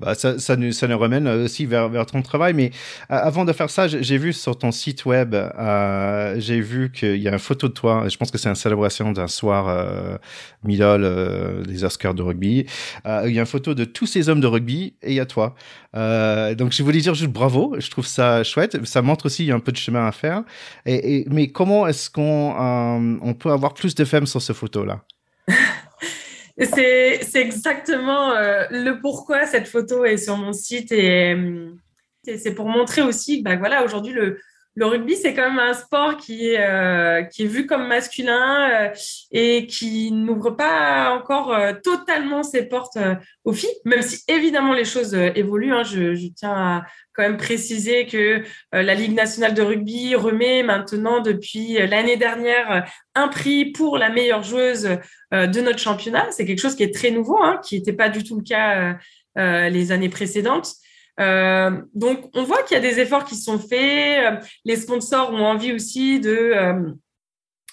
Bah, 0.00 0.14
ça, 0.14 0.38
ça, 0.38 0.54
nous, 0.54 0.70
ça 0.70 0.86
nous 0.86 0.96
ramène 0.96 1.26
aussi 1.26 1.66
vers, 1.66 1.88
vers 1.88 2.06
ton 2.06 2.22
travail. 2.22 2.54
Mais 2.54 2.70
avant 3.08 3.44
de 3.44 3.52
faire 3.52 3.68
ça, 3.68 3.88
j'ai 3.88 4.16
vu 4.16 4.32
sur 4.32 4.56
ton 4.56 4.70
site 4.70 5.04
web, 5.06 5.34
euh, 5.34 6.36
j'ai 6.38 6.60
vu 6.60 6.92
qu'il 6.92 7.16
y 7.16 7.26
a 7.26 7.32
une 7.32 7.38
photo 7.40 7.66
de 7.66 7.72
toi. 7.72 8.08
Je 8.08 8.16
pense 8.16 8.30
que 8.30 8.38
c'est 8.38 8.48
une 8.48 8.54
célébration 8.54 9.10
d'un 9.10 9.26
soir 9.26 9.66
euh, 9.68 10.16
middle 10.62 11.64
des 11.66 11.82
Oscars 11.82 12.14
de 12.14 12.22
rugby. 12.22 12.66
il 13.04 13.32
y 13.32 13.38
a 13.38 13.40
une 13.40 13.46
photo 13.46 13.74
de 13.74 13.84
tous 13.84 14.06
ces 14.06 14.28
hommes 14.28 14.40
de 14.40 14.46
rugby 14.46 14.94
et 15.02 15.10
il 15.10 15.14
y 15.14 15.20
a 15.20 15.26
toi. 15.26 15.56
donc 15.94 16.72
je 16.72 16.82
voulais 16.84 17.00
dire 17.00 17.14
juste 17.14 17.32
bravo. 17.32 17.74
Je 17.80 17.90
trouve 17.90 18.06
ça 18.06 18.44
chouette. 18.44 18.86
Ça 18.86 19.02
montre 19.02 19.26
aussi 19.26 19.38
qu'il 19.38 19.46
y 19.46 19.52
a 19.52 19.56
un 19.56 19.60
peu 19.60 19.72
de 19.72 19.76
chemin 19.76 20.06
à 20.06 20.12
faire. 20.12 20.44
Et, 20.86 21.16
et 21.16 21.26
mais 21.28 21.48
comment 21.48 21.88
est-ce 21.88 22.08
qu'on 22.08 23.18
on 23.20 23.34
peut 23.34 23.50
avoir 23.50 23.74
plus 23.74 23.96
de 23.96 24.04
femmes 24.04 24.26
sur 24.26 24.40
cette 24.40 24.56
photo 24.56 24.84
là 24.84 25.02
c'est, 26.66 27.20
exactement 27.34 28.32
euh, 28.32 28.64
le 28.70 29.00
pourquoi 29.00 29.46
cette 29.46 29.68
photo 29.68 30.04
est 30.04 30.16
sur 30.16 30.36
mon 30.36 30.52
site 30.52 30.92
et, 30.92 31.36
c'est 32.24 32.54
pour 32.54 32.68
montrer 32.68 33.00
aussi 33.00 33.42
bah, 33.42 33.56
voilà, 33.56 33.84
aujourd'hui, 33.84 34.12
le, 34.12 34.40
le 34.78 34.86
rugby, 34.86 35.16
c'est 35.16 35.34
quand 35.34 35.50
même 35.50 35.58
un 35.58 35.74
sport 35.74 36.16
qui 36.16 36.50
est, 36.50 36.60
euh, 36.60 37.24
qui 37.24 37.42
est 37.42 37.46
vu 37.46 37.66
comme 37.66 37.88
masculin 37.88 38.70
euh, 38.70 38.94
et 39.32 39.66
qui 39.66 40.12
n'ouvre 40.12 40.52
pas 40.52 41.10
encore 41.10 41.52
euh, 41.52 41.72
totalement 41.82 42.44
ses 42.44 42.62
portes 42.68 42.96
aux 43.42 43.52
filles, 43.52 43.74
même 43.84 44.02
si 44.02 44.22
évidemment 44.28 44.72
les 44.72 44.84
choses 44.84 45.14
évoluent. 45.14 45.72
Hein. 45.72 45.82
Je, 45.82 46.14
je, 46.14 46.28
tiens 46.28 46.52
à 46.52 46.86
quand 47.12 47.24
même 47.24 47.38
préciser 47.38 48.06
que 48.06 48.44
la 48.70 48.94
Ligue 48.94 49.14
nationale 49.14 49.52
de 49.52 49.62
rugby 49.62 50.14
remet 50.14 50.62
maintenant 50.62 51.20
depuis 51.20 51.72
l'année 51.88 52.16
dernière 52.16 52.88
un 53.16 53.26
prix 53.26 53.72
pour 53.72 53.98
la 53.98 54.08
meilleure 54.08 54.44
joueuse 54.44 54.98
de 55.32 55.60
notre 55.60 55.80
championnat. 55.80 56.28
C'est 56.30 56.46
quelque 56.46 56.60
chose 56.60 56.76
qui 56.76 56.84
est 56.84 56.94
très 56.94 57.10
nouveau, 57.10 57.42
hein, 57.42 57.58
qui 57.64 57.74
n'était 57.74 57.92
pas 57.92 58.08
du 58.08 58.22
tout 58.22 58.36
le 58.36 58.44
cas 58.44 58.96
les 59.36 59.90
années 59.90 60.08
précédentes. 60.08 60.76
Euh, 61.20 61.82
donc, 61.94 62.30
on 62.34 62.44
voit 62.44 62.62
qu'il 62.62 62.76
y 62.76 62.78
a 62.78 62.82
des 62.82 63.00
efforts 63.00 63.24
qui 63.24 63.36
sont 63.36 63.58
faits. 63.58 64.42
Les 64.64 64.76
sponsors 64.76 65.32
ont 65.32 65.44
envie 65.44 65.72
aussi 65.72 66.20
de, 66.20 66.30
euh, 66.30 66.92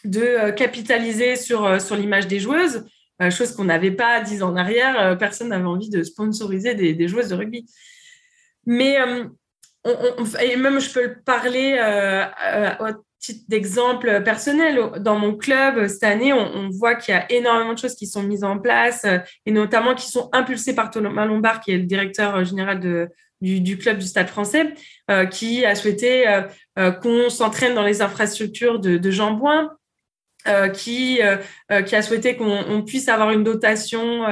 de 0.03 0.51
capitaliser 0.51 1.35
sur, 1.35 1.79
sur 1.81 1.95
l'image 1.95 2.27
des 2.27 2.39
joueuses, 2.39 2.85
euh, 3.21 3.29
chose 3.29 3.55
qu'on 3.55 3.65
n'avait 3.65 3.91
pas 3.91 4.21
dix 4.21 4.41
ans 4.41 4.49
en 4.49 4.55
arrière. 4.55 5.17
Personne 5.17 5.49
n'avait 5.49 5.65
envie 5.65 5.89
de 5.89 6.03
sponsoriser 6.03 6.73
des, 6.75 7.07
joueuses 7.07 7.29
de 7.29 7.35
rugby. 7.35 7.65
Mais, 8.65 8.97
même 9.85 10.79
je 10.79 10.91
peux 10.91 11.03
le 11.03 11.21
parler 11.23 11.73
au 12.79 12.85
d'exemple 13.47 14.21
personnel. 14.23 14.79
Dans 14.99 15.17
mon 15.17 15.35
club, 15.35 15.87
cette 15.87 16.03
année, 16.03 16.33
on, 16.33 16.69
voit 16.69 16.95
qu'il 16.95 17.13
y 17.13 17.17
a 17.17 17.31
énormément 17.31 17.73
de 17.73 17.77
choses 17.77 17.95
qui 17.95 18.07
sont 18.07 18.23
mises 18.23 18.43
en 18.43 18.59
place 18.59 19.05
et 19.45 19.51
notamment 19.51 19.95
qui 19.95 20.09
sont 20.09 20.29
impulsées 20.33 20.75
par 20.75 20.91
Thomas 20.91 21.25
Lombard, 21.25 21.61
qui 21.61 21.71
est 21.71 21.77
le 21.77 21.83
directeur 21.83 22.43
général 22.43 22.79
de, 22.79 23.09
du, 23.41 23.77
club 23.77 23.97
du 23.97 24.05
Stade 24.05 24.27
français, 24.27 24.73
euh, 25.11 25.25
qui 25.25 25.65
a 25.65 25.75
souhaité 25.75 26.27
euh, 26.27 26.41
euh, 26.79 26.91
qu'on 26.91 27.29
s'entraîne 27.29 27.75
dans 27.75 27.83
les 27.83 28.01
infrastructures 28.01 28.79
de, 28.79 29.11
Jean 29.11 29.31
Bouin, 29.31 29.71
qui, 30.73 31.19
qui 31.87 31.95
a 31.95 32.01
souhaité 32.03 32.35
qu'on 32.35 32.83
puisse 32.85 33.09
avoir 33.09 33.31
une 33.31 33.43
dotation 33.43 34.23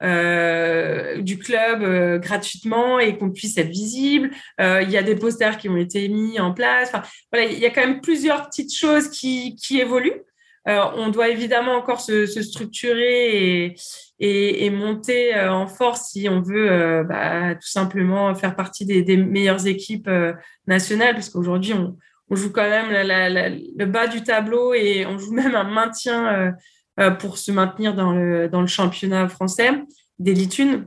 du 0.00 1.38
club 1.38 2.20
gratuitement 2.20 2.98
et 2.98 3.18
qu'on 3.18 3.30
puisse 3.30 3.58
être 3.58 3.68
visible. 3.68 4.30
il 4.58 4.90
y 4.90 4.96
a 4.96 5.02
des 5.02 5.16
posters 5.16 5.58
qui 5.58 5.68
ont 5.68 5.76
été 5.76 6.08
mis 6.08 6.38
en 6.38 6.52
place. 6.52 6.90
Enfin, 6.92 7.02
voilà, 7.32 7.50
il 7.50 7.58
y 7.58 7.66
a 7.66 7.70
quand 7.70 7.80
même 7.80 8.00
plusieurs 8.00 8.48
petites 8.48 8.74
choses 8.74 9.08
qui, 9.10 9.56
qui 9.56 9.80
évoluent. 9.80 10.22
on 10.66 11.08
doit 11.08 11.28
évidemment 11.28 11.72
encore 11.74 12.00
se, 12.00 12.26
se 12.26 12.42
structurer 12.42 13.64
et, 13.64 13.74
et, 14.20 14.70
monter 14.70 15.34
euh, 15.36 15.52
en 15.52 15.66
force 15.66 16.10
si 16.10 16.28
on 16.28 16.40
veut 16.40 16.70
euh, 16.70 17.04
bah, 17.04 17.54
tout 17.54 17.68
simplement 17.68 18.34
faire 18.34 18.56
partie 18.56 18.84
des, 18.84 19.16
meilleures 19.16 19.66
équipes 19.66 20.08
euh, 20.08 20.32
nationales, 20.66 21.14
parce 21.14 21.30
qu'aujourd'hui, 21.30 21.72
on, 21.74 21.96
joue 22.30 22.50
quand 22.52 22.68
même 22.68 22.90
le 22.90 23.86
bas 23.86 24.06
du 24.06 24.22
tableau 24.22 24.74
et 24.74 25.06
on 25.06 25.16
joue 25.16 25.32
même 25.32 25.54
un 25.54 25.64
maintien 25.64 26.52
pour 27.18 27.38
se 27.38 27.52
maintenir 27.52 27.94
dans 27.94 28.12
le, 28.12 28.48
dans 28.48 28.60
le 28.60 28.66
championnat 28.66 29.28
français 29.28 29.70
d'élite 30.18 30.58
1. 30.58 30.84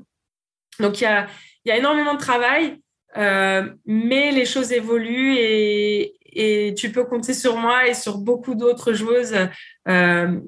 Donc, 0.80 1.01
il 1.01 1.03
y 1.03 1.07
a, 1.07 1.28
y 1.66 1.72
a 1.72 1.78
énormément 1.78 2.16
de 2.16 2.20
travail, 2.20 2.80
mais 3.16 4.32
les 4.32 4.45
choses 4.45 4.72
évoluent 4.72 5.36
et, 5.38 6.14
et 6.34 6.74
tu 6.76 6.91
peux 6.91 7.03
compter 7.03 7.34
sur 7.34 7.57
moi 7.57 7.88
et 7.88 7.93
sur 7.93 8.18
beaucoup 8.18 8.55
d'autres 8.55 8.93
joueuses. 8.93 9.36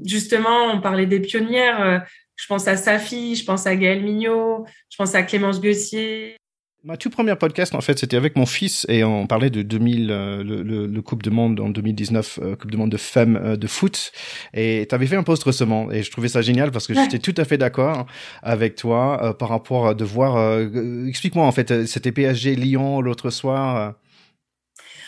justement, 0.06 0.72
on 0.74 0.82
parlait 0.82 1.06
des 1.06 1.20
pionnières. 1.20 2.06
Je 2.36 2.48
pense 2.48 2.68
à 2.68 2.76
Safi, 2.78 3.36
je 3.36 3.46
pense 3.46 3.68
à 3.68 3.76
Gaël 3.76 4.04
Mignot, 4.04 4.66
je 4.90 4.98
pense 4.98 5.16
à 5.16 5.24
Clémence 5.24 5.62
Guessier. 5.62 6.38
Ma 6.86 6.98
tout 6.98 7.10
première 7.10 7.38
podcast, 7.38 7.76
en 7.76 7.80
fait, 7.80 7.98
c'était 7.98 8.18
avec 8.18 8.36
mon 8.36 8.46
fils 8.46 8.86
et 8.90 9.06
on 9.06 9.26
parlait 9.26 9.50
de 9.50 9.62
2000, 9.62 10.12
euh, 10.12 10.44
le, 10.44 10.64
le, 10.64 11.02
Coupe 11.02 11.24
de 11.24 11.30
Monde 11.30 11.62
en 11.62 11.70
2019, 11.70 12.40
euh, 12.42 12.56
Coupe 12.58 12.72
de 12.72 12.76
Monde 12.76 12.92
de 12.92 12.98
femmes 12.98 13.38
euh, 13.38 13.56
de 13.56 13.68
foot. 13.68 14.12
Et 14.54 14.86
tu 14.90 14.94
avais 14.94 15.08
fait 15.08 15.16
un 15.16 15.24
post 15.24 15.46
récemment 15.46 15.90
et 15.94 16.04
je 16.04 16.12
trouvais 16.12 16.28
ça 16.28 16.42
génial 16.42 16.72
parce 16.72 16.86
que 16.86 16.94
j'étais 16.94 17.20
tout 17.20 17.36
à 17.38 17.46
fait 17.46 17.58
d'accord 17.58 18.06
avec 18.42 18.76
toi 18.76 19.34
par 19.40 19.48
rapport 19.48 19.88
à 19.88 19.94
de 19.94 20.04
voir. 20.04 20.60
Explique-moi, 21.08 21.46
en 21.46 21.54
fait, 21.54 21.86
c'était 21.86 22.12
PSG 22.12 22.54
Lyon 22.56 23.00
l'autre 23.00 23.30
soir. 23.30 23.94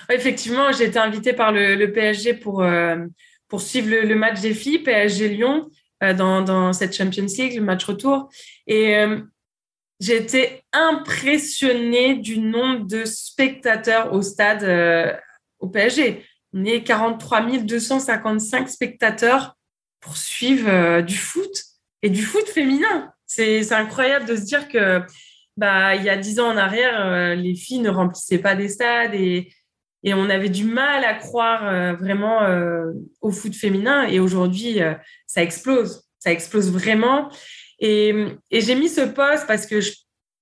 Effectivement, 0.09 0.71
j'ai 0.71 0.86
été 0.86 0.99
invitée 0.99 1.34
par 1.34 1.51
le, 1.51 1.76
le 1.76 1.91
PSG 1.91 2.36
pour, 2.36 2.65
pour 3.49 3.61
suivre 3.61 3.89
le, 3.89 4.03
le, 4.03 4.15
match 4.15 4.39
des 4.39 4.53
filles, 4.53 4.80
PSG 4.80 5.28
Lyon, 5.28 5.69
dans, 5.99 6.41
dans 6.41 6.71
cette 6.71 6.95
Champions 6.95 7.26
League, 7.38 7.55
le 7.55 7.63
match 7.63 7.84
retour. 7.84 8.30
Et 8.65 8.95
été 10.02 10.64
impressionnée 10.74 12.16
du 12.16 12.39
nombre 12.39 12.86
de 12.86 13.06
spectateurs 13.06 14.14
au 14.14 14.22
stade 14.22 14.64
euh, 14.64 15.14
au 15.60 15.68
PSG. 15.68 16.24
On 16.54 16.66
est 16.66 16.84
43 16.84 17.60
255 17.60 18.70
spectateurs 18.70 19.56
pour 20.02 20.18
suivre 20.18 20.70
euh, 20.70 21.02
du 21.02 21.18
foot 21.18 21.52
et 22.02 22.10
du 22.10 22.24
foot 22.24 22.48
féminin. 22.48 23.12
C'est 23.26 23.72
incroyable 23.74 24.26
de 24.26 24.36
se 24.36 24.43
dire 24.43 24.68
que 24.68 25.02
bah, 25.58 25.96
il 25.96 26.04
y 26.04 26.10
a 26.10 26.18
dix 26.18 26.39
ans 26.39 26.50
en 26.50 26.58
arrière, 26.58 27.06
euh, 27.06 27.36
les 27.36 27.56
filles 27.56 27.80
ne 27.80 27.89
remplissaient 27.89 28.39
pas 28.39 28.56
des 28.56 28.70
stades 28.70 29.16
et, 29.16 29.52
et 30.04 30.14
on 30.14 30.30
avait 30.30 30.50
du 30.50 30.66
mal 30.66 31.04
à 31.04 31.16
croire 31.16 31.96
vraiment 31.96 32.41
au 33.22 33.32
foot 33.32 33.56
féminin. 33.56 34.08
Et 34.08 34.20
aujourd'hui, 34.20 34.78
ça 35.26 35.41
explose. 35.41 36.04
Ça 36.20 36.32
explose 36.32 36.72
vraiment. 36.72 37.32
Et, 37.80 38.13
j'ai 38.51 38.76
mis 38.76 38.89
ce 38.89 39.01
poste 39.01 39.47
parce 39.47 39.65
que 39.65 39.82
je 39.82 39.91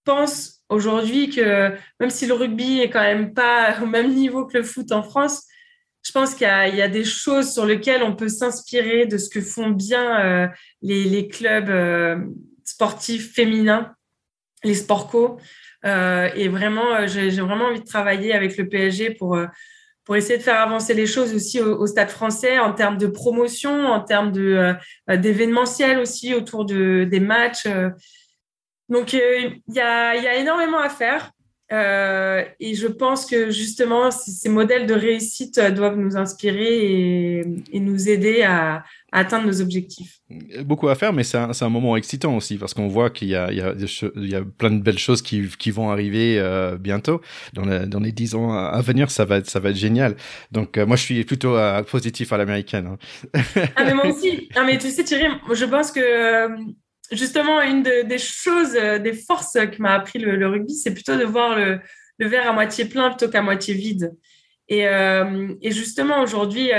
pense 0.03 0.61
aujourd'hui 0.69 1.29
que 1.29 1.71
même 1.99 2.09
si 2.09 2.25
le 2.25 2.33
rugby 2.33 2.79
est 2.79 2.89
quand 2.89 3.01
même 3.01 3.33
pas 3.33 3.79
au 3.81 3.85
même 3.85 4.13
niveau 4.13 4.45
que 4.45 4.57
le 4.57 4.63
foot 4.63 4.91
en 4.91 5.03
France, 5.03 5.43
je 6.05 6.11
pense 6.11 6.35
qu'il 6.35 6.47
y, 6.47 6.81
a 6.81 6.87
des 6.89 7.05
choses 7.05 7.53
sur 7.53 7.65
lesquelles 7.65 8.03
on 8.03 8.13
peut 8.13 8.27
s'inspirer 8.27 9.05
de 9.05 9.17
ce 9.17 9.29
que 9.29 9.39
font 9.39 9.69
bien 9.69 10.19
euh, 10.19 10.47
les, 10.81 11.29
clubs 11.29 11.69
euh, 11.69 12.17
sportifs 12.65 13.33
féminins, 13.33 13.95
les 14.65 14.75
sport 14.75 15.07
co. 15.07 15.37
Euh, 15.85 16.29
et 16.35 16.49
vraiment, 16.49 17.07
j'ai 17.07 17.29
vraiment 17.29 17.67
envie 17.67 17.79
de 17.79 17.85
travailler 17.85 18.33
avec 18.33 18.57
le 18.57 18.67
PSG 18.67 19.11
pour 19.11 19.37
pour 20.05 20.15
essayer 20.15 20.37
de 20.37 20.43
faire 20.43 20.59
avancer 20.59 20.93
les 20.93 21.05
choses 21.05 21.33
aussi 21.33 21.61
au, 21.61 21.87
Stade 21.87 22.09
français 22.09 22.59
en 22.59 22.73
termes 22.73 22.97
de 22.97 23.07
promotion, 23.07 23.87
en 23.87 24.01
termes 24.01 24.31
de 24.31 24.75
euh, 25.09 25.17
d'événementiel 25.17 25.99
aussi 25.99 26.33
autour 26.33 26.65
de, 26.65 27.05
des 27.09 27.19
matchs. 27.19 27.65
Euh. 27.65 27.89
Donc, 28.89 29.13
euh, 29.13 29.49
il 29.67 29.73
y, 29.73 29.79
a, 29.79 30.15
y, 30.15 30.27
a, 30.27 30.35
énormément 30.35 30.79
à 30.79 30.89
faire. 30.89 31.31
Et 31.71 32.75
je 32.75 32.87
pense 32.87 33.25
que 33.25 33.49
justement, 33.49 34.11
ces 34.11 34.49
modèles 34.49 34.85
de 34.85 34.93
réussite 34.93 35.59
doivent 35.59 35.97
nous 35.97 36.17
inspirer 36.17 37.39
et 37.71 37.79
nous 37.79 38.09
aider 38.09 38.43
à, 38.43 38.83
atteindre 39.13 39.45
nos 39.45 39.61
objectifs. 39.61 40.19
Beaucoup 40.63 40.89
à 40.89 40.95
faire, 40.95 41.13
mais 41.13 41.23
c'est 41.23 41.37
un, 41.37 41.51
un, 41.59 41.69
moment 41.69 41.95
excitant 41.95 42.35
aussi 42.35 42.57
parce 42.57 42.73
qu'on 42.73 42.87
voit 42.87 43.11
qu'il 43.11 43.29
y, 43.29 43.31
y, 43.31 44.27
y, 44.27 44.35
a 44.35 44.41
plein 44.41 44.71
de 44.71 44.81
belles 44.81 44.97
choses 44.97 45.21
qui, 45.21 45.47
qui 45.59 45.69
vont 45.71 45.91
arriver 45.91 46.39
euh, 46.39 46.77
bientôt. 46.77 47.21
Dans, 47.53 47.87
dans 47.87 47.99
les 47.99 48.11
dix 48.11 48.33
ans 48.33 48.51
à 48.53 48.81
venir, 48.81 49.11
ça 49.11 49.25
va, 49.25 49.43
ça 49.43 49.59
va 49.59 49.69
être 49.69 49.77
génial. 49.77 50.15
Donc, 50.51 50.77
euh, 50.77 50.85
moi, 50.85 50.95
je 50.95 51.03
suis 51.03 51.23
plutôt 51.23 51.55
euh, 51.55 51.83
positif 51.83 52.33
à 52.33 52.37
l'américaine. 52.37 52.87
Hein. 52.87 53.37
ah, 53.75 53.83
mais 53.85 53.93
moi 53.93 54.07
aussi. 54.11 54.49
Non, 54.55 54.65
mais 54.65 54.79
tu 54.79 54.89
sais, 54.89 55.03
Thierry, 55.03 55.27
je 55.51 55.65
pense 55.65 55.91
que 55.91 56.47
justement, 57.13 57.61
une 57.61 57.83
des 57.83 58.17
choses, 58.17 58.73
des 58.73 59.13
forces 59.13 59.53
que 59.53 59.81
m'a 59.81 59.93
appris 59.93 60.19
le, 60.19 60.47
rugby, 60.47 60.75
c'est 60.75 60.93
plutôt 60.93 61.15
de 61.15 61.23
voir 61.23 61.57
le, 61.57 61.79
verre 62.19 62.49
à 62.49 62.53
moitié 62.53 62.85
plein 62.85 63.09
plutôt 63.09 63.29
qu'à 63.29 63.41
moitié 63.41 63.73
vide. 63.73 64.13
Et, 64.69 64.81
et 64.81 65.71
justement, 65.71 66.21
aujourd'hui, 66.21 66.71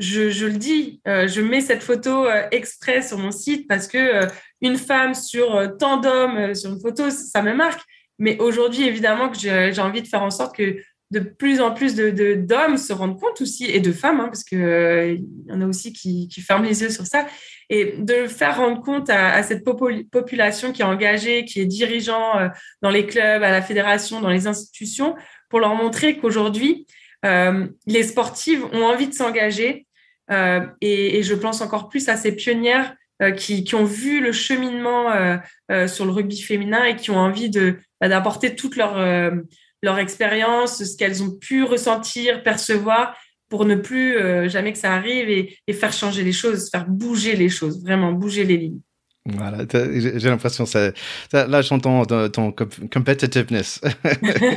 je, 0.00 0.46
le 0.46 0.54
dis, 0.54 1.00
euh, 1.06 1.28
je 1.28 1.40
mets 1.40 1.60
cette 1.60 1.82
photo 1.82 2.26
euh, 2.26 2.46
exprès 2.50 3.02
sur 3.02 3.18
mon 3.18 3.30
site 3.30 3.68
parce 3.68 3.86
que 3.86 3.98
euh, 3.98 4.26
une 4.62 4.76
femme 4.76 5.14
sur 5.14 5.76
tant 5.78 5.98
d'hommes 5.98 6.54
sur 6.54 6.72
une 6.72 6.80
photo, 6.80 7.10
ça 7.10 7.42
me 7.42 7.54
marque. 7.54 7.82
Mais 8.18 8.38
aujourd'hui, 8.38 8.86
évidemment, 8.86 9.30
que 9.30 9.38
j'ai 9.38 9.80
envie 9.80 10.02
de 10.02 10.06
faire 10.06 10.22
en 10.22 10.30
sorte 10.30 10.54
que 10.54 10.76
de 11.10 11.20
plus 11.20 11.60
en 11.60 11.72
plus 11.72 11.94
de, 11.94 12.34
d'hommes 12.34 12.76
se 12.76 12.92
rendent 12.92 13.18
compte 13.18 13.40
aussi, 13.40 13.64
et 13.64 13.80
de 13.80 13.92
femmes, 13.92 14.20
hein, 14.20 14.26
parce 14.26 14.44
qu'il 14.44 15.24
y 15.48 15.52
en 15.52 15.60
a 15.60 15.66
aussi 15.66 15.92
qui, 15.92 16.28
ferment 16.40 16.64
les 16.64 16.82
yeux 16.82 16.90
sur 16.90 17.06
ça, 17.06 17.26
et 17.68 17.94
de 17.98 18.26
faire 18.26 18.58
rendre 18.58 18.80
compte 18.80 19.10
à, 19.10 19.42
cette 19.42 19.64
population 19.64 20.72
qui 20.72 20.82
est 20.82 20.84
engagée, 20.84 21.44
qui 21.44 21.60
est 21.60 21.66
dirigeant 21.66 22.50
dans 22.82 22.90
les 22.90 23.06
clubs, 23.06 23.42
à 23.42 23.50
la 23.50 23.62
fédération, 23.62 24.20
dans 24.20 24.30
les 24.30 24.46
institutions, 24.46 25.16
pour 25.48 25.60
leur 25.60 25.74
montrer 25.74 26.16
qu'aujourd'hui, 26.18 26.86
les 27.24 28.02
sportives 28.02 28.64
ont 28.72 28.84
envie 28.84 29.08
de 29.08 29.14
s'engager, 29.14 29.86
euh, 30.30 30.64
et, 30.80 31.22
je 31.22 31.34
pense 31.34 31.60
encore 31.60 31.88
plus 31.88 32.08
à 32.08 32.16
ces 32.16 32.32
pionnières 32.32 32.94
euh, 33.22 33.32
qui, 33.32 33.74
ont 33.74 33.84
vu 33.84 34.20
le 34.20 34.32
cheminement 34.32 35.10
euh, 35.10 35.86
sur 35.86 36.04
le 36.04 36.12
rugby 36.12 36.40
féminin 36.40 36.84
et 36.84 36.96
qui 36.96 37.10
ont 37.10 37.18
envie 37.18 37.50
de 37.50 37.78
bah, 38.00 38.08
d'apporter 38.08 38.54
toute 38.54 38.76
leur 38.76 38.94
leur 39.82 39.98
expérience, 39.98 40.84
ce 40.84 40.96
qu'elles 40.96 41.22
ont 41.22 41.30
pu 41.30 41.62
ressentir, 41.64 42.42
percevoir, 42.42 43.16
pour 43.48 43.64
ne 43.64 43.74
plus 43.74 44.16
jamais 44.48 44.72
que 44.72 44.78
ça 44.78 44.92
arrive 44.94 45.28
et, 45.28 45.56
et, 45.66 45.72
faire 45.72 45.92
changer 45.92 46.22
les 46.22 46.32
choses, 46.32 46.70
faire 46.70 46.86
bouger 46.86 47.34
les 47.34 47.48
choses, 47.48 47.82
vraiment 47.82 48.12
bouger 48.12 48.44
les 48.44 48.56
lignes. 48.56 48.80
Voilà, 49.26 49.58
j'ai 49.70 50.30
l'impression 50.30 50.64
ça, 50.64 50.92
là 51.30 51.60
j'entends 51.60 52.06
ton, 52.06 52.54
competitiveness. 52.90 53.82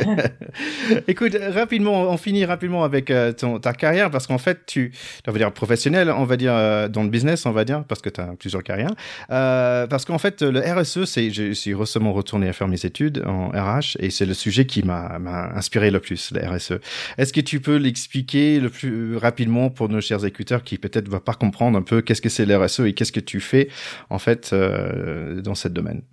Écoute, 1.09 1.35
rapidement, 1.49 2.03
on 2.09 2.15
finit 2.15 2.45
rapidement 2.45 2.85
avec 2.85 3.11
euh, 3.11 3.33
ton, 3.33 3.59
ta 3.59 3.73
carrière 3.73 4.09
parce 4.09 4.25
qu'en 4.25 4.37
fait 4.37 4.65
tu, 4.65 4.93
on 5.27 5.33
va 5.33 5.37
dire 5.37 5.51
professionnel, 5.51 6.09
on 6.09 6.23
va 6.23 6.37
dire 6.37 6.53
euh, 6.53 6.87
dans 6.87 7.03
le 7.03 7.09
business, 7.09 7.45
on 7.45 7.51
va 7.51 7.65
dire 7.65 7.83
parce 7.83 8.01
que 8.01 8.09
tu 8.09 8.21
as 8.21 8.35
plusieurs 8.39 8.63
carrières. 8.63 8.93
Euh, 9.31 9.85
parce 9.85 10.05
qu'en 10.05 10.17
fait 10.17 10.41
le 10.41 10.61
RSE, 10.61 11.03
c'est, 11.03 11.29
je 11.29 11.51
suis 11.51 11.73
récemment 11.73 12.13
retourné 12.13 12.47
à 12.47 12.53
faire 12.53 12.69
mes 12.69 12.85
études 12.85 13.21
en 13.25 13.49
RH 13.49 13.97
et 13.99 14.11
c'est 14.11 14.25
le 14.25 14.33
sujet 14.33 14.65
qui 14.65 14.81
m'a, 14.81 15.19
inspiré 15.55 15.91
le 15.91 15.99
plus, 15.99 16.31
le 16.31 16.39
RSE. 16.39 16.79
Est-ce 17.17 17.33
que 17.33 17.41
tu 17.41 17.59
peux 17.59 17.75
l'expliquer 17.75 18.61
le 18.61 18.69
plus 18.69 19.17
rapidement 19.17 19.69
pour 19.69 19.89
nos 19.89 19.99
chers 19.99 20.23
écouteurs 20.23 20.63
qui 20.63 20.77
peut-être 20.77 21.07
ne 21.07 21.11
vont 21.11 21.19
pas 21.19 21.33
comprendre 21.33 21.77
un 21.77 21.81
peu 21.81 22.01
qu'est-ce 22.01 22.21
que 22.21 22.29
c'est 22.29 22.45
le 22.45 22.55
RSE 22.55 22.79
et 22.81 22.93
qu'est-ce 22.93 23.11
que 23.11 23.19
tu 23.19 23.41
fais 23.41 23.67
en 24.09 24.19
fait 24.19 24.52
euh, 24.53 25.41
dans 25.41 25.55
ce 25.55 25.67
domaine. 25.67 26.03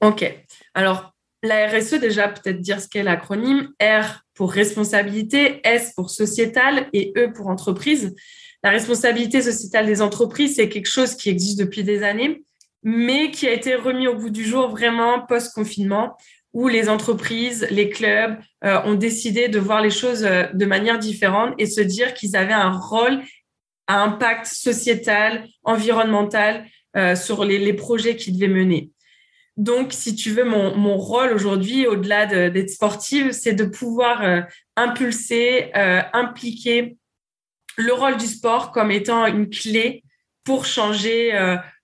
Ok. 0.00 0.24
Alors, 0.74 1.14
la 1.42 1.68
RSE, 1.68 1.94
déjà, 1.94 2.28
peut-être 2.28 2.60
dire 2.60 2.80
ce 2.80 2.88
qu'est 2.88 3.02
l'acronyme. 3.02 3.68
R 3.80 4.24
pour 4.34 4.52
responsabilité, 4.52 5.60
S 5.64 5.92
pour 5.94 6.10
sociétal 6.10 6.88
et 6.92 7.12
E 7.16 7.32
pour 7.32 7.48
entreprise. 7.48 8.14
La 8.64 8.70
responsabilité 8.70 9.40
sociétale 9.42 9.86
des 9.86 10.02
entreprises, 10.02 10.56
c'est 10.56 10.68
quelque 10.68 10.90
chose 10.90 11.14
qui 11.14 11.28
existe 11.28 11.58
depuis 11.58 11.84
des 11.84 12.02
années, 12.02 12.42
mais 12.82 13.30
qui 13.30 13.46
a 13.46 13.52
été 13.52 13.76
remis 13.76 14.08
au 14.08 14.16
bout 14.16 14.30
du 14.30 14.44
jour 14.44 14.68
vraiment 14.68 15.20
post-confinement, 15.20 16.16
où 16.52 16.66
les 16.66 16.88
entreprises, 16.88 17.66
les 17.70 17.90
clubs 17.90 18.36
euh, 18.64 18.80
ont 18.84 18.94
décidé 18.94 19.48
de 19.48 19.58
voir 19.60 19.80
les 19.80 19.90
choses 19.90 20.24
euh, 20.24 20.44
de 20.54 20.64
manière 20.64 20.98
différente 20.98 21.54
et 21.58 21.66
se 21.66 21.80
dire 21.80 22.14
qu'ils 22.14 22.36
avaient 22.36 22.52
un 22.52 22.72
rôle 22.72 23.20
à 23.86 24.02
impact 24.02 24.46
sociétal, 24.46 25.46
environnemental 25.62 26.66
euh, 26.96 27.14
sur 27.14 27.44
les, 27.44 27.72
projets 27.74 28.16
qu'il 28.16 28.34
devait 28.34 28.48
mener. 28.48 28.90
Donc, 29.58 29.92
si 29.92 30.14
tu 30.14 30.30
veux, 30.30 30.44
mon, 30.44 30.96
rôle 30.96 31.34
aujourd'hui, 31.34 31.86
au-delà 31.86 32.24
d'être 32.48 32.70
sportive, 32.70 33.32
c'est 33.32 33.52
de 33.52 33.64
pouvoir 33.64 34.22
euh, 34.22 34.40
impulser, 34.74 35.70
euh, 35.76 36.00
impliquer 36.14 36.96
le 37.76 37.92
rôle 37.92 38.16
du 38.16 38.26
sport 38.26 38.72
comme 38.72 38.90
étant 38.90 39.26
une 39.26 39.50
clé 39.50 40.02
pour 40.44 40.64
changer 40.64 41.32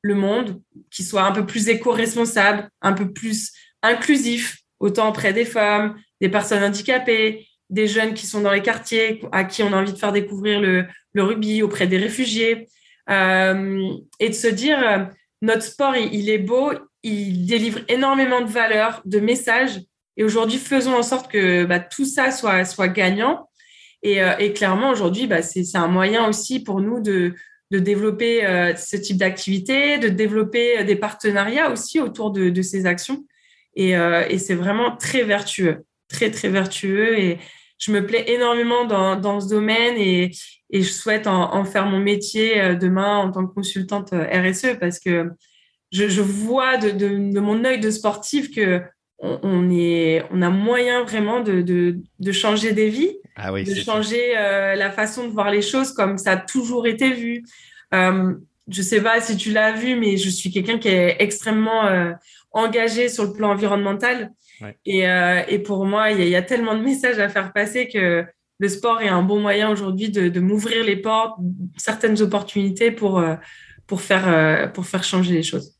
le 0.00 0.14
monde, 0.14 0.62
qui 0.90 1.04
soit 1.04 1.22
un 1.22 1.32
peu 1.32 1.44
plus 1.44 1.68
éco-responsable, 1.68 2.70
un 2.80 2.94
peu 2.94 3.12
plus 3.12 3.52
inclusif, 3.82 4.56
autant 4.80 5.10
auprès 5.10 5.34
des 5.34 5.44
femmes, 5.44 5.96
des 6.22 6.30
personnes 6.30 6.64
handicapées, 6.64 7.46
des 7.68 7.86
jeunes 7.86 8.14
qui 8.14 8.26
sont 8.26 8.40
dans 8.40 8.52
les 8.52 8.62
quartiers, 8.62 9.20
à 9.32 9.44
qui 9.44 9.62
on 9.62 9.72
a 9.72 9.76
envie 9.76 9.92
de 9.92 9.98
faire 9.98 10.12
découvrir 10.12 10.60
le 10.62 11.22
rugby, 11.22 11.62
auprès 11.62 11.86
des 11.86 11.98
réfugiés, 11.98 12.66
euh, 13.10 13.90
et 14.20 14.28
de 14.28 14.34
se 14.34 14.46
dire, 14.46 14.78
euh, 14.78 15.04
notre 15.42 15.62
sport, 15.62 15.96
il, 15.96 16.30
est 16.30 16.38
beau, 16.38 16.72
il 17.02 17.46
délivre 17.46 17.80
énormément 17.88 18.40
de 18.40 18.50
valeurs, 18.50 19.02
de 19.04 19.20
messages. 19.20 19.80
Et 20.16 20.24
aujourd'hui, 20.24 20.58
faisons 20.58 20.94
en 20.94 21.02
sorte 21.02 21.30
que 21.30 21.64
bah, 21.64 21.80
tout 21.80 22.04
ça 22.04 22.30
soit, 22.30 22.88
gagnant. 22.88 23.48
Et, 24.02 24.22
euh, 24.22 24.36
et 24.38 24.52
clairement, 24.52 24.90
aujourd'hui, 24.90 25.26
bah, 25.26 25.42
c'est 25.42 25.64
un 25.76 25.88
moyen 25.88 26.28
aussi 26.28 26.62
pour 26.62 26.80
nous 26.80 27.00
de, 27.00 27.34
développer 27.70 28.42
ce 28.76 28.96
type 28.96 29.16
d'activité, 29.16 29.98
de 29.98 30.08
développer 30.08 30.84
des 30.84 30.94
partenariats 30.94 31.72
aussi 31.72 31.98
autour 31.98 32.30
de, 32.30 32.62
ces 32.62 32.86
actions. 32.86 33.24
Et, 33.74 33.96
c'est 34.38 34.54
vraiment 34.54 34.96
très 34.96 35.24
vertueux, 35.24 35.84
très, 36.06 36.30
très 36.30 36.50
vertueux. 36.50 37.36
Je 37.78 37.92
me 37.92 38.06
plais 38.06 38.30
énormément 38.32 38.84
dans, 38.84 39.16
dans 39.16 39.40
ce 39.40 39.48
domaine 39.48 39.96
et, 39.96 40.30
et 40.70 40.82
je 40.82 40.90
souhaite 40.90 41.26
en, 41.26 41.64
faire 41.64 41.86
mon 41.86 41.98
métier 41.98 42.60
euh, 42.60 42.74
demain 42.74 43.18
en 43.18 43.30
tant 43.30 43.46
que 43.46 43.54
consultante 43.54 44.12
euh, 44.12 44.26
RSE 44.26 44.78
parce 44.78 44.98
que 44.98 45.30
je, 45.92 46.20
vois 46.20 46.76
de, 46.76 46.90
de, 46.90 47.40
mon 47.40 47.64
œil 47.64 47.78
de 47.80 47.90
sportif 47.90 48.50
que 48.50 48.82
on, 49.20 49.70
est, 49.70 50.24
on 50.32 50.42
a 50.42 50.50
moyen 50.50 51.04
vraiment 51.04 51.40
de, 51.40 51.62
de 51.62 52.32
changer 52.32 52.72
des 52.72 52.88
vies, 52.88 53.16
ah 53.36 53.52
oui, 53.52 53.64
de 53.64 53.74
changer 53.74 54.36
euh, 54.36 54.74
la 54.74 54.90
façon 54.90 55.26
de 55.26 55.32
voir 55.32 55.50
les 55.50 55.62
choses 55.62 55.92
comme 55.92 56.18
ça 56.18 56.32
a 56.32 56.36
toujours 56.36 56.86
été 56.86 57.10
vu. 57.10 57.44
Euh, 57.92 58.34
je 58.68 58.82
sais 58.82 59.00
pas 59.00 59.20
si 59.20 59.36
tu 59.36 59.50
l'as 59.50 59.72
vu, 59.72 59.96
mais 59.96 60.16
je 60.16 60.30
suis 60.30 60.50
quelqu'un 60.50 60.78
qui 60.78 60.88
est 60.88 61.16
extrêmement 61.18 61.86
euh, 61.86 62.12
engagé 62.52 63.08
sur 63.08 63.24
le 63.24 63.32
plan 63.32 63.50
environnemental. 63.50 64.32
Et, 64.86 65.08
euh, 65.08 65.42
et, 65.48 65.58
pour 65.58 65.84
moi, 65.84 66.10
il 66.10 66.20
y, 66.20 66.28
y, 66.28 66.36
a 66.36 66.42
tellement 66.42 66.76
de 66.76 66.82
messages 66.82 67.18
à 67.18 67.28
faire 67.28 67.52
passer 67.52 67.88
que 67.88 68.24
le 68.58 68.68
sport 68.68 69.02
est 69.02 69.08
un 69.08 69.22
bon 69.22 69.40
moyen 69.40 69.70
aujourd'hui 69.70 70.10
de, 70.10 70.28
de 70.28 70.40
m'ouvrir 70.40 70.84
les 70.84 70.96
portes, 70.96 71.38
certaines 71.76 72.20
opportunités 72.22 72.90
pour, 72.90 73.22
pour, 73.86 74.00
faire, 74.00 74.72
pour 74.72 74.86
faire 74.86 75.02
changer 75.02 75.34
les 75.34 75.42
choses. 75.42 75.74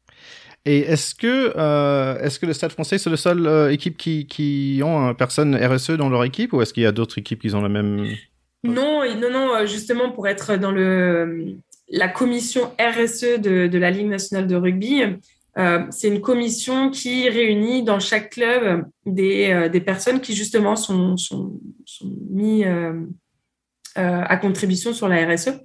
Et 0.67 0.79
est-ce 0.81 1.15
que, 1.15 1.53
euh, 1.57 2.19
est-ce 2.21 2.39
que 2.39 2.47
le 2.47 2.55
Stade 2.55 2.73
français, 2.73 2.97
c'est 2.97 3.11
la 3.11 3.19
seule 3.19 3.47
euh, 3.47 3.71
équipe 3.71 3.99
qui, 3.99 4.27
qui 4.27 4.81
ont 4.83 5.11
une 5.11 5.15
personne 5.15 5.55
RSE 5.55 5.91
dans 5.93 6.09
leur 6.09 6.25
équipe 6.25 6.55
ou 6.55 6.63
est-ce 6.63 6.73
qu'il 6.73 6.85
y 6.85 6.87
a 6.87 6.93
d'autres 6.93 7.19
équipes 7.19 7.41
qui 7.41 7.55
ont 7.55 7.61
la 7.61 7.69
même 7.69 8.07
Non, 8.63 9.03
non, 9.05 9.31
non, 9.31 9.55
euh, 9.55 9.67
justement 9.67 10.11
pour 10.11 10.27
être 10.27 10.57
dans 10.57 10.73
le, 10.73 11.57
la 11.91 12.09
commission 12.09 12.73
RSE 12.81 13.41
de, 13.41 13.67
de 13.67 13.79
la 13.79 13.91
Ligue 13.91 14.09
nationale 14.09 14.47
de 14.47 14.57
rugby, 14.57 15.03
euh, 15.59 15.87
c'est 15.91 16.09
une 16.09 16.21
commission 16.21 16.91
qui 16.91 17.29
réunit 17.29 17.83
dans 17.83 18.01
chaque 18.01 18.31
club 18.31 18.87
des, 19.07 19.51
euh, 19.51 19.69
des 19.69 19.81
personnes 19.81 20.21
qui 20.21 20.35
justement 20.35 20.77
sont, 20.77 21.17
sont, 21.17 21.61
sont 21.85 22.13
mis 22.31 22.65
à 23.97 24.37
contribution 24.37 24.93
sur 24.93 25.09
la 25.09 25.25
RSE 25.25 25.61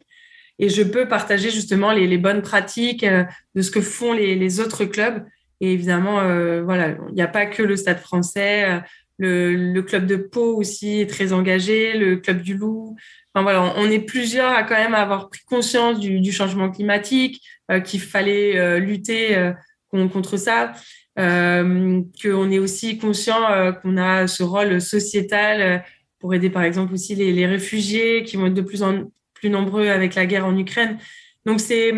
et 0.60 0.68
je 0.68 0.84
peux 0.84 1.08
partager 1.08 1.50
justement 1.50 1.92
les, 1.92 2.06
les 2.06 2.18
bonnes 2.18 2.42
pratiques 2.42 3.06
euh, 3.06 3.24
de 3.56 3.62
ce 3.62 3.72
que 3.72 3.82
font 3.82 4.14
les, 4.14 4.36
les 4.36 4.60
autres 4.60 4.86
clubs. 4.86 5.26
Et 5.62 5.74
évidemment, 5.74 6.20
euh, 6.20 6.62
voilà, 6.62 6.96
il 7.08 7.16
n'y 7.16 7.22
a 7.22 7.28
pas 7.28 7.46
que 7.46 7.64
le 7.64 7.76
Stade 7.78 8.00
français. 8.00 8.66
Euh, 8.70 8.80
le, 9.18 9.74
le, 9.74 9.82
club 9.82 10.06
de 10.06 10.16
Pau 10.16 10.56
aussi 10.58 11.02
est 11.02 11.10
très 11.10 11.34
engagé, 11.34 11.98
le 11.98 12.18
club 12.18 12.42
du 12.42 12.56
Loup. 12.56 12.96
Enfin 13.34 13.44
voilà, 13.44 13.74
on, 13.78 13.90
est 13.90 14.00
plusieurs 14.00 14.52
à 14.52 14.64
quand 14.64 14.76
même 14.76 14.96
avoir 14.96 15.30
pris 15.30 15.42
conscience 15.46 16.00
du, 16.00 16.22
du 16.22 16.32
changement 16.32 16.72
climatique, 16.72 17.42
qu'il 17.84 18.00
fallait 18.00 18.80
lutter 18.80 19.52
contre 19.90 20.38
ça, 20.38 20.74
euh, 21.18 22.02
qu'on 22.22 22.52
est 22.52 22.60
aussi 22.60 22.98
conscient 22.98 23.74
qu'on 23.82 23.98
a 23.98 24.28
ce 24.28 24.44
rôle 24.44 24.80
sociétal 24.80 25.84
pour 26.20 26.34
aider 26.34 26.50
par 26.50 26.64
exemple 26.64 26.94
aussi 26.94 27.16
les, 27.16 27.32
les 27.32 27.46
réfugiés 27.46 28.24
qui 28.24 28.38
vont 28.38 28.48
être 28.48 28.54
de 28.54 28.62
plus 28.62 28.84
en 28.84 29.06
plus 29.34 29.50
nombreux 29.50 29.88
avec 29.88 30.16
la 30.16 30.26
guerre 30.26 30.46
en 30.46 30.58
Ukraine. 30.58 30.98
Donc, 31.46 31.60
c'est 31.60 31.94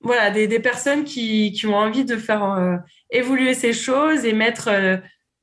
voilà, 0.00 0.30
des, 0.30 0.46
des 0.46 0.60
personnes 0.60 1.04
qui, 1.04 1.52
qui, 1.52 1.66
ont 1.66 1.76
envie 1.76 2.04
de 2.04 2.16
faire 2.16 2.44
euh, 2.44 2.76
évoluer 3.10 3.54
ces 3.54 3.72
choses 3.72 4.24
et 4.24 4.32
mettre. 4.32 4.68
Euh, 4.68 4.96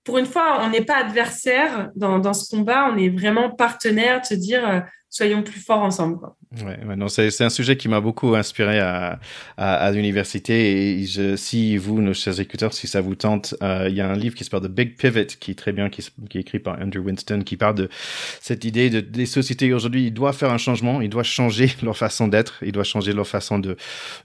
pour 0.04 0.18
une 0.18 0.26
fois, 0.26 0.62
on 0.62 0.70
n'est 0.70 0.84
pas 0.84 0.98
adversaire 0.98 1.92
dans, 1.96 2.18
dans, 2.20 2.34
ce 2.34 2.56
combat, 2.56 2.90
on 2.92 2.98
est 2.98 3.10
vraiment 3.10 3.52
partenaire 3.52 4.22
de 4.22 4.26
se 4.26 4.34
dire 4.34 4.68
euh, 4.68 4.80
soyons 5.10 5.44
plus 5.44 5.60
forts 5.60 5.84
ensemble. 5.84 6.18
Quoi. 6.18 6.38
Ouais, 6.54 6.96
non, 6.98 7.08
c'est 7.08 7.44
un 7.46 7.50
sujet 7.50 7.78
qui 7.78 7.88
m'a 7.88 8.02
beaucoup 8.02 8.36
inspiré 8.36 8.78
à, 8.80 9.20
à, 9.56 9.74
à 9.76 9.92
l'université. 9.92 11.00
Et 11.00 11.06
je, 11.06 11.38
si 11.38 11.78
vous, 11.78 12.02
nos 12.02 12.14
chers 12.14 12.42
écouteurs, 12.42 12.74
si 12.74 12.88
ça 12.88 13.00
vous 13.00 13.16
tente, 13.16 13.56
euh, 13.64 13.88
il 13.88 13.96
y 13.96 14.02
a 14.02 14.10
un 14.10 14.16
livre 14.16 14.36
qui 14.36 14.44
s'appelle 14.44 14.68
The 14.68 14.72
Big 14.72 14.98
Pivot, 14.98 15.28
qui 15.40 15.52
est 15.52 15.56
très 15.56 15.72
bien, 15.72 15.90
qui, 15.90 16.06
qui, 16.30 16.38
est 16.38 16.42
écrit 16.42 16.60
par 16.60 16.78
Andrew 16.82 17.00
Winston, 17.00 17.44
qui 17.46 17.56
parle 17.56 17.76
de 17.76 17.90
cette 18.42 18.66
idée 18.66 18.90
de 18.90 19.00
des 19.00 19.26
sociétés 19.26 19.74
aujourd'hui. 19.74 20.08
Ils 20.08 20.14
doivent 20.14 20.36
faire 20.36 20.52
un 20.52 20.58
changement, 20.58 21.00
ils 21.00 21.10
doivent 21.10 21.24
changer 21.24 21.72
leur 21.84 21.96
façon 21.96 22.28
d'être, 22.28 22.62
ils 22.64 22.74
doivent 22.74 22.86
changer 22.86 23.14
leur 23.14 23.28
façon 23.28 23.58
de, 23.58 23.78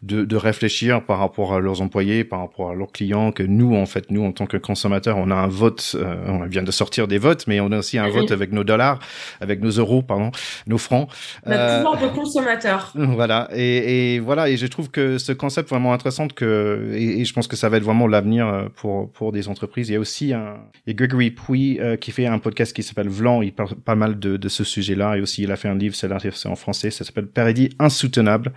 de, 0.02 0.24
de 0.24 0.36
réfléchir 0.36 1.04
par 1.04 1.20
rapport 1.20 1.54
à 1.54 1.60
leurs 1.60 1.80
employés, 1.80 2.24
par 2.24 2.40
rapport 2.40 2.70
à 2.70 2.74
leurs 2.74 2.90
clients. 2.90 3.30
Que 3.30 3.44
nous, 3.44 3.76
en 3.76 3.86
fait, 3.86 4.10
nous, 4.10 4.24
en 4.24 4.32
tant 4.32 4.46
que 4.46 4.56
consommateurs, 4.56 5.16
on 5.16 5.30
a 5.30 5.36
un 5.36 5.46
vote. 5.46 5.94
Euh, 5.94 6.16
on 6.26 6.44
vient 6.46 6.64
de 6.64 6.72
sortir 6.72 7.06
des 7.06 7.18
votes, 7.18 7.46
mais 7.46 7.60
on 7.60 7.70
a 7.70 7.78
aussi 7.78 7.98
un 7.98 8.08
vote 8.08 8.32
avec 8.32 8.50
nos 8.50 8.64
dollars, 8.64 8.98
avec 9.40 9.60
nos 9.60 9.70
euros, 9.70 10.02
pardon, 10.02 10.32
nos 10.66 10.78
francs. 10.78 11.08
Euh, 11.46 11.84
consommateur. 12.16 12.92
Voilà, 12.94 13.48
et, 13.54 14.14
et, 14.14 14.20
voilà, 14.20 14.48
et 14.48 14.56
je 14.56 14.66
trouve 14.66 14.90
que 14.90 15.18
ce 15.18 15.32
concept 15.32 15.68
vraiment 15.68 15.92
intéressant 15.92 16.28
que, 16.28 16.90
et, 16.94 17.20
et, 17.20 17.24
je 17.24 17.32
pense 17.32 17.46
que 17.46 17.56
ça 17.56 17.68
va 17.68 17.76
être 17.76 17.82
vraiment 17.82 18.06
l'avenir 18.06 18.48
euh, 18.48 18.68
pour 18.74 19.10
pour 19.12 19.32
des 19.32 19.48
entreprises. 19.48 19.88
Il 19.88 19.92
y 19.92 19.96
a 19.96 20.00
aussi 20.00 20.32
un, 20.32 20.56
a 20.88 20.92
Gregory 20.92 21.30
Puy 21.30 21.78
euh, 21.80 21.96
qui 21.96 22.10
fait 22.10 22.26
un 22.26 22.38
podcast 22.38 22.74
qui 22.74 22.82
s'appelle 22.82 23.08
Vlan. 23.08 23.42
Il 23.42 23.52
parle 23.52 23.74
pas 23.76 23.94
mal 23.94 24.18
de, 24.18 24.36
de 24.36 24.48
ce 24.48 24.64
sujet-là, 24.64 25.16
et 25.16 25.20
aussi 25.20 25.42
il 25.42 25.52
a 25.52 25.56
fait 25.56 25.68
un 25.68 25.76
livre, 25.76 25.94
c'est 25.94 26.48
en 26.48 26.56
français, 26.56 26.90
ça 26.90 27.04
s'appelle 27.04 27.26
Paradis 27.26 27.70
insoutenable. 27.78 28.52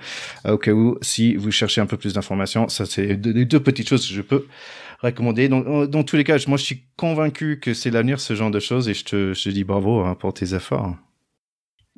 Euh, 0.45 0.53
au 0.53 0.57
cas 0.57 0.72
où, 0.72 0.97
si 1.01 1.36
vous 1.36 1.51
cherchez 1.51 1.82
un 1.82 1.86
peu 1.86 1.97
plus 1.97 2.14
d'informations, 2.14 2.68
ça 2.68 2.86
c'est 2.86 3.16
deux, 3.16 3.45
deux 3.45 3.60
petites 3.60 3.88
choses 3.88 4.07
que 4.07 4.14
je 4.14 4.22
peux 4.22 4.45
recommander. 5.01 5.49
Donc, 5.49 5.89
dans 5.89 6.03
tous 6.03 6.16
les 6.16 6.24
cas, 6.24 6.38
moi, 6.47 6.57
je 6.57 6.64
suis 6.64 6.84
convaincu 6.97 7.60
que 7.60 7.74
c'est 7.74 7.89
l'avenir, 7.89 8.20
ce 8.20 8.36
genre 8.36 8.51
de 8.51 8.60
choses, 8.60 8.89
et 8.89 8.93
je 8.93 9.05
te, 9.05 9.34
je 9.34 9.43
te 9.43 9.49
dis 9.49 9.64
bravo 9.64 10.01
hein, 10.01 10.16
pour 10.20 10.34
tes 10.34 10.53
efforts. 10.53 10.95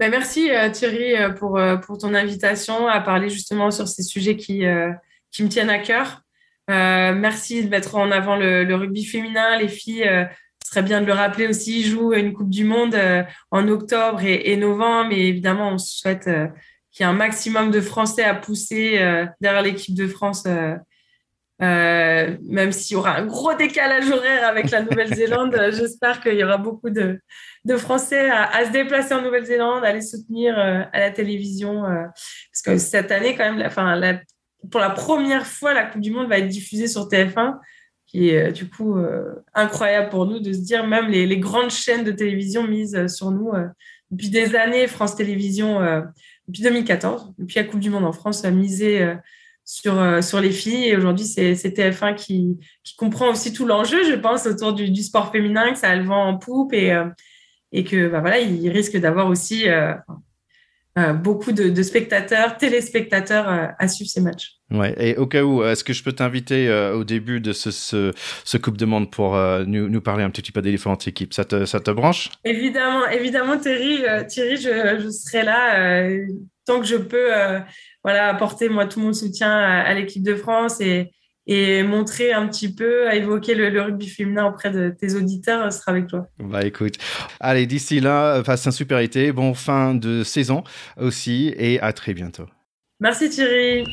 Ben, 0.01 0.09
merci 0.09 0.49
euh, 0.49 0.71
Thierry 0.71 1.15
euh, 1.15 1.29
pour, 1.29 1.59
euh, 1.59 1.77
pour 1.77 1.99
ton 1.99 2.15
invitation 2.15 2.87
à 2.87 2.99
parler 3.01 3.29
justement 3.29 3.69
sur 3.69 3.87
ces 3.87 4.01
sujets 4.01 4.35
qui, 4.35 4.61
me 4.65 5.47
tiennent 5.47 5.69
à 5.69 5.77
cœur. 5.77 6.23
merci 6.67 7.63
de 7.63 7.69
mettre 7.69 7.93
en 7.93 8.09
avant 8.09 8.35
le, 8.35 8.73
rugby 8.73 9.05
féminin. 9.05 9.59
Les 9.59 9.67
filles, 9.67 10.09
ce 10.63 10.71
serait 10.71 10.81
bien 10.81 11.01
de 11.01 11.05
le 11.05 11.13
rappeler 11.13 11.45
aussi, 11.45 11.83
jouent 11.83 12.13
une 12.13 12.33
Coupe 12.33 12.49
du 12.49 12.63
Monde 12.63 12.97
en 13.51 13.67
octobre 13.67 14.23
et, 14.23 14.51
et, 14.51 14.57
novembre. 14.57 15.09
Mais 15.09 15.19
évidemment, 15.19 15.73
on 15.73 15.77
souhaite 15.77 16.27
qu'il 16.91 17.01
y 17.01 17.03
ait 17.03 17.11
un 17.11 17.13
maximum 17.13 17.69
de 17.69 17.79
Français 17.79 18.23
à 18.23 18.33
pousser 18.33 18.97
derrière 19.39 19.61
l'équipe 19.61 19.93
de 19.93 20.07
France. 20.07 20.47
Même 21.61 22.71
s'il 22.71 22.95
y 22.95 22.97
aura 22.97 23.17
un 23.17 23.25
gros 23.25 23.53
décalage 23.53 24.09
horaire 24.09 24.47
avec 24.47 24.71
la 24.71 24.81
Nouvelle-Zélande, 24.81 25.55
j'espère 25.71 26.19
qu'il 26.21 26.33
y 26.33 26.43
aura 26.43 26.57
beaucoup 26.57 26.89
de, 26.89 27.19
de 27.65 27.77
Français 27.77 28.29
à, 28.29 28.65
se 28.65 28.71
déplacer 28.71 29.13
en 29.13 29.21
Nouvelle-Zélande, 29.21 29.83
à 29.83 29.93
les 29.93 30.01
soutenir 30.01 30.57
euh, 30.57 30.81
à 30.91 30.99
la 30.99 31.11
télévision. 31.11 31.85
Euh, 31.85 32.05
parce 32.51 32.61
que 32.65 32.77
cette 32.77 33.11
année, 33.11 33.35
quand 33.35 33.53
même, 33.53 33.59
la, 33.59 34.19
pour 34.69 34.79
la 34.79 34.89
première 34.89 35.45
fois, 35.45 35.73
la 35.73 35.85
Coupe 35.85 36.01
du 36.01 36.11
Monde 36.11 36.27
va 36.27 36.39
être 36.39 36.47
diffusée 36.47 36.87
sur 36.87 37.07
TF1, 37.07 37.57
qui 38.07 38.29
est 38.29 38.49
euh, 38.49 38.51
du 38.51 38.69
coup 38.69 38.95
incroyable 39.53 40.09
pour 40.09 40.25
nous 40.25 40.39
de 40.39 40.53
se 40.53 40.59
dire, 40.59 40.85
même 40.87 41.07
les, 41.07 41.25
les 41.25 41.39
grandes 41.39 41.71
chaînes 41.71 42.03
de 42.03 42.11
télévision 42.11 42.67
misent 42.67 43.07
sur 43.07 43.31
nous 43.31 43.51
depuis 44.09 44.29
des 44.29 44.55
années. 44.55 44.87
France 44.87 45.15
Télévisions, 45.15 45.79
depuis 46.47 46.63
2014, 46.63 47.33
depuis 47.37 47.59
la 47.59 47.63
Coupe 47.65 47.79
du 47.79 47.89
Monde 47.89 48.05
en 48.05 48.11
France, 48.11 48.43
a 48.43 48.51
misé 48.51 49.15
sur, 49.71 50.23
sur 50.23 50.41
les 50.41 50.51
filles. 50.51 50.89
Et 50.89 50.97
aujourd'hui, 50.97 51.25
c'est 51.25 51.53
TF1 51.53 52.15
qui, 52.15 52.57
qui 52.83 52.95
comprend 52.95 53.31
aussi 53.31 53.53
tout 53.53 53.65
l'enjeu, 53.65 54.03
je 54.03 54.15
pense, 54.15 54.45
autour 54.45 54.73
du, 54.73 54.89
du, 54.89 55.01
sport 55.01 55.31
féminin, 55.31 55.71
que 55.71 55.77
ça 55.77 55.89
a 55.89 55.95
le 55.95 56.03
vent 56.03 56.27
en 56.27 56.37
poupe 56.37 56.73
et, 56.73 56.93
et 57.71 57.83
que 57.83 58.07
bah, 58.07 58.19
voilà, 58.19 58.39
il 58.39 58.69
risque 58.69 58.97
d'avoir 58.97 59.27
aussi 59.27 59.69
euh, 59.69 59.93
euh, 60.97 61.13
beaucoup 61.13 61.53
de, 61.53 61.69
de, 61.69 61.83
spectateurs, 61.83 62.57
téléspectateurs 62.57 63.47
euh, 63.47 63.67
à 63.79 63.87
suivre 63.87 64.09
ces 64.09 64.19
matchs. 64.19 64.57
Ouais, 64.71 64.93
et 64.97 65.15
au 65.15 65.25
cas 65.25 65.43
où, 65.43 65.63
est-ce 65.63 65.85
que 65.85 65.93
je 65.93 66.03
peux 66.03 66.11
t'inviter 66.11 66.67
euh, 66.67 66.95
au 66.95 67.05
début 67.05 67.39
de 67.39 67.53
ce, 67.53 67.71
ce, 67.71 68.11
ce 68.43 68.57
Coupe 68.57 68.75
de 68.75 68.85
Monde 68.85 69.09
pour 69.09 69.37
euh, 69.37 69.63
nous, 69.65 69.87
nous, 69.87 70.01
parler 70.01 70.23
un 70.23 70.29
petit 70.29 70.51
peu 70.51 70.61
des 70.61 70.71
différentes 70.71 71.07
équipes? 71.07 71.33
Ça 71.33 71.45
te, 71.45 71.65
ça 71.65 71.79
te 71.79 71.91
branche? 71.91 72.29
Évidemment, 72.43 73.07
évidemment, 73.07 73.57
Thierry, 73.57 74.03
euh, 74.05 74.25
Thierry 74.25 74.57
je, 74.57 74.99
je, 75.01 75.09
serai 75.09 75.43
là 75.43 76.09
tant 76.65 76.79
que 76.79 76.85
je 76.85 76.95
peux 76.95 77.29
voilà, 78.03 78.29
apporter 78.29 78.69
moi 78.69 78.85
tout 78.85 78.99
mon 78.99 79.13
soutien 79.13 79.51
à, 79.51 79.81
à 79.81 79.93
l'équipe 79.93 80.23
de 80.23 80.35
France 80.35 80.81
et, 80.81 81.11
et 81.47 81.83
montrer 81.83 82.33
un 82.33 82.47
petit 82.47 82.73
peu, 82.73 83.07
à 83.07 83.15
évoquer 83.15 83.55
le, 83.55 83.69
le, 83.69 83.81
rugby 83.81 84.07
féminin 84.07 84.45
auprès 84.45 84.71
de 84.71 84.89
tes 84.89 85.15
auditeurs, 85.15 85.71
ce 85.71 85.79
sera 85.79 85.91
avec 85.91 86.07
toi. 86.07 86.27
Bah 86.39 86.63
écoute, 86.65 86.95
allez, 87.39 87.65
d'ici 87.65 87.99
là, 87.99 88.41
passe 88.43 88.67
un 88.67 88.71
super 88.71 88.99
été, 88.99 89.31
bon 89.31 89.53
fin 89.53 89.95
de 89.95 90.23
saison 90.23 90.63
aussi, 90.97 91.53
et 91.57 91.79
à 91.79 91.93
très 91.93 92.13
bientôt. 92.13 92.45
Merci 92.99 93.29
Thierry. 93.29 93.83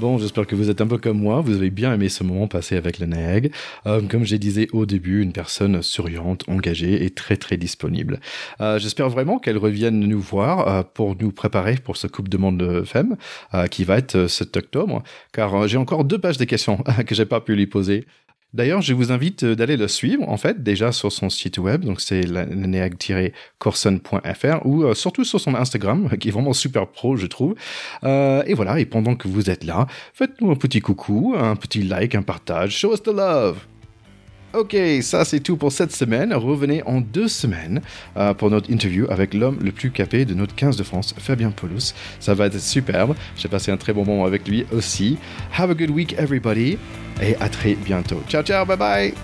Bon, 0.00 0.16
j'espère 0.16 0.46
que 0.46 0.54
vous 0.54 0.70
êtes 0.70 0.80
un 0.80 0.86
peu 0.86 0.96
comme 0.96 1.18
moi, 1.18 1.42
vous 1.42 1.54
avez 1.54 1.68
bien 1.68 1.92
aimé 1.92 2.08
ce 2.08 2.24
moment 2.24 2.48
passé 2.48 2.74
avec 2.74 2.98
le 3.00 3.06
NEG. 3.06 3.52
Euh, 3.86 4.00
comme 4.00 4.24
je 4.24 4.34
disais 4.36 4.66
au 4.72 4.86
début, 4.86 5.20
une 5.20 5.32
personne 5.32 5.82
souriante, 5.82 6.42
engagée 6.48 7.04
et 7.04 7.10
très 7.10 7.36
très 7.36 7.58
disponible. 7.58 8.18
Euh, 8.62 8.78
j'espère 8.78 9.10
vraiment 9.10 9.38
qu'elle 9.38 9.58
revienne 9.58 10.00
nous 10.00 10.20
voir 10.20 10.68
euh, 10.68 10.82
pour 10.82 11.16
nous 11.20 11.32
préparer 11.32 11.74
pour 11.74 11.98
ce 11.98 12.06
Coupe 12.06 12.30
de 12.30 12.38
Monde 12.38 12.82
Femmes 12.86 13.18
euh, 13.52 13.66
qui 13.66 13.84
va 13.84 13.98
être 13.98 14.26
7 14.26 14.56
octobre, 14.56 15.02
car 15.34 15.68
j'ai 15.68 15.76
encore 15.76 16.04
deux 16.04 16.18
pages 16.18 16.38
de 16.38 16.44
questions 16.44 16.78
que 17.06 17.14
j'ai 17.14 17.26
pas 17.26 17.42
pu 17.42 17.54
lui 17.54 17.66
poser. 17.66 18.06
D'ailleurs, 18.52 18.82
je 18.82 18.94
vous 18.94 19.12
invite 19.12 19.44
euh, 19.44 19.54
d'aller 19.54 19.76
le 19.76 19.86
suivre, 19.86 20.28
en 20.28 20.36
fait, 20.36 20.60
déjà 20.62 20.90
sur 20.90 21.12
son 21.12 21.30
site 21.30 21.58
web, 21.58 21.84
donc 21.84 22.00
c'est 22.00 22.24
neag-corson.fr, 22.26 24.66
ou 24.66 24.82
euh, 24.82 24.94
surtout 24.94 25.24
sur 25.24 25.40
son 25.40 25.54
Instagram, 25.54 26.10
qui 26.18 26.28
est 26.28 26.32
vraiment 26.32 26.52
super 26.52 26.88
pro, 26.88 27.16
je 27.16 27.26
trouve. 27.26 27.54
Euh, 28.02 28.42
et 28.46 28.54
voilà, 28.54 28.80
et 28.80 28.86
pendant 28.86 29.14
que 29.14 29.28
vous 29.28 29.50
êtes 29.50 29.62
là, 29.62 29.86
faites-nous 30.14 30.50
un 30.50 30.56
petit 30.56 30.80
coucou, 30.80 31.36
un 31.38 31.54
petit 31.54 31.82
like, 31.82 32.16
un 32.16 32.22
partage, 32.22 32.76
show 32.76 32.92
us 32.92 33.02
the 33.02 33.08
love 33.08 33.58
Ok, 34.52 34.76
ça 35.02 35.24
c'est 35.24 35.40
tout 35.40 35.56
pour 35.56 35.70
cette 35.70 35.92
semaine. 35.92 36.34
Revenez 36.34 36.82
en 36.84 37.00
deux 37.00 37.28
semaines 37.28 37.80
euh, 38.16 38.34
pour 38.34 38.50
notre 38.50 38.68
interview 38.70 39.06
avec 39.08 39.32
l'homme 39.32 39.58
le 39.62 39.70
plus 39.70 39.90
capé 39.90 40.24
de 40.24 40.34
notre 40.34 40.54
15 40.56 40.76
de 40.76 40.82
France, 40.82 41.14
Fabien 41.18 41.50
Paulus. 41.50 41.94
Ça 42.18 42.34
va 42.34 42.46
être 42.46 42.58
superbe. 42.58 43.14
J'ai 43.36 43.48
passé 43.48 43.70
un 43.70 43.76
très 43.76 43.92
bon 43.92 44.04
moment 44.04 44.24
avec 44.24 44.48
lui 44.48 44.66
aussi. 44.72 45.18
Have 45.56 45.70
a 45.70 45.74
good 45.74 45.90
week 45.90 46.14
everybody 46.18 46.78
et 47.22 47.36
à 47.36 47.48
très 47.48 47.74
bientôt. 47.74 48.20
Ciao 48.28 48.42
ciao, 48.42 48.66
bye 48.66 48.76
bye 48.76 49.14